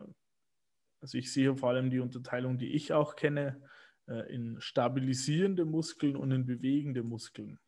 also 1.01 1.17
ich 1.17 1.33
sehe 1.33 1.53
vor 1.57 1.69
allem 1.69 1.89
die 1.89 1.99
Unterteilung, 1.99 2.57
die 2.57 2.73
ich 2.73 2.93
auch 2.93 3.17
kenne, 3.17 3.61
äh, 4.07 4.33
in 4.33 4.61
stabilisierende 4.61 5.65
Muskeln 5.65 6.15
und 6.15 6.31
in 6.31 6.45
bewegende 6.45 7.03
Muskeln. 7.03 7.59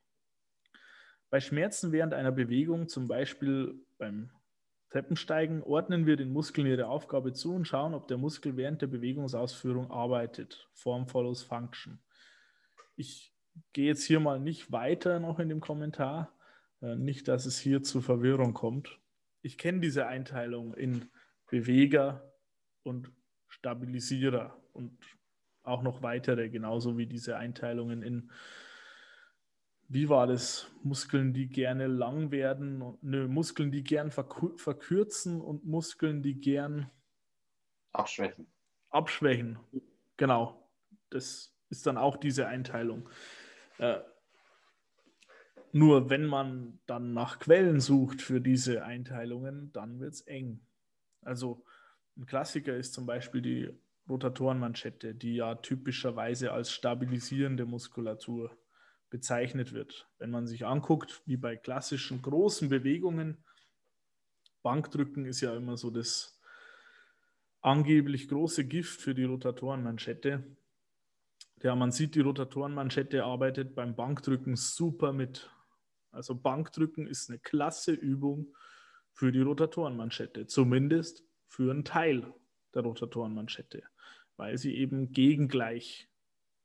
Bei 1.29 1.41
Schmerzen 1.41 1.91
während 1.91 2.13
einer 2.13 2.31
Bewegung, 2.31 2.87
zum 2.87 3.09
Beispiel 3.09 3.75
beim 3.97 4.31
Treppensteigen, 4.89 5.63
ordnen 5.63 6.05
wir 6.05 6.15
den 6.15 6.31
Muskeln 6.31 6.65
ihre 6.65 6.87
Aufgabe 6.87 7.33
zu 7.33 7.53
und 7.53 7.65
schauen, 7.65 7.93
ob 7.93 8.07
der 8.07 8.17
Muskel 8.17 8.55
während 8.55 8.81
der 8.81 8.87
Bewegungsausführung 8.87 9.91
arbeitet. 9.91 10.69
Form 10.73 11.07
follows 11.07 11.43
Function. 11.43 11.99
Ich 12.95 13.33
gehe 13.73 13.87
jetzt 13.87 14.03
hier 14.03 14.19
mal 14.19 14.39
nicht 14.39 14.71
weiter 14.71 15.19
noch 15.19 15.39
in 15.39 15.49
dem 15.49 15.59
Kommentar, 15.59 16.33
äh, 16.81 16.95
nicht, 16.95 17.27
dass 17.27 17.45
es 17.45 17.59
hier 17.59 17.83
zu 17.83 18.01
Verwirrung 18.01 18.53
kommt. 18.53 18.99
Ich 19.41 19.57
kenne 19.57 19.81
diese 19.81 20.07
Einteilung 20.07 20.73
in 20.73 21.09
Beweger 21.49 22.33
und 22.83 23.11
Stabilisierer 23.47 24.57
und 24.73 24.97
auch 25.63 25.83
noch 25.83 26.01
weitere, 26.01 26.49
genauso 26.49 26.97
wie 26.97 27.07
diese 27.07 27.37
Einteilungen 27.37 28.01
in 28.01 28.31
wie 29.89 30.09
war 30.09 30.27
das? 30.27 30.69
Muskeln, 30.83 31.33
die 31.33 31.47
gerne 31.47 31.87
lang 31.87 32.31
werden, 32.31 32.97
ne, 33.01 33.27
Muskeln, 33.27 33.71
die 33.71 33.83
gern 33.83 34.11
verkürzen 34.11 35.41
und 35.41 35.65
Muskeln, 35.65 36.21
die 36.21 36.39
gern 36.39 36.89
abschwächen. 37.93 38.47
Abschwächen, 38.89 39.59
genau. 40.17 40.69
Das 41.09 41.53
ist 41.69 41.87
dann 41.87 41.97
auch 41.97 42.17
diese 42.17 42.47
Einteilung. 42.47 43.09
Äh, 43.77 43.99
nur 45.71 46.09
wenn 46.09 46.25
man 46.25 46.79
dann 46.85 47.13
nach 47.13 47.39
Quellen 47.39 47.79
sucht 47.79 48.21
für 48.21 48.41
diese 48.41 48.83
Einteilungen, 48.83 49.71
dann 49.73 49.99
wird 49.99 50.13
es 50.13 50.21
eng. 50.21 50.61
Also 51.21 51.63
ein 52.17 52.25
Klassiker 52.25 52.75
ist 52.75 52.93
zum 52.93 53.05
Beispiel 53.05 53.41
die 53.41 53.69
Rotatorenmanschette, 54.09 55.13
die 55.13 55.35
ja 55.35 55.55
typischerweise 55.55 56.51
als 56.51 56.71
stabilisierende 56.71 57.65
Muskulatur 57.65 58.57
bezeichnet 59.09 59.73
wird. 59.73 60.07
Wenn 60.17 60.31
man 60.31 60.47
sich 60.47 60.65
anguckt, 60.65 61.21
wie 61.25 61.37
bei 61.37 61.55
klassischen 61.55 62.21
großen 62.21 62.69
Bewegungen, 62.69 63.43
Bankdrücken 64.63 65.25
ist 65.25 65.41
ja 65.41 65.55
immer 65.55 65.77
so 65.77 65.89
das 65.89 66.39
angeblich 67.61 68.27
große 68.27 68.65
Gift 68.65 69.01
für 69.01 69.15
die 69.15 69.23
Rotatorenmanschette. 69.23 70.43
Ja, 71.63 71.75
man 71.75 71.91
sieht, 71.91 72.15
die 72.15 72.21
Rotatorenmanschette 72.21 73.23
arbeitet 73.23 73.75
beim 73.75 73.95
Bankdrücken 73.95 74.55
super 74.55 75.11
mit. 75.13 75.49
Also 76.11 76.35
Bankdrücken 76.35 77.07
ist 77.07 77.29
eine 77.29 77.39
klasse 77.39 77.93
Übung 77.93 78.55
für 79.11 79.31
die 79.31 79.41
Rotatorenmanschette, 79.41 80.47
zumindest 80.47 81.23
für 81.47 81.71
einen 81.71 81.83
Teil 81.83 82.33
der 82.73 82.83
Rotatorenmanschette, 82.83 83.83
weil 84.35 84.57
sie 84.57 84.75
eben 84.75 85.11
gegengleich 85.11 86.09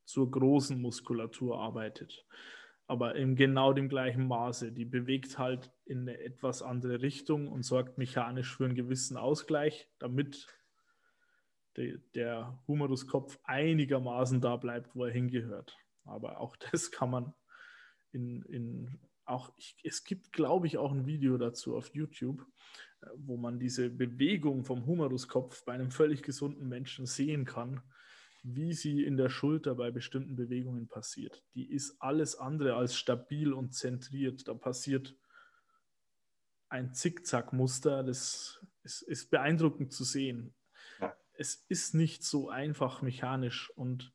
zur 0.04 0.30
großen 0.30 0.80
Muskulatur 0.80 1.58
arbeitet. 1.58 2.24
Aber 2.86 3.14
in 3.14 3.36
genau 3.36 3.72
dem 3.72 3.88
gleichen 3.88 4.26
Maße. 4.26 4.72
Die 4.72 4.84
bewegt 4.84 5.38
halt 5.38 5.70
in 5.84 6.00
eine 6.00 6.18
etwas 6.20 6.62
andere 6.62 7.00
Richtung 7.00 7.48
und 7.48 7.62
sorgt 7.62 7.96
mechanisch 7.96 8.56
für 8.56 8.64
einen 8.64 8.74
gewissen 8.74 9.16
Ausgleich, 9.16 9.88
damit 9.98 10.46
de, 11.76 12.00
der 12.14 12.62
Humeruskopf 12.66 13.38
einigermaßen 13.44 14.40
da 14.40 14.56
bleibt, 14.56 14.94
wo 14.94 15.04
er 15.04 15.12
hingehört. 15.12 15.76
Aber 16.04 16.40
auch 16.40 16.56
das 16.72 16.90
kann 16.90 17.10
man 17.10 17.34
in, 18.12 18.42
in 18.42 19.00
auch, 19.24 19.52
ich, 19.56 19.76
es 19.84 20.04
gibt, 20.04 20.32
glaube 20.32 20.66
ich, 20.66 20.76
auch 20.78 20.92
ein 20.92 21.06
Video 21.06 21.38
dazu 21.38 21.76
auf 21.76 21.94
YouTube, 21.94 22.44
äh, 23.00 23.06
wo 23.16 23.36
man 23.36 23.58
diese 23.58 23.88
Bewegung 23.88 24.64
vom 24.64 24.84
Humeruskopf 24.84 25.64
bei 25.64 25.72
einem 25.72 25.90
völlig 25.90 26.22
gesunden 26.22 26.68
Menschen 26.68 27.06
sehen 27.06 27.44
kann 27.44 27.80
wie 28.42 28.72
sie 28.72 29.04
in 29.04 29.16
der 29.16 29.28
Schulter 29.28 29.74
bei 29.74 29.90
bestimmten 29.90 30.36
Bewegungen 30.36 30.88
passiert. 30.88 31.42
Die 31.54 31.70
ist 31.70 31.96
alles 32.00 32.36
andere 32.36 32.74
als 32.74 32.96
stabil 32.96 33.52
und 33.52 33.72
zentriert. 33.72 34.48
Da 34.48 34.54
passiert 34.54 35.14
ein 36.68 36.92
Zickzackmuster, 36.94 38.02
das 38.02 38.60
ist, 38.82 39.02
ist 39.02 39.30
beeindruckend 39.30 39.92
zu 39.92 40.04
sehen. 40.04 40.54
Ja. 41.00 41.14
Es 41.34 41.64
ist 41.68 41.94
nicht 41.94 42.24
so 42.24 42.48
einfach 42.48 43.02
mechanisch 43.02 43.70
und 43.76 44.12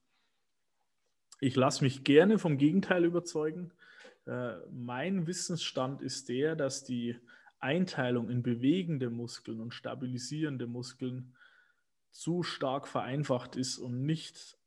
ich 1.39 1.55
lasse 1.55 1.83
mich 1.83 2.03
gerne 2.03 2.39
vom 2.39 2.57
Gegenteil 2.57 3.05
überzeugen. 3.05 3.71
Äh, 4.25 4.55
mein 4.71 5.27
Wissensstand 5.27 6.01
ist 6.01 6.29
der, 6.29 6.55
dass 6.55 6.83
die 6.83 7.15
Einteilung 7.59 8.29
in 8.29 8.43
bewegende 8.43 9.09
Muskeln 9.09 9.61
und 9.61 9.73
stabilisierende 9.73 10.67
Muskeln 10.67 11.35
zu 12.17 12.41
stark 12.41 12.87
vereinfacht 12.87 13.55
ist 13.55 13.77
und 13.77 14.03
nicht 14.03 14.57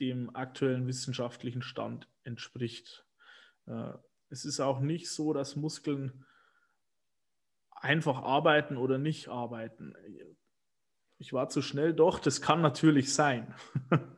dem 0.00 0.34
aktuellen 0.34 0.88
wissenschaftlichen 0.88 1.62
Stand 1.62 2.08
entspricht. 2.24 3.06
Äh, 3.66 3.92
es 4.28 4.44
ist 4.44 4.58
auch 4.58 4.80
nicht 4.80 5.08
so, 5.08 5.32
dass 5.32 5.54
Muskeln 5.54 6.26
einfach 7.70 8.22
arbeiten 8.22 8.76
oder 8.76 8.98
nicht 8.98 9.28
arbeiten. 9.28 9.94
Ich 11.18 11.32
war 11.32 11.48
zu 11.48 11.62
schnell, 11.62 11.94
doch, 11.94 12.18
das 12.18 12.42
kann 12.42 12.60
natürlich 12.60 13.14
sein. 13.14 13.54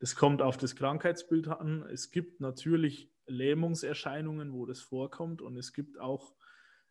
Das 0.00 0.16
kommt 0.16 0.42
auf 0.42 0.58
das 0.58 0.76
Krankheitsbild 0.76 1.48
an. 1.48 1.82
Es 1.88 2.10
gibt 2.10 2.38
natürlich 2.38 3.10
Lähmungserscheinungen, 3.24 4.52
wo 4.52 4.66
das 4.66 4.80
vorkommt 4.80 5.40
und 5.40 5.56
es 5.56 5.72
gibt 5.72 5.98
auch 5.98 6.34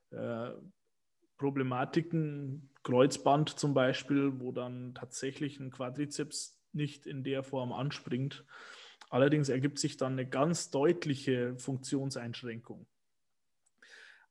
äh, 0.10 0.50
Problematiken, 1.38 2.73
Kreuzband 2.84 3.50
zum 3.58 3.74
Beispiel, 3.74 4.40
wo 4.40 4.52
dann 4.52 4.94
tatsächlich 4.94 5.60
ein 5.60 5.72
Quadrizeps 5.72 6.60
nicht 6.74 7.06
in 7.06 7.24
der 7.24 7.44
Form 7.44 7.72
anspringt. 7.72 8.46
Allerdings 9.10 9.50
ergibt 9.50 9.80
sich 9.80 9.98
dann 9.98 10.14
eine 10.14 10.28
ganz 10.28 10.70
deutliche 10.70 11.58
Funktionseinschränkung. 11.58 12.88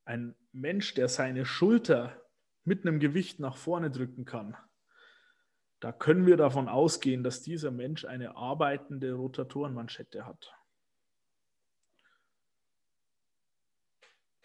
Ein 0.05 0.35
Mensch, 0.51 0.93
der 0.93 1.07
seine 1.07 1.45
Schulter 1.45 2.21
mit 2.63 2.85
einem 2.85 2.99
Gewicht 2.99 3.39
nach 3.39 3.55
vorne 3.55 3.89
drücken 3.89 4.25
kann, 4.25 4.55
da 5.79 5.91
können 5.91 6.25
wir 6.25 6.37
davon 6.37 6.69
ausgehen, 6.69 7.23
dass 7.23 7.41
dieser 7.41 7.71
Mensch 7.71 8.05
eine 8.05 8.35
arbeitende 8.35 9.13
Rotatorenmanschette 9.13 10.25
hat. 10.25 10.53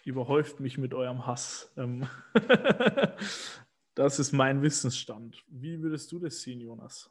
überhäuft 0.09 0.59
mich 0.59 0.79
mit 0.79 0.95
eurem 0.95 1.27
Hass. 1.27 1.71
Das 3.99 4.21
ist 4.21 4.31
mein 4.31 4.63
Wissensstand. 4.63 5.43
Wie 5.49 5.83
würdest 5.83 6.13
du 6.13 6.21
das 6.21 6.41
sehen, 6.41 6.61
Jonas? 6.61 7.11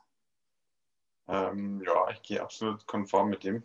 Ähm, 1.28 1.84
ja, 1.86 2.10
ich 2.12 2.22
gehe 2.22 2.42
absolut 2.42 2.88
konform 2.88 3.30
mit 3.30 3.44
dem. 3.44 3.62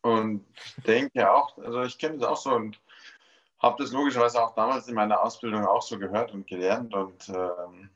Und 0.00 0.46
denke 0.86 1.30
auch, 1.30 1.58
also 1.58 1.82
ich 1.82 1.98
kenne 1.98 2.16
das 2.16 2.26
auch 2.26 2.36
so 2.38 2.54
und 2.54 2.80
habe 3.58 3.82
das 3.82 3.92
logischerweise 3.92 4.42
auch 4.42 4.54
damals 4.54 4.88
in 4.88 4.94
meiner 4.94 5.20
Ausbildung 5.20 5.66
auch 5.66 5.82
so 5.82 5.98
gehört 5.98 6.32
und 6.32 6.46
gelernt 6.46 6.94
und 6.94 7.28
ähm, 7.28 7.90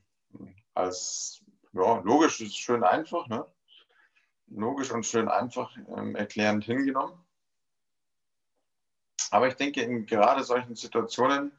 als 0.74 1.42
ja, 1.72 2.00
logisch 2.00 2.42
ist 2.42 2.58
schön 2.58 2.84
einfach, 2.84 3.28
ne? 3.28 3.46
logisch 4.48 4.90
und 4.90 5.06
schön 5.06 5.28
einfach 5.28 5.74
ähm, 5.96 6.16
erklärend 6.16 6.64
hingenommen. 6.64 7.18
Aber 9.30 9.48
ich 9.48 9.54
denke, 9.54 9.80
in 9.80 10.04
gerade 10.04 10.44
solchen 10.44 10.74
Situationen, 10.74 11.50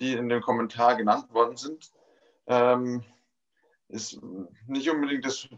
die 0.00 0.12
in 0.14 0.28
dem 0.28 0.40
Kommentar 0.40 0.96
genannt 0.96 1.32
worden 1.32 1.56
sind, 1.56 1.92
ähm, 2.46 3.04
ist 3.88 4.20
nicht 4.66 4.90
unbedingt 4.90 5.24
das 5.24 5.48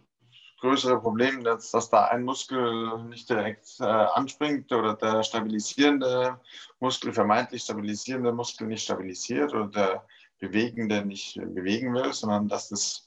größere 0.60 1.00
Problem, 1.00 1.44
dass, 1.44 1.70
dass 1.70 1.90
da 1.90 2.06
ein 2.06 2.22
Muskel 2.22 3.04
nicht 3.04 3.28
direkt 3.28 3.78
äh, 3.80 3.84
anspringt 3.84 4.72
oder 4.72 4.94
der 4.94 5.22
stabilisierende 5.22 6.40
Muskel, 6.80 7.12
vermeintlich 7.12 7.62
stabilisierende 7.62 8.32
Muskel 8.32 8.66
nicht 8.66 8.84
stabilisiert 8.84 9.52
oder 9.54 9.68
der 9.68 10.06
bewegende 10.38 11.04
nicht 11.04 11.36
bewegen 11.36 11.94
will, 11.94 12.12
sondern 12.12 12.48
dass 12.48 12.70
es 12.70 13.06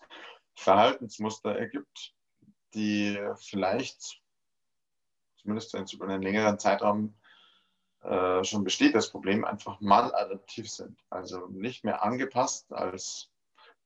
Verhaltensmuster 0.55 1.57
ergibt, 1.57 2.13
die 2.73 3.19
vielleicht 3.37 4.21
zumindest 5.37 5.93
über 5.93 6.07
einen 6.07 6.21
längeren 6.21 6.59
Zeitraum 6.59 7.13
äh, 8.03 8.43
schon 8.43 8.63
besteht, 8.63 8.95
das 8.95 9.09
Problem 9.09 9.43
einfach 9.45 9.79
maladaptiv 9.81 10.69
sind. 10.69 10.97
Also 11.09 11.47
nicht 11.47 11.83
mehr 11.83 12.03
angepasst 12.03 12.71
als 12.71 13.29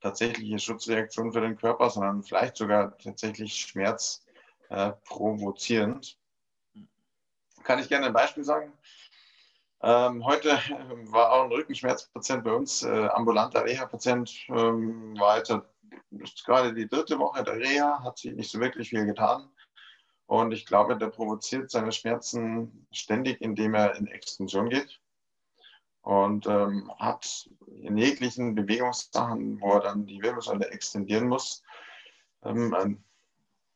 tatsächliche 0.00 0.58
Schutzreaktion 0.58 1.32
für 1.32 1.40
den 1.40 1.56
Körper, 1.56 1.90
sondern 1.90 2.22
vielleicht 2.22 2.56
sogar 2.56 2.96
tatsächlich 2.98 3.54
Schmerz 3.54 4.24
äh. 4.68 6.16
Kann 7.62 7.78
ich 7.78 7.88
gerne 7.88 8.06
ein 8.06 8.12
Beispiel 8.12 8.44
sagen? 8.44 8.72
Ähm, 9.82 10.24
heute 10.24 10.58
war 11.10 11.32
auch 11.32 11.44
ein 11.44 11.52
Rückenschmerzpatient 11.52 12.44
bei 12.44 12.52
uns, 12.52 12.82
äh, 12.82 13.08
ambulanter 13.08 13.64
Reha-Patient, 13.64 14.30
ähm, 14.48 15.18
war 15.18 15.38
jetzt 15.38 15.52
gerade 16.44 16.72
die 16.72 16.88
dritte 16.88 17.18
Woche 17.18 17.42
der 17.42 17.56
Reha, 17.56 18.02
hat 18.02 18.18
sich 18.18 18.32
nicht 18.32 18.50
so 18.50 18.60
wirklich 18.60 18.90
viel 18.90 19.04
getan. 19.04 19.50
Und 20.26 20.52
ich 20.52 20.66
glaube, 20.66 20.96
der 20.96 21.08
provoziert 21.08 21.70
seine 21.70 21.92
Schmerzen 21.92 22.86
ständig, 22.92 23.40
indem 23.40 23.74
er 23.74 23.94
in 23.96 24.06
Extension 24.06 24.70
geht 24.70 25.00
und 26.02 26.46
ähm, 26.46 26.90
hat 26.98 27.48
in 27.66 27.96
jeglichen 27.96 28.54
Bewegungssachen, 28.54 29.60
wo 29.60 29.72
er 29.72 29.80
dann 29.80 30.06
die 30.06 30.22
Wirbelsäule 30.22 30.66
extendieren 30.70 31.28
muss, 31.28 31.62
ähm, 32.42 32.74
einen 32.74 33.04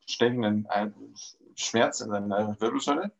stechenden 0.07 0.69
Schmerz 1.55 2.01
in 2.01 2.11
seiner 2.11 2.61
Wirbelsäule. 2.61 3.13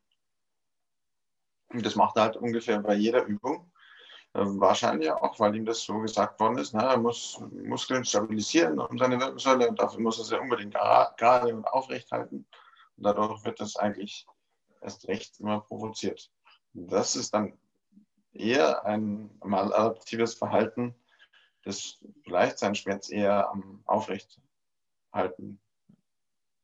Und 1.69 1.85
das 1.85 1.97
macht 1.97 2.17
er 2.17 2.23
halt 2.25 2.37
ungefähr 2.37 2.81
bei 2.81 2.95
jeder 2.95 3.25
Übung. 3.25 3.71
Ähm, 4.35 4.61
wahrscheinlich 4.61 5.11
auch, 5.11 5.39
weil 5.41 5.57
ihm 5.57 5.65
das 5.65 5.83
so 5.83 5.99
gesagt 6.01 6.39
worden 6.39 6.59
ist. 6.59 6.75
Na, 6.75 6.93
er 6.93 6.99
muss 6.99 7.41
Muskeln 7.51 8.05
stabilisieren 8.05 8.79
um 8.79 8.99
seine 8.99 9.19
Wirbelsäule 9.19 9.69
und 9.69 9.81
dafür 9.81 10.01
muss 10.01 10.19
er 10.19 10.25
sie 10.25 10.39
unbedingt 10.39 10.75
gerade 10.75 11.55
und 11.55 11.67
aufrecht 11.67 12.11
halten. 12.13 12.47
Und 12.99 13.05
dadurch 13.05 13.45
wird 13.45 13.61
das 13.61 13.77
eigentlich 13.77 14.27
erst 14.81 15.07
recht 15.07 15.39
immer 15.39 15.61
provoziert. 15.61 16.33
Das 16.73 17.15
ist 17.15 17.33
dann 17.33 17.57
eher 18.33 18.85
ein 18.85 19.31
maladaptives 19.41 20.35
Verhalten, 20.35 20.95
das 21.63 22.05
vielleicht 22.25 22.59
seinen 22.59 22.75
Schmerz 22.75 23.09
eher 23.09 23.49
am 23.51 23.83
Aufrechthalten 23.87 25.61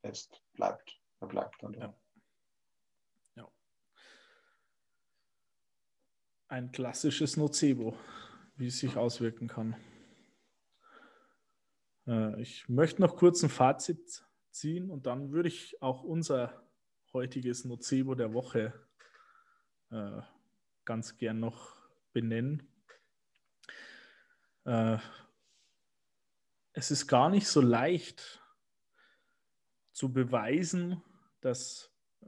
lässt, 0.02 0.42
bleibt. 0.54 1.00
Er 1.20 1.28
bleibt 1.28 1.62
dann. 1.62 1.74
Ja. 1.74 1.94
ja. 3.36 3.48
Ein 6.48 6.72
klassisches 6.72 7.36
Nocebo, 7.36 7.96
wie 8.56 8.66
es 8.66 8.80
sich 8.80 8.96
auswirken 8.96 9.46
kann. 9.46 9.76
Äh, 12.08 12.42
ich 12.42 12.68
möchte 12.68 13.00
noch 13.00 13.16
kurz 13.16 13.42
ein 13.44 13.50
Fazit 13.50 14.24
ziehen 14.54 14.90
und 14.90 15.06
dann 15.06 15.32
würde 15.32 15.48
ich 15.48 15.80
auch 15.82 16.02
unser 16.02 16.62
heutiges 17.12 17.64
Nocebo 17.64 18.14
der 18.14 18.32
Woche 18.32 18.72
äh, 19.90 20.20
ganz 20.84 21.16
gern 21.16 21.40
noch 21.40 21.76
benennen. 22.12 22.68
Äh, 24.64 24.98
es 26.72 26.90
ist 26.90 27.06
gar 27.06 27.30
nicht 27.30 27.46
so 27.46 27.60
leicht 27.60 28.42
zu 29.92 30.12
beweisen, 30.12 31.02
dass 31.40 31.92
äh, 32.22 32.26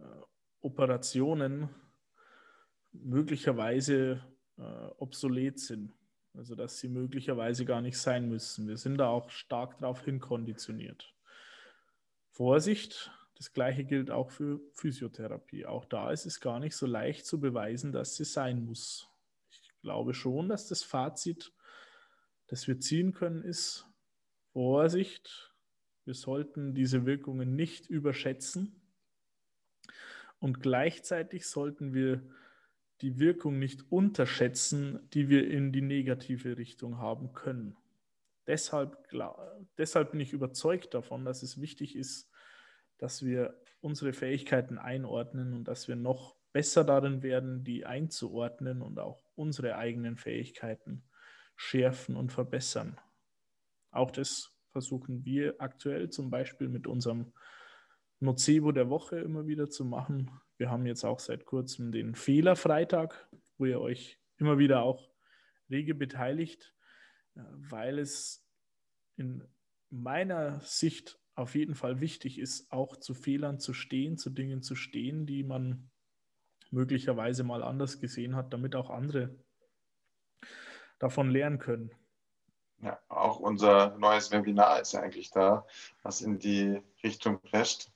Operationen 0.60 1.68
möglicherweise 2.92 4.24
äh, 4.56 4.62
obsolet 4.98 5.58
sind. 5.58 5.92
Also 6.34 6.54
dass 6.54 6.78
sie 6.78 6.88
möglicherweise 6.88 7.64
gar 7.64 7.80
nicht 7.80 7.98
sein 7.98 8.28
müssen. 8.28 8.68
Wir 8.68 8.76
sind 8.76 8.98
da 8.98 9.08
auch 9.08 9.30
stark 9.30 9.78
darauf 9.78 10.04
hinkonditioniert. 10.04 11.15
Vorsicht, 12.36 13.10
das 13.36 13.54
gleiche 13.54 13.82
gilt 13.84 14.10
auch 14.10 14.30
für 14.30 14.60
Physiotherapie. 14.74 15.64
Auch 15.64 15.86
da 15.86 16.10
ist 16.10 16.26
es 16.26 16.38
gar 16.38 16.60
nicht 16.60 16.76
so 16.76 16.84
leicht 16.84 17.24
zu 17.24 17.40
beweisen, 17.40 17.92
dass 17.92 18.14
sie 18.14 18.26
sein 18.26 18.62
muss. 18.62 19.08
Ich 19.48 19.72
glaube 19.80 20.12
schon, 20.12 20.50
dass 20.50 20.68
das 20.68 20.82
Fazit, 20.82 21.54
das 22.48 22.68
wir 22.68 22.78
ziehen 22.78 23.14
können, 23.14 23.42
ist 23.42 23.86
Vorsicht. 24.52 25.54
Wir 26.04 26.12
sollten 26.12 26.74
diese 26.74 27.06
Wirkungen 27.06 27.56
nicht 27.56 27.86
überschätzen. 27.86 28.82
Und 30.38 30.60
gleichzeitig 30.60 31.46
sollten 31.46 31.94
wir 31.94 32.22
die 33.00 33.18
Wirkung 33.18 33.58
nicht 33.58 33.90
unterschätzen, 33.90 35.08
die 35.14 35.30
wir 35.30 35.50
in 35.50 35.72
die 35.72 35.80
negative 35.80 36.58
Richtung 36.58 36.98
haben 36.98 37.32
können. 37.32 37.78
Deshalb, 38.46 38.96
deshalb 39.76 40.12
bin 40.12 40.20
ich 40.20 40.32
überzeugt 40.32 40.94
davon, 40.94 41.24
dass 41.24 41.42
es 41.42 41.60
wichtig 41.60 41.96
ist, 41.96 42.30
dass 42.98 43.24
wir 43.24 43.60
unsere 43.80 44.12
Fähigkeiten 44.12 44.78
einordnen 44.78 45.52
und 45.52 45.68
dass 45.68 45.88
wir 45.88 45.96
noch 45.96 46.36
besser 46.52 46.84
darin 46.84 47.22
werden, 47.22 47.64
die 47.64 47.84
einzuordnen 47.84 48.82
und 48.82 48.98
auch 48.98 49.22
unsere 49.34 49.76
eigenen 49.76 50.16
Fähigkeiten 50.16 51.04
schärfen 51.56 52.16
und 52.16 52.32
verbessern. 52.32 52.98
Auch 53.90 54.10
das 54.10 54.52
versuchen 54.70 55.24
wir 55.24 55.56
aktuell 55.58 56.10
zum 56.10 56.30
Beispiel 56.30 56.68
mit 56.68 56.86
unserem 56.86 57.32
Nocebo 58.20 58.72
der 58.72 58.88
Woche 58.88 59.18
immer 59.18 59.46
wieder 59.46 59.68
zu 59.68 59.84
machen. 59.84 60.30
Wir 60.56 60.70
haben 60.70 60.86
jetzt 60.86 61.04
auch 61.04 61.18
seit 61.18 61.44
kurzem 61.44 61.92
den 61.92 62.14
Fehlerfreitag, 62.14 63.28
wo 63.58 63.66
ihr 63.66 63.80
euch 63.80 64.18
immer 64.38 64.58
wieder 64.58 64.82
auch 64.82 65.10
rege 65.68 65.94
beteiligt, 65.94 66.74
weil 67.36 67.98
es 67.98 68.44
in 69.16 69.46
meiner 69.90 70.60
Sicht 70.60 71.18
auf 71.34 71.54
jeden 71.54 71.74
Fall 71.74 72.00
wichtig 72.00 72.38
ist, 72.38 72.72
auch 72.72 72.96
zu 72.96 73.14
Fehlern 73.14 73.60
zu 73.60 73.74
stehen, 73.74 74.16
zu 74.16 74.30
Dingen 74.30 74.62
zu 74.62 74.74
stehen, 74.74 75.26
die 75.26 75.42
man 75.42 75.90
möglicherweise 76.70 77.44
mal 77.44 77.62
anders 77.62 78.00
gesehen 78.00 78.34
hat, 78.34 78.52
damit 78.52 78.74
auch 78.74 78.90
andere 78.90 79.36
davon 80.98 81.30
lernen 81.30 81.58
können. 81.58 81.90
Ja, 82.78 82.98
auch 83.08 83.38
unser 83.38 83.96
neues 83.98 84.30
Webinar 84.30 84.80
ist 84.80 84.92
ja 84.92 85.00
eigentlich 85.00 85.30
da, 85.30 85.66
was 86.02 86.20
in 86.20 86.38
die 86.38 86.82
Richtung 87.02 87.40
prescht. 87.40 87.90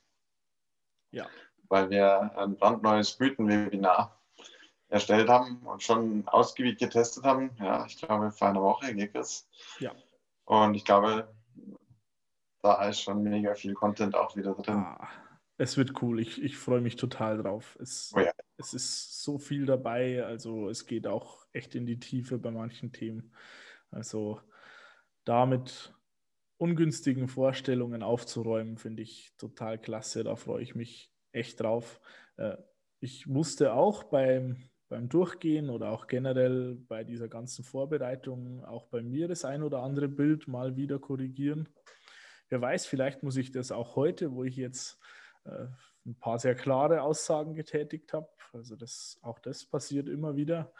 Ja. 1.10 1.28
Weil 1.68 1.90
wir 1.90 2.36
ein 2.36 2.56
brandneues 2.56 3.18
Mythen-Webinar 3.18 4.19
erstellt 4.90 5.28
haben 5.28 5.58
und 5.64 5.82
schon 5.82 6.26
ausgiebig 6.26 6.78
getestet 6.78 7.24
haben. 7.24 7.50
Ja, 7.58 7.86
ich 7.86 7.96
glaube, 7.96 8.30
vor 8.32 8.48
einer 8.48 8.60
Woche 8.60 8.94
geht 8.94 9.14
es. 9.14 9.48
Ja. 9.78 9.92
Und 10.44 10.74
ich 10.74 10.84
glaube, 10.84 11.32
da 12.62 12.88
ist 12.88 13.00
schon 13.00 13.22
mega 13.22 13.54
viel 13.54 13.74
Content 13.74 14.14
auch 14.14 14.36
wieder 14.36 14.54
drin. 14.54 14.74
Ah, 14.74 15.08
es 15.56 15.76
wird 15.76 16.02
cool. 16.02 16.20
Ich, 16.20 16.42
ich 16.42 16.58
freue 16.58 16.80
mich 16.80 16.96
total 16.96 17.38
drauf. 17.38 17.78
Es, 17.80 18.12
oh 18.14 18.20
ja. 18.20 18.32
es 18.58 18.74
ist 18.74 19.22
so 19.22 19.38
viel 19.38 19.64
dabei. 19.64 20.24
Also 20.24 20.68
es 20.68 20.86
geht 20.86 21.06
auch 21.06 21.46
echt 21.52 21.74
in 21.74 21.86
die 21.86 22.00
Tiefe 22.00 22.38
bei 22.38 22.50
manchen 22.50 22.92
Themen. 22.92 23.34
Also 23.90 24.40
damit 25.24 25.94
ungünstigen 26.56 27.28
Vorstellungen 27.28 28.02
aufzuräumen, 28.02 28.76
finde 28.76 29.02
ich 29.02 29.32
total 29.38 29.78
klasse. 29.78 30.24
Da 30.24 30.36
freue 30.36 30.62
ich 30.62 30.74
mich 30.74 31.12
echt 31.32 31.60
drauf. 31.60 32.00
Äh, 32.36 32.56
ich 33.00 33.26
musste 33.26 33.72
auch 33.72 34.04
beim, 34.04 34.69
beim 34.90 35.08
Durchgehen 35.08 35.70
oder 35.70 35.90
auch 35.90 36.06
generell 36.06 36.76
bei 36.88 37.04
dieser 37.04 37.28
ganzen 37.28 37.64
Vorbereitung 37.64 38.62
auch 38.66 38.86
bei 38.88 39.02
mir 39.02 39.28
das 39.28 39.46
ein 39.46 39.62
oder 39.62 39.82
andere 39.82 40.08
Bild 40.08 40.48
mal 40.48 40.76
wieder 40.76 40.98
korrigieren 40.98 41.66
wer 42.50 42.60
weiß, 42.60 42.84
vielleicht 42.86 43.22
muss 43.22 43.36
ich 43.36 43.50
das 43.52 43.72
auch 43.72 43.96
heute, 43.96 44.34
wo 44.34 44.44
ich 44.44 44.56
jetzt 44.56 44.98
äh, 45.44 45.66
ein 46.04 46.16
paar 46.16 46.38
sehr 46.38 46.54
klare 46.54 47.02
Aussagen 47.02 47.54
getätigt 47.54 48.12
habe. 48.12 48.28
Also 48.52 48.76
das, 48.76 49.18
auch 49.22 49.38
das 49.38 49.64
passiert 49.64 50.08
immer 50.08 50.36
wieder. 50.36 50.72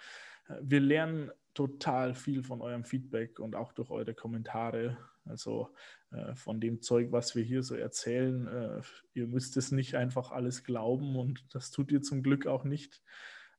Wir 0.61 0.80
lernen 0.80 1.30
total 1.54 2.14
viel 2.14 2.42
von 2.42 2.61
eurem 2.61 2.84
Feedback 2.84 3.38
und 3.38 3.54
auch 3.54 3.72
durch 3.72 3.90
eure 3.90 4.14
Kommentare. 4.14 4.98
Also 5.24 5.68
äh, 6.11 6.34
von 6.34 6.61
dem 6.61 6.82
Zeug, 6.82 7.12
was 7.12 7.36
wir 7.36 7.44
hier 7.44 7.62
so 7.62 7.76
erzählen. 7.76 8.46
Äh, 8.48 8.80
ihr 9.14 9.28
müsst 9.28 9.56
es 9.56 9.70
nicht 9.70 9.94
einfach 9.94 10.32
alles 10.32 10.64
glauben 10.64 11.16
und 11.16 11.54
das 11.54 11.70
tut 11.70 11.92
ihr 11.92 12.02
zum 12.02 12.22
Glück 12.22 12.46
auch 12.46 12.64
nicht, 12.64 13.02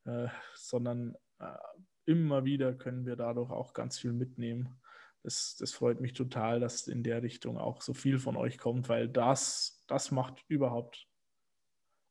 äh, 0.05 0.27
sondern 0.55 1.15
äh, 1.39 1.57
immer 2.05 2.45
wieder 2.45 2.73
können 2.73 3.05
wir 3.05 3.15
dadurch 3.15 3.51
auch 3.51 3.73
ganz 3.73 3.99
viel 3.99 4.13
mitnehmen 4.13 4.81
das, 5.23 5.55
das 5.57 5.71
freut 5.73 6.01
mich 6.01 6.13
total, 6.13 6.59
dass 6.59 6.87
in 6.87 7.03
der 7.03 7.21
Richtung 7.21 7.57
auch 7.57 7.81
so 7.81 7.93
viel 7.93 8.17
von 8.17 8.35
euch 8.35 8.57
kommt, 8.57 8.89
weil 8.89 9.07
das, 9.07 9.83
das 9.87 10.11
macht 10.11 10.43
überhaupt 10.47 11.07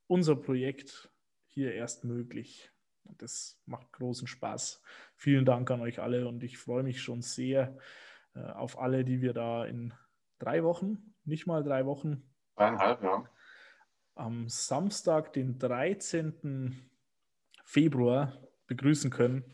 unser 0.06 0.36
Projekt 0.36 1.10
hier 1.46 1.74
erst 1.74 2.04
möglich. 2.04 2.70
Und 3.04 3.20
das 3.22 3.60
macht 3.66 3.92
großen 3.92 4.28
Spaß. 4.28 4.82
Vielen 5.16 5.44
Dank 5.44 5.70
an 5.70 5.80
euch 5.80 6.00
alle 6.00 6.28
und 6.28 6.44
ich 6.44 6.58
freue 6.58 6.84
mich 6.84 7.02
schon 7.02 7.22
sehr 7.22 7.76
äh, 8.34 8.40
auf 8.40 8.78
alle, 8.78 9.04
die 9.04 9.20
wir 9.20 9.32
da 9.32 9.64
in 9.64 9.92
drei 10.38 10.62
Wochen, 10.62 11.14
nicht 11.24 11.46
mal 11.46 11.64
drei 11.64 11.86
Wochen, 11.86 12.22
dreieinhalb, 12.56 13.02
ja. 13.02 13.24
Am 14.14 14.48
Samstag, 14.48 15.32
den 15.32 15.58
13. 15.58 16.89
Februar 17.70 18.36
begrüßen 18.66 19.12
können 19.12 19.44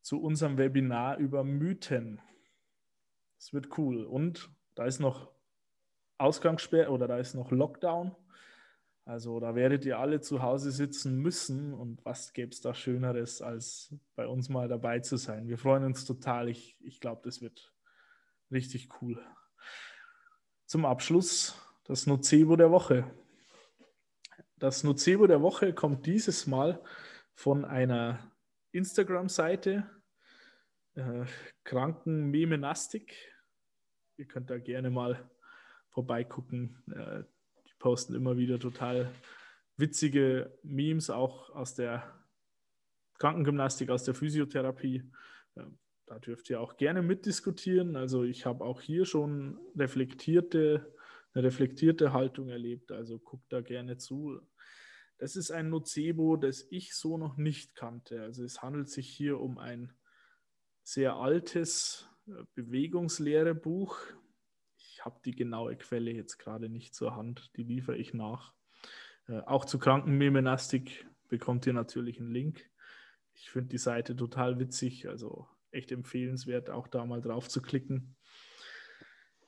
zu 0.00 0.22
unserem 0.22 0.56
Webinar 0.56 1.18
über 1.18 1.44
Mythen. 1.44 2.18
Es 3.36 3.52
wird 3.52 3.76
cool. 3.76 4.06
Und 4.06 4.50
da 4.74 4.86
ist 4.86 4.98
noch 4.98 5.30
Ausgangssperre 6.16 6.90
oder 6.90 7.06
da 7.06 7.18
ist 7.18 7.34
noch 7.34 7.50
Lockdown. 7.50 8.16
Also 9.04 9.38
da 9.38 9.54
werdet 9.54 9.84
ihr 9.84 9.98
alle 9.98 10.22
zu 10.22 10.40
Hause 10.40 10.70
sitzen 10.70 11.18
müssen. 11.18 11.74
Und 11.74 12.02
was 12.06 12.32
gäbe 12.32 12.52
es 12.52 12.62
da 12.62 12.72
Schöneres, 12.72 13.42
als 13.42 13.94
bei 14.16 14.26
uns 14.26 14.48
mal 14.48 14.66
dabei 14.66 15.00
zu 15.00 15.18
sein? 15.18 15.48
Wir 15.48 15.58
freuen 15.58 15.84
uns 15.84 16.06
total. 16.06 16.48
Ich, 16.48 16.78
ich 16.80 17.00
glaube, 17.00 17.20
das 17.22 17.42
wird 17.42 17.74
richtig 18.50 18.88
cool. 19.02 19.22
Zum 20.64 20.86
Abschluss 20.86 21.54
das 21.84 22.06
Nocebo 22.06 22.56
der 22.56 22.70
Woche. 22.70 23.12
Das 24.62 24.84
Nocebo 24.84 25.26
der 25.26 25.42
Woche 25.42 25.74
kommt 25.74 26.06
dieses 26.06 26.46
Mal 26.46 26.80
von 27.34 27.64
einer 27.64 28.30
Instagram-Seite 28.70 29.90
äh, 30.94 31.24
Krankenmemenastik. 31.64 33.12
Ihr 34.18 34.26
könnt 34.26 34.50
da 34.50 34.58
gerne 34.58 34.90
mal 34.90 35.28
vorbeigucken. 35.88 36.80
Äh, 36.94 37.24
die 37.66 37.74
posten 37.80 38.14
immer 38.14 38.36
wieder 38.36 38.60
total 38.60 39.12
witzige 39.78 40.56
Memes, 40.62 41.10
auch 41.10 41.50
aus 41.50 41.74
der 41.74 42.16
Krankengymnastik, 43.18 43.90
aus 43.90 44.04
der 44.04 44.14
Physiotherapie. 44.14 45.10
Äh, 45.56 45.64
da 46.06 46.20
dürft 46.20 46.48
ihr 46.50 46.60
auch 46.60 46.76
gerne 46.76 47.02
mitdiskutieren. 47.02 47.96
Also 47.96 48.22
ich 48.22 48.46
habe 48.46 48.64
auch 48.64 48.80
hier 48.80 49.06
schon 49.06 49.58
reflektierte, 49.76 50.94
eine 51.34 51.42
reflektierte 51.42 52.12
Haltung 52.12 52.48
erlebt. 52.48 52.92
Also 52.92 53.18
guckt 53.18 53.52
da 53.52 53.60
gerne 53.60 53.96
zu. 53.96 54.40
Das 55.22 55.36
ist 55.36 55.52
ein 55.52 55.68
Nocebo, 55.68 56.36
das 56.36 56.66
ich 56.70 56.96
so 56.96 57.16
noch 57.16 57.36
nicht 57.36 57.76
kannte. 57.76 58.22
Also 58.22 58.42
es 58.42 58.60
handelt 58.60 58.88
sich 58.88 59.08
hier 59.08 59.38
um 59.38 59.56
ein 59.56 59.92
sehr 60.82 61.14
altes 61.14 62.10
äh, 62.26 62.42
Bewegungslehrebuch. 62.56 64.00
Ich 64.78 65.04
habe 65.04 65.20
die 65.24 65.30
genaue 65.30 65.76
Quelle 65.76 66.10
jetzt 66.10 66.38
gerade 66.38 66.68
nicht 66.68 66.96
zur 66.96 67.14
Hand, 67.14 67.52
die 67.56 67.62
liefere 67.62 67.96
ich 67.96 68.14
nach. 68.14 68.52
Äh, 69.28 69.38
auch 69.42 69.64
zu 69.64 69.78
Krankenmemenastik 69.78 71.06
bekommt 71.28 71.68
ihr 71.68 71.72
natürlich 71.72 72.18
einen 72.18 72.32
Link. 72.32 72.68
Ich 73.34 73.48
finde 73.48 73.68
die 73.68 73.78
Seite 73.78 74.16
total 74.16 74.58
witzig, 74.58 75.08
also 75.08 75.46
echt 75.70 75.92
empfehlenswert, 75.92 76.68
auch 76.68 76.88
da 76.88 77.06
mal 77.06 77.22
drauf 77.22 77.48
zu 77.48 77.62
klicken. 77.62 78.16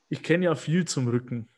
Ich 0.07 0.23
kenne 0.23 0.45
ja 0.45 0.55
viel 0.55 0.85
zum 0.85 1.09
Rücken, 1.09 1.49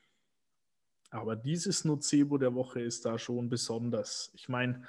aber 1.09 1.35
dieses 1.35 1.85
Nocebo 1.85 2.37
der 2.37 2.53
Woche 2.53 2.81
ist 2.81 3.05
da 3.05 3.17
schon 3.17 3.49
besonders. 3.49 4.31
Ich 4.35 4.49
meine, 4.49 4.83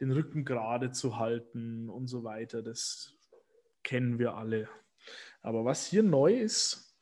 den 0.00 0.10
Rücken 0.10 0.44
gerade 0.44 0.90
zu 0.90 1.18
halten 1.18 1.88
und 1.88 2.08
so 2.08 2.24
weiter, 2.24 2.62
das 2.62 3.14
kennen 3.84 4.18
wir 4.18 4.34
alle. 4.34 4.68
Aber 5.40 5.64
was 5.64 5.86
hier 5.86 6.02
neu 6.02 6.34
ist, 6.34 6.96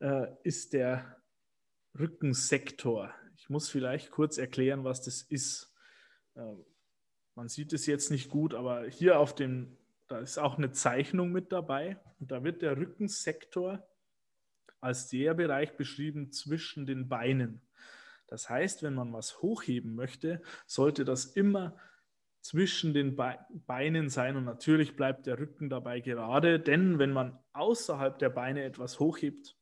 äh, 0.00 0.26
ist 0.42 0.72
der 0.72 1.16
Rückensektor. 1.98 3.14
Ich 3.36 3.48
muss 3.48 3.68
vielleicht 3.68 4.10
kurz 4.10 4.38
erklären, 4.38 4.84
was 4.84 5.02
das 5.02 5.22
ist. 5.22 5.74
Äh, 6.34 6.54
man 7.34 7.48
sieht 7.48 7.72
es 7.72 7.86
jetzt 7.86 8.10
nicht 8.10 8.28
gut, 8.28 8.54
aber 8.54 8.86
hier 8.86 9.18
auf 9.18 9.34
dem, 9.34 9.76
da 10.08 10.18
ist 10.18 10.38
auch 10.38 10.58
eine 10.58 10.72
Zeichnung 10.72 11.32
mit 11.32 11.52
dabei. 11.52 11.98
Und 12.20 12.30
da 12.30 12.44
wird 12.44 12.62
der 12.62 12.76
Rückensektor 12.76 13.86
als 14.80 15.08
der 15.08 15.34
Bereich 15.34 15.76
beschrieben 15.76 16.32
zwischen 16.32 16.86
den 16.86 17.08
Beinen. 17.08 17.62
Das 18.32 18.48
heißt, 18.48 18.82
wenn 18.82 18.94
man 18.94 19.12
was 19.12 19.42
hochheben 19.42 19.94
möchte, 19.94 20.40
sollte 20.64 21.04
das 21.04 21.26
immer 21.26 21.76
zwischen 22.40 22.94
den 22.94 23.14
Beinen 23.14 24.08
sein 24.08 24.36
und 24.36 24.46
natürlich 24.46 24.96
bleibt 24.96 25.26
der 25.26 25.38
Rücken 25.38 25.68
dabei 25.68 26.00
gerade, 26.00 26.58
denn 26.58 26.98
wenn 26.98 27.12
man 27.12 27.38
außerhalb 27.52 28.18
der 28.18 28.30
Beine 28.30 28.64
etwas 28.64 28.98
hochhebt, 28.98 29.54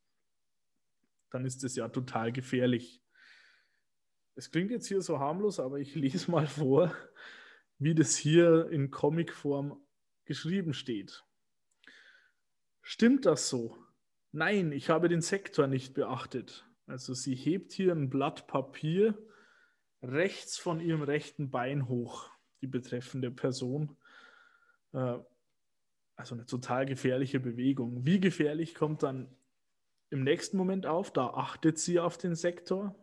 dann 1.31 1.45
ist 1.45 1.65
es 1.65 1.75
ja 1.75 1.89
total 1.89 2.31
gefährlich. 2.31 3.03
Es 4.37 4.53
klingt 4.53 4.71
jetzt 4.71 4.87
hier 4.87 5.03
so 5.03 5.19
harmlos, 5.19 5.59
aber 5.59 5.81
ich 5.81 5.97
lese 5.97 6.31
mal 6.31 6.47
vor, 6.47 6.95
wie 7.79 7.97
das 7.97 8.15
hier 8.15 8.69
in 8.71 8.93
Comicform 8.93 9.85
geschrieben 10.27 10.75
steht. 10.75 11.25
Stimmt 12.83 13.27
das 13.27 13.49
so? 13.49 13.77
Nein, 14.31 14.71
ich 14.71 14.91
habe 14.91 15.09
den 15.09 15.23
Sektor 15.23 15.67
nicht 15.67 15.93
beachtet. 15.95 16.70
Also 16.91 17.15
sie 17.15 17.37
hebt 17.37 17.73
hier 17.73 17.93
ein 17.93 18.11
Blatt 18.11 18.49
Papier 18.49 19.17
rechts 20.03 20.59
von 20.59 20.81
ihrem 20.81 21.03
rechten 21.03 21.49
Bein 21.51 21.87
hoch 21.89 22.29
die 22.63 22.67
betreffende 22.67 23.31
Person. 23.31 23.97
Äh, 24.93 25.19
also 26.17 26.35
eine 26.35 26.47
total 26.47 26.87
gefährliche 26.87 27.39
Bewegung. 27.39 28.05
Wie 28.05 28.19
gefährlich 28.19 28.75
kommt 28.75 29.05
dann 29.05 29.29
im 30.11 30.25
nächsten 30.25 30.57
Moment 30.57 30.85
auf? 30.85 31.13
Da 31.13 31.29
achtet 31.29 31.79
sie 31.79 32.01
auf 32.01 32.19
den 32.19 32.35
Sektor. 32.35 32.97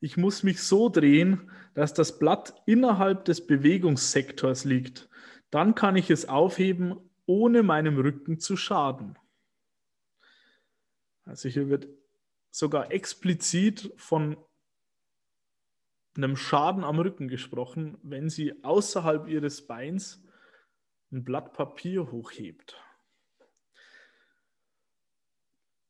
Ich 0.00 0.16
muss 0.16 0.42
mich 0.42 0.62
so 0.62 0.88
drehen, 0.88 1.50
dass 1.74 1.92
das 1.92 2.18
Blatt 2.18 2.62
innerhalb 2.64 3.26
des 3.26 3.46
Bewegungssektors 3.46 4.64
liegt. 4.64 5.10
Dann 5.50 5.74
kann 5.74 5.96
ich 5.96 6.10
es 6.10 6.26
aufheben, 6.28 6.96
ohne 7.26 7.62
meinem 7.62 7.98
Rücken 7.98 8.40
zu 8.40 8.56
schaden. 8.56 9.18
Also 11.26 11.50
hier 11.50 11.68
wird 11.68 11.88
sogar 12.54 12.92
explizit 12.92 13.92
von 13.96 14.36
einem 16.16 16.36
Schaden 16.36 16.84
am 16.84 17.00
Rücken 17.00 17.26
gesprochen, 17.26 17.98
wenn 18.04 18.30
sie 18.30 18.62
außerhalb 18.62 19.26
ihres 19.26 19.66
Beins 19.66 20.24
ein 21.10 21.24
Blatt 21.24 21.52
Papier 21.52 22.12
hochhebt. 22.12 22.80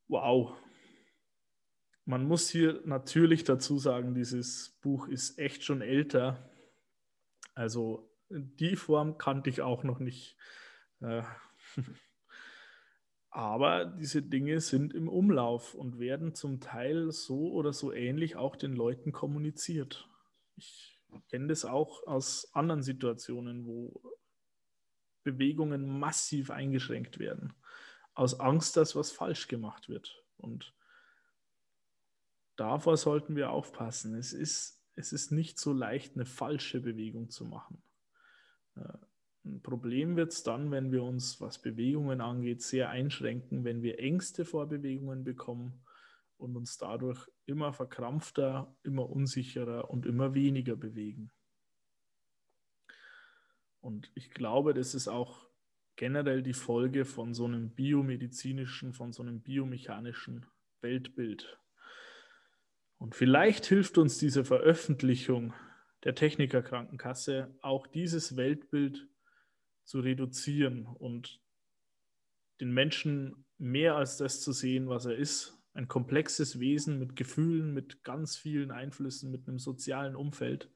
Wow. 0.07 0.57
Man 2.05 2.25
muss 2.25 2.49
hier 2.49 2.81
natürlich 2.83 3.43
dazu 3.43 3.77
sagen, 3.77 4.15
dieses 4.15 4.71
Buch 4.81 5.07
ist 5.07 5.37
echt 5.37 5.63
schon 5.63 5.83
älter. 5.83 6.49
Also 7.53 8.11
die 8.29 8.75
Form 8.75 9.19
kannte 9.19 9.51
ich 9.51 9.61
auch 9.61 9.83
noch 9.83 9.99
nicht. 9.99 10.35
Äh, 10.99 11.21
aber 13.35 13.83
diese 13.83 14.21
Dinge 14.21 14.61
sind 14.61 14.93
im 14.93 15.09
Umlauf 15.09 15.73
und 15.73 15.99
werden 15.99 16.35
zum 16.35 16.61
Teil 16.61 17.11
so 17.11 17.51
oder 17.51 17.73
so 17.73 17.91
ähnlich 17.91 18.37
auch 18.37 18.55
den 18.55 18.71
Leuten 18.71 19.11
kommuniziert. 19.11 20.09
Ich 20.55 20.97
kenne 21.27 21.47
das 21.47 21.65
auch 21.65 22.07
aus 22.07 22.49
anderen 22.53 22.81
Situationen, 22.81 23.65
wo 23.65 24.01
Bewegungen 25.23 25.99
massiv 25.99 26.49
eingeschränkt 26.49 27.19
werden, 27.19 27.53
aus 28.13 28.39
Angst, 28.39 28.77
dass 28.77 28.95
was 28.95 29.11
falsch 29.11 29.49
gemacht 29.49 29.89
wird. 29.89 30.23
Und 30.37 30.73
davor 32.55 32.95
sollten 32.95 33.35
wir 33.35 33.49
aufpassen. 33.49 34.15
Es 34.15 34.31
ist, 34.31 34.81
es 34.95 35.11
ist 35.11 35.33
nicht 35.33 35.59
so 35.59 35.73
leicht, 35.73 36.15
eine 36.15 36.25
falsche 36.25 36.79
Bewegung 36.79 37.29
zu 37.29 37.43
machen. 37.43 37.83
Ein 39.45 39.61
Problem 39.61 40.15
wird 40.15 40.33
es 40.33 40.41
dann, 40.41 40.71
wenn 40.71 40.91
wir 40.91 41.03
uns, 41.03 41.39
was 41.39 41.61
Bewegungen 41.61 42.19
angeht, 42.19 42.63
sehr 42.63 42.89
einschränken, 42.89 43.63
wenn 43.63 43.83
wir 43.83 43.99
Ängste 43.99 44.43
vor 44.43 44.67
Bewegungen 44.67 45.23
bekommen 45.23 45.85
und 46.37 46.57
uns 46.57 46.77
dadurch 46.77 47.29
immer 47.45 47.71
verkrampfter, 47.71 48.75
immer 48.81 49.07
unsicherer 49.07 49.91
und 49.91 50.07
immer 50.07 50.33
weniger 50.33 50.75
bewegen. 50.75 51.31
Und 53.81 54.11
ich 54.15 54.31
glaube, 54.31 54.73
das 54.73 54.95
ist 54.95 55.07
auch 55.07 55.47
generell 55.95 56.41
die 56.41 56.53
Folge 56.53 57.05
von 57.05 57.35
so 57.35 57.45
einem 57.45 57.69
biomedizinischen, 57.69 58.93
von 58.93 59.13
so 59.13 59.21
einem 59.21 59.41
biomechanischen 59.41 60.47
Weltbild. 60.81 61.59
Und 62.97 63.13
vielleicht 63.13 63.67
hilft 63.67 63.99
uns 63.99 64.17
diese 64.17 64.43
Veröffentlichung 64.43 65.53
der 66.03 66.15
Technikerkrankenkasse 66.15 67.55
auch 67.61 67.85
dieses 67.85 68.35
Weltbild 68.35 69.07
zu 69.85 69.99
reduzieren 69.99 70.85
und 70.85 71.39
den 72.59 72.73
Menschen 72.73 73.45
mehr 73.57 73.95
als 73.95 74.17
das 74.17 74.41
zu 74.41 74.51
sehen, 74.51 74.89
was 74.89 75.05
er 75.05 75.15
ist, 75.15 75.57
ein 75.73 75.87
komplexes 75.87 76.59
Wesen 76.59 76.99
mit 76.99 77.15
Gefühlen, 77.15 77.73
mit 77.73 78.03
ganz 78.03 78.37
vielen 78.37 78.71
Einflüssen, 78.71 79.31
mit 79.31 79.47
einem 79.47 79.59
sozialen 79.59 80.15
Umfeld, 80.15 80.69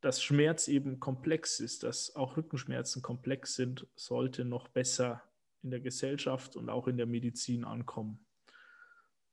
dass 0.00 0.22
Schmerz 0.22 0.68
eben 0.68 1.00
komplex 1.00 1.60
ist, 1.60 1.82
dass 1.82 2.14
auch 2.14 2.36
Rückenschmerzen 2.36 3.02
komplex 3.02 3.54
sind, 3.54 3.86
sollte 3.96 4.44
noch 4.44 4.68
besser 4.68 5.22
in 5.62 5.70
der 5.70 5.80
Gesellschaft 5.80 6.56
und 6.56 6.68
auch 6.68 6.86
in 6.86 6.98
der 6.98 7.06
Medizin 7.06 7.64
ankommen. 7.64 8.24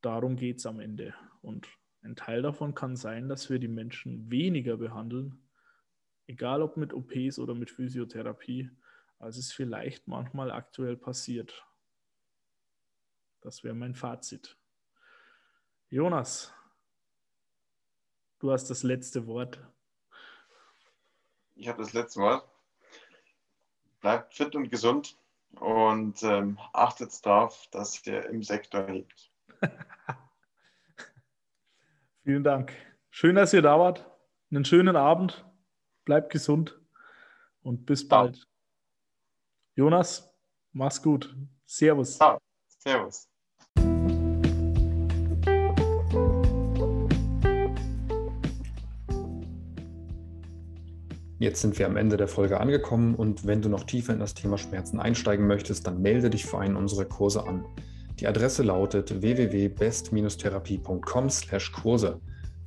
Darum 0.01 0.35
geht 0.35 0.57
es 0.57 0.65
am 0.65 0.79
Ende. 0.79 1.13
Und 1.41 1.67
ein 2.01 2.15
Teil 2.15 2.41
davon 2.41 2.73
kann 2.73 2.95
sein, 2.95 3.29
dass 3.29 3.49
wir 3.49 3.59
die 3.59 3.67
Menschen 3.67 4.31
weniger 4.31 4.77
behandeln, 4.77 5.42
egal 6.27 6.61
ob 6.61 6.77
mit 6.77 6.93
OPs 6.93 7.39
oder 7.39 7.53
mit 7.53 7.69
Physiotherapie, 7.69 8.69
als 9.19 9.37
es 9.37 9.51
vielleicht 9.53 10.07
manchmal 10.07 10.51
aktuell 10.51 10.97
passiert. 10.97 11.65
Das 13.41 13.63
wäre 13.63 13.75
mein 13.75 13.95
Fazit. 13.95 14.57
Jonas, 15.89 16.53
du 18.39 18.51
hast 18.51 18.69
das 18.69 18.83
letzte 18.83 19.27
Wort. 19.27 19.59
Ich 21.55 21.67
habe 21.67 21.81
das 21.81 21.93
letzte 21.93 22.19
Wort. 22.21 22.47
Bleibt 23.99 24.33
fit 24.33 24.55
und 24.55 24.69
gesund 24.69 25.17
und 25.59 26.23
ähm, 26.23 26.57
achtet 26.73 27.25
darauf, 27.25 27.67
dass 27.71 28.05
ihr 28.07 28.25
im 28.29 28.43
Sektor 28.43 28.87
hebt. 28.87 29.31
Vielen 32.23 32.43
Dank. 32.43 32.73
Schön, 33.11 33.35
dass 33.35 33.53
ihr 33.53 33.61
da 33.61 33.77
wart. 33.77 34.09
Einen 34.49 34.65
schönen 34.65 34.95
Abend. 34.95 35.45
Bleibt 36.05 36.31
gesund 36.31 36.79
und 37.61 37.85
bis 37.85 38.07
bald. 38.07 38.37
Ja. 38.37 38.43
Jonas, 39.75 40.33
mach's 40.71 41.01
gut. 41.01 41.35
Servus. 41.65 42.19
Ja, 42.19 42.37
servus. 42.67 43.27
Jetzt 51.39 51.61
sind 51.61 51.77
wir 51.77 51.87
am 51.87 51.97
Ende 51.97 52.15
der 52.15 52.29
Folge 52.29 52.57
angekommen 52.59 53.15
und 53.15 53.45
wenn 53.45 53.61
du 53.61 53.67
noch 53.67 53.83
tiefer 53.83 54.13
in 54.13 54.19
das 54.19 54.33
Thema 54.33 54.57
Schmerzen 54.57 54.97
einsteigen 54.99 55.45
möchtest, 55.47 55.85
dann 55.87 56.01
melde 56.01 56.29
dich 56.29 56.45
für 56.45 56.59
einen 56.59 56.77
unserer 56.77 57.03
Kurse 57.05 57.45
an. 57.45 57.65
Die 58.19 58.27
Adresse 58.27 58.63
lautet 58.63 59.21
www.best-therapie.com/Kurse. 59.21 62.21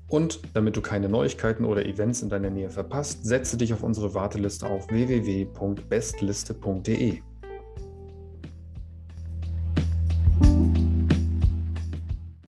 Und 0.08 0.38
damit 0.54 0.76
du 0.76 0.82
keine 0.82 1.08
Neuigkeiten 1.08 1.64
oder 1.64 1.84
Events 1.84 2.22
in 2.22 2.28
deiner 2.28 2.50
Nähe 2.50 2.70
verpasst, 2.70 3.24
setze 3.24 3.56
dich 3.56 3.72
auf 3.72 3.82
unsere 3.82 4.14
Warteliste 4.14 4.66
auf 4.66 4.88
www.bestliste.de. 4.88 7.22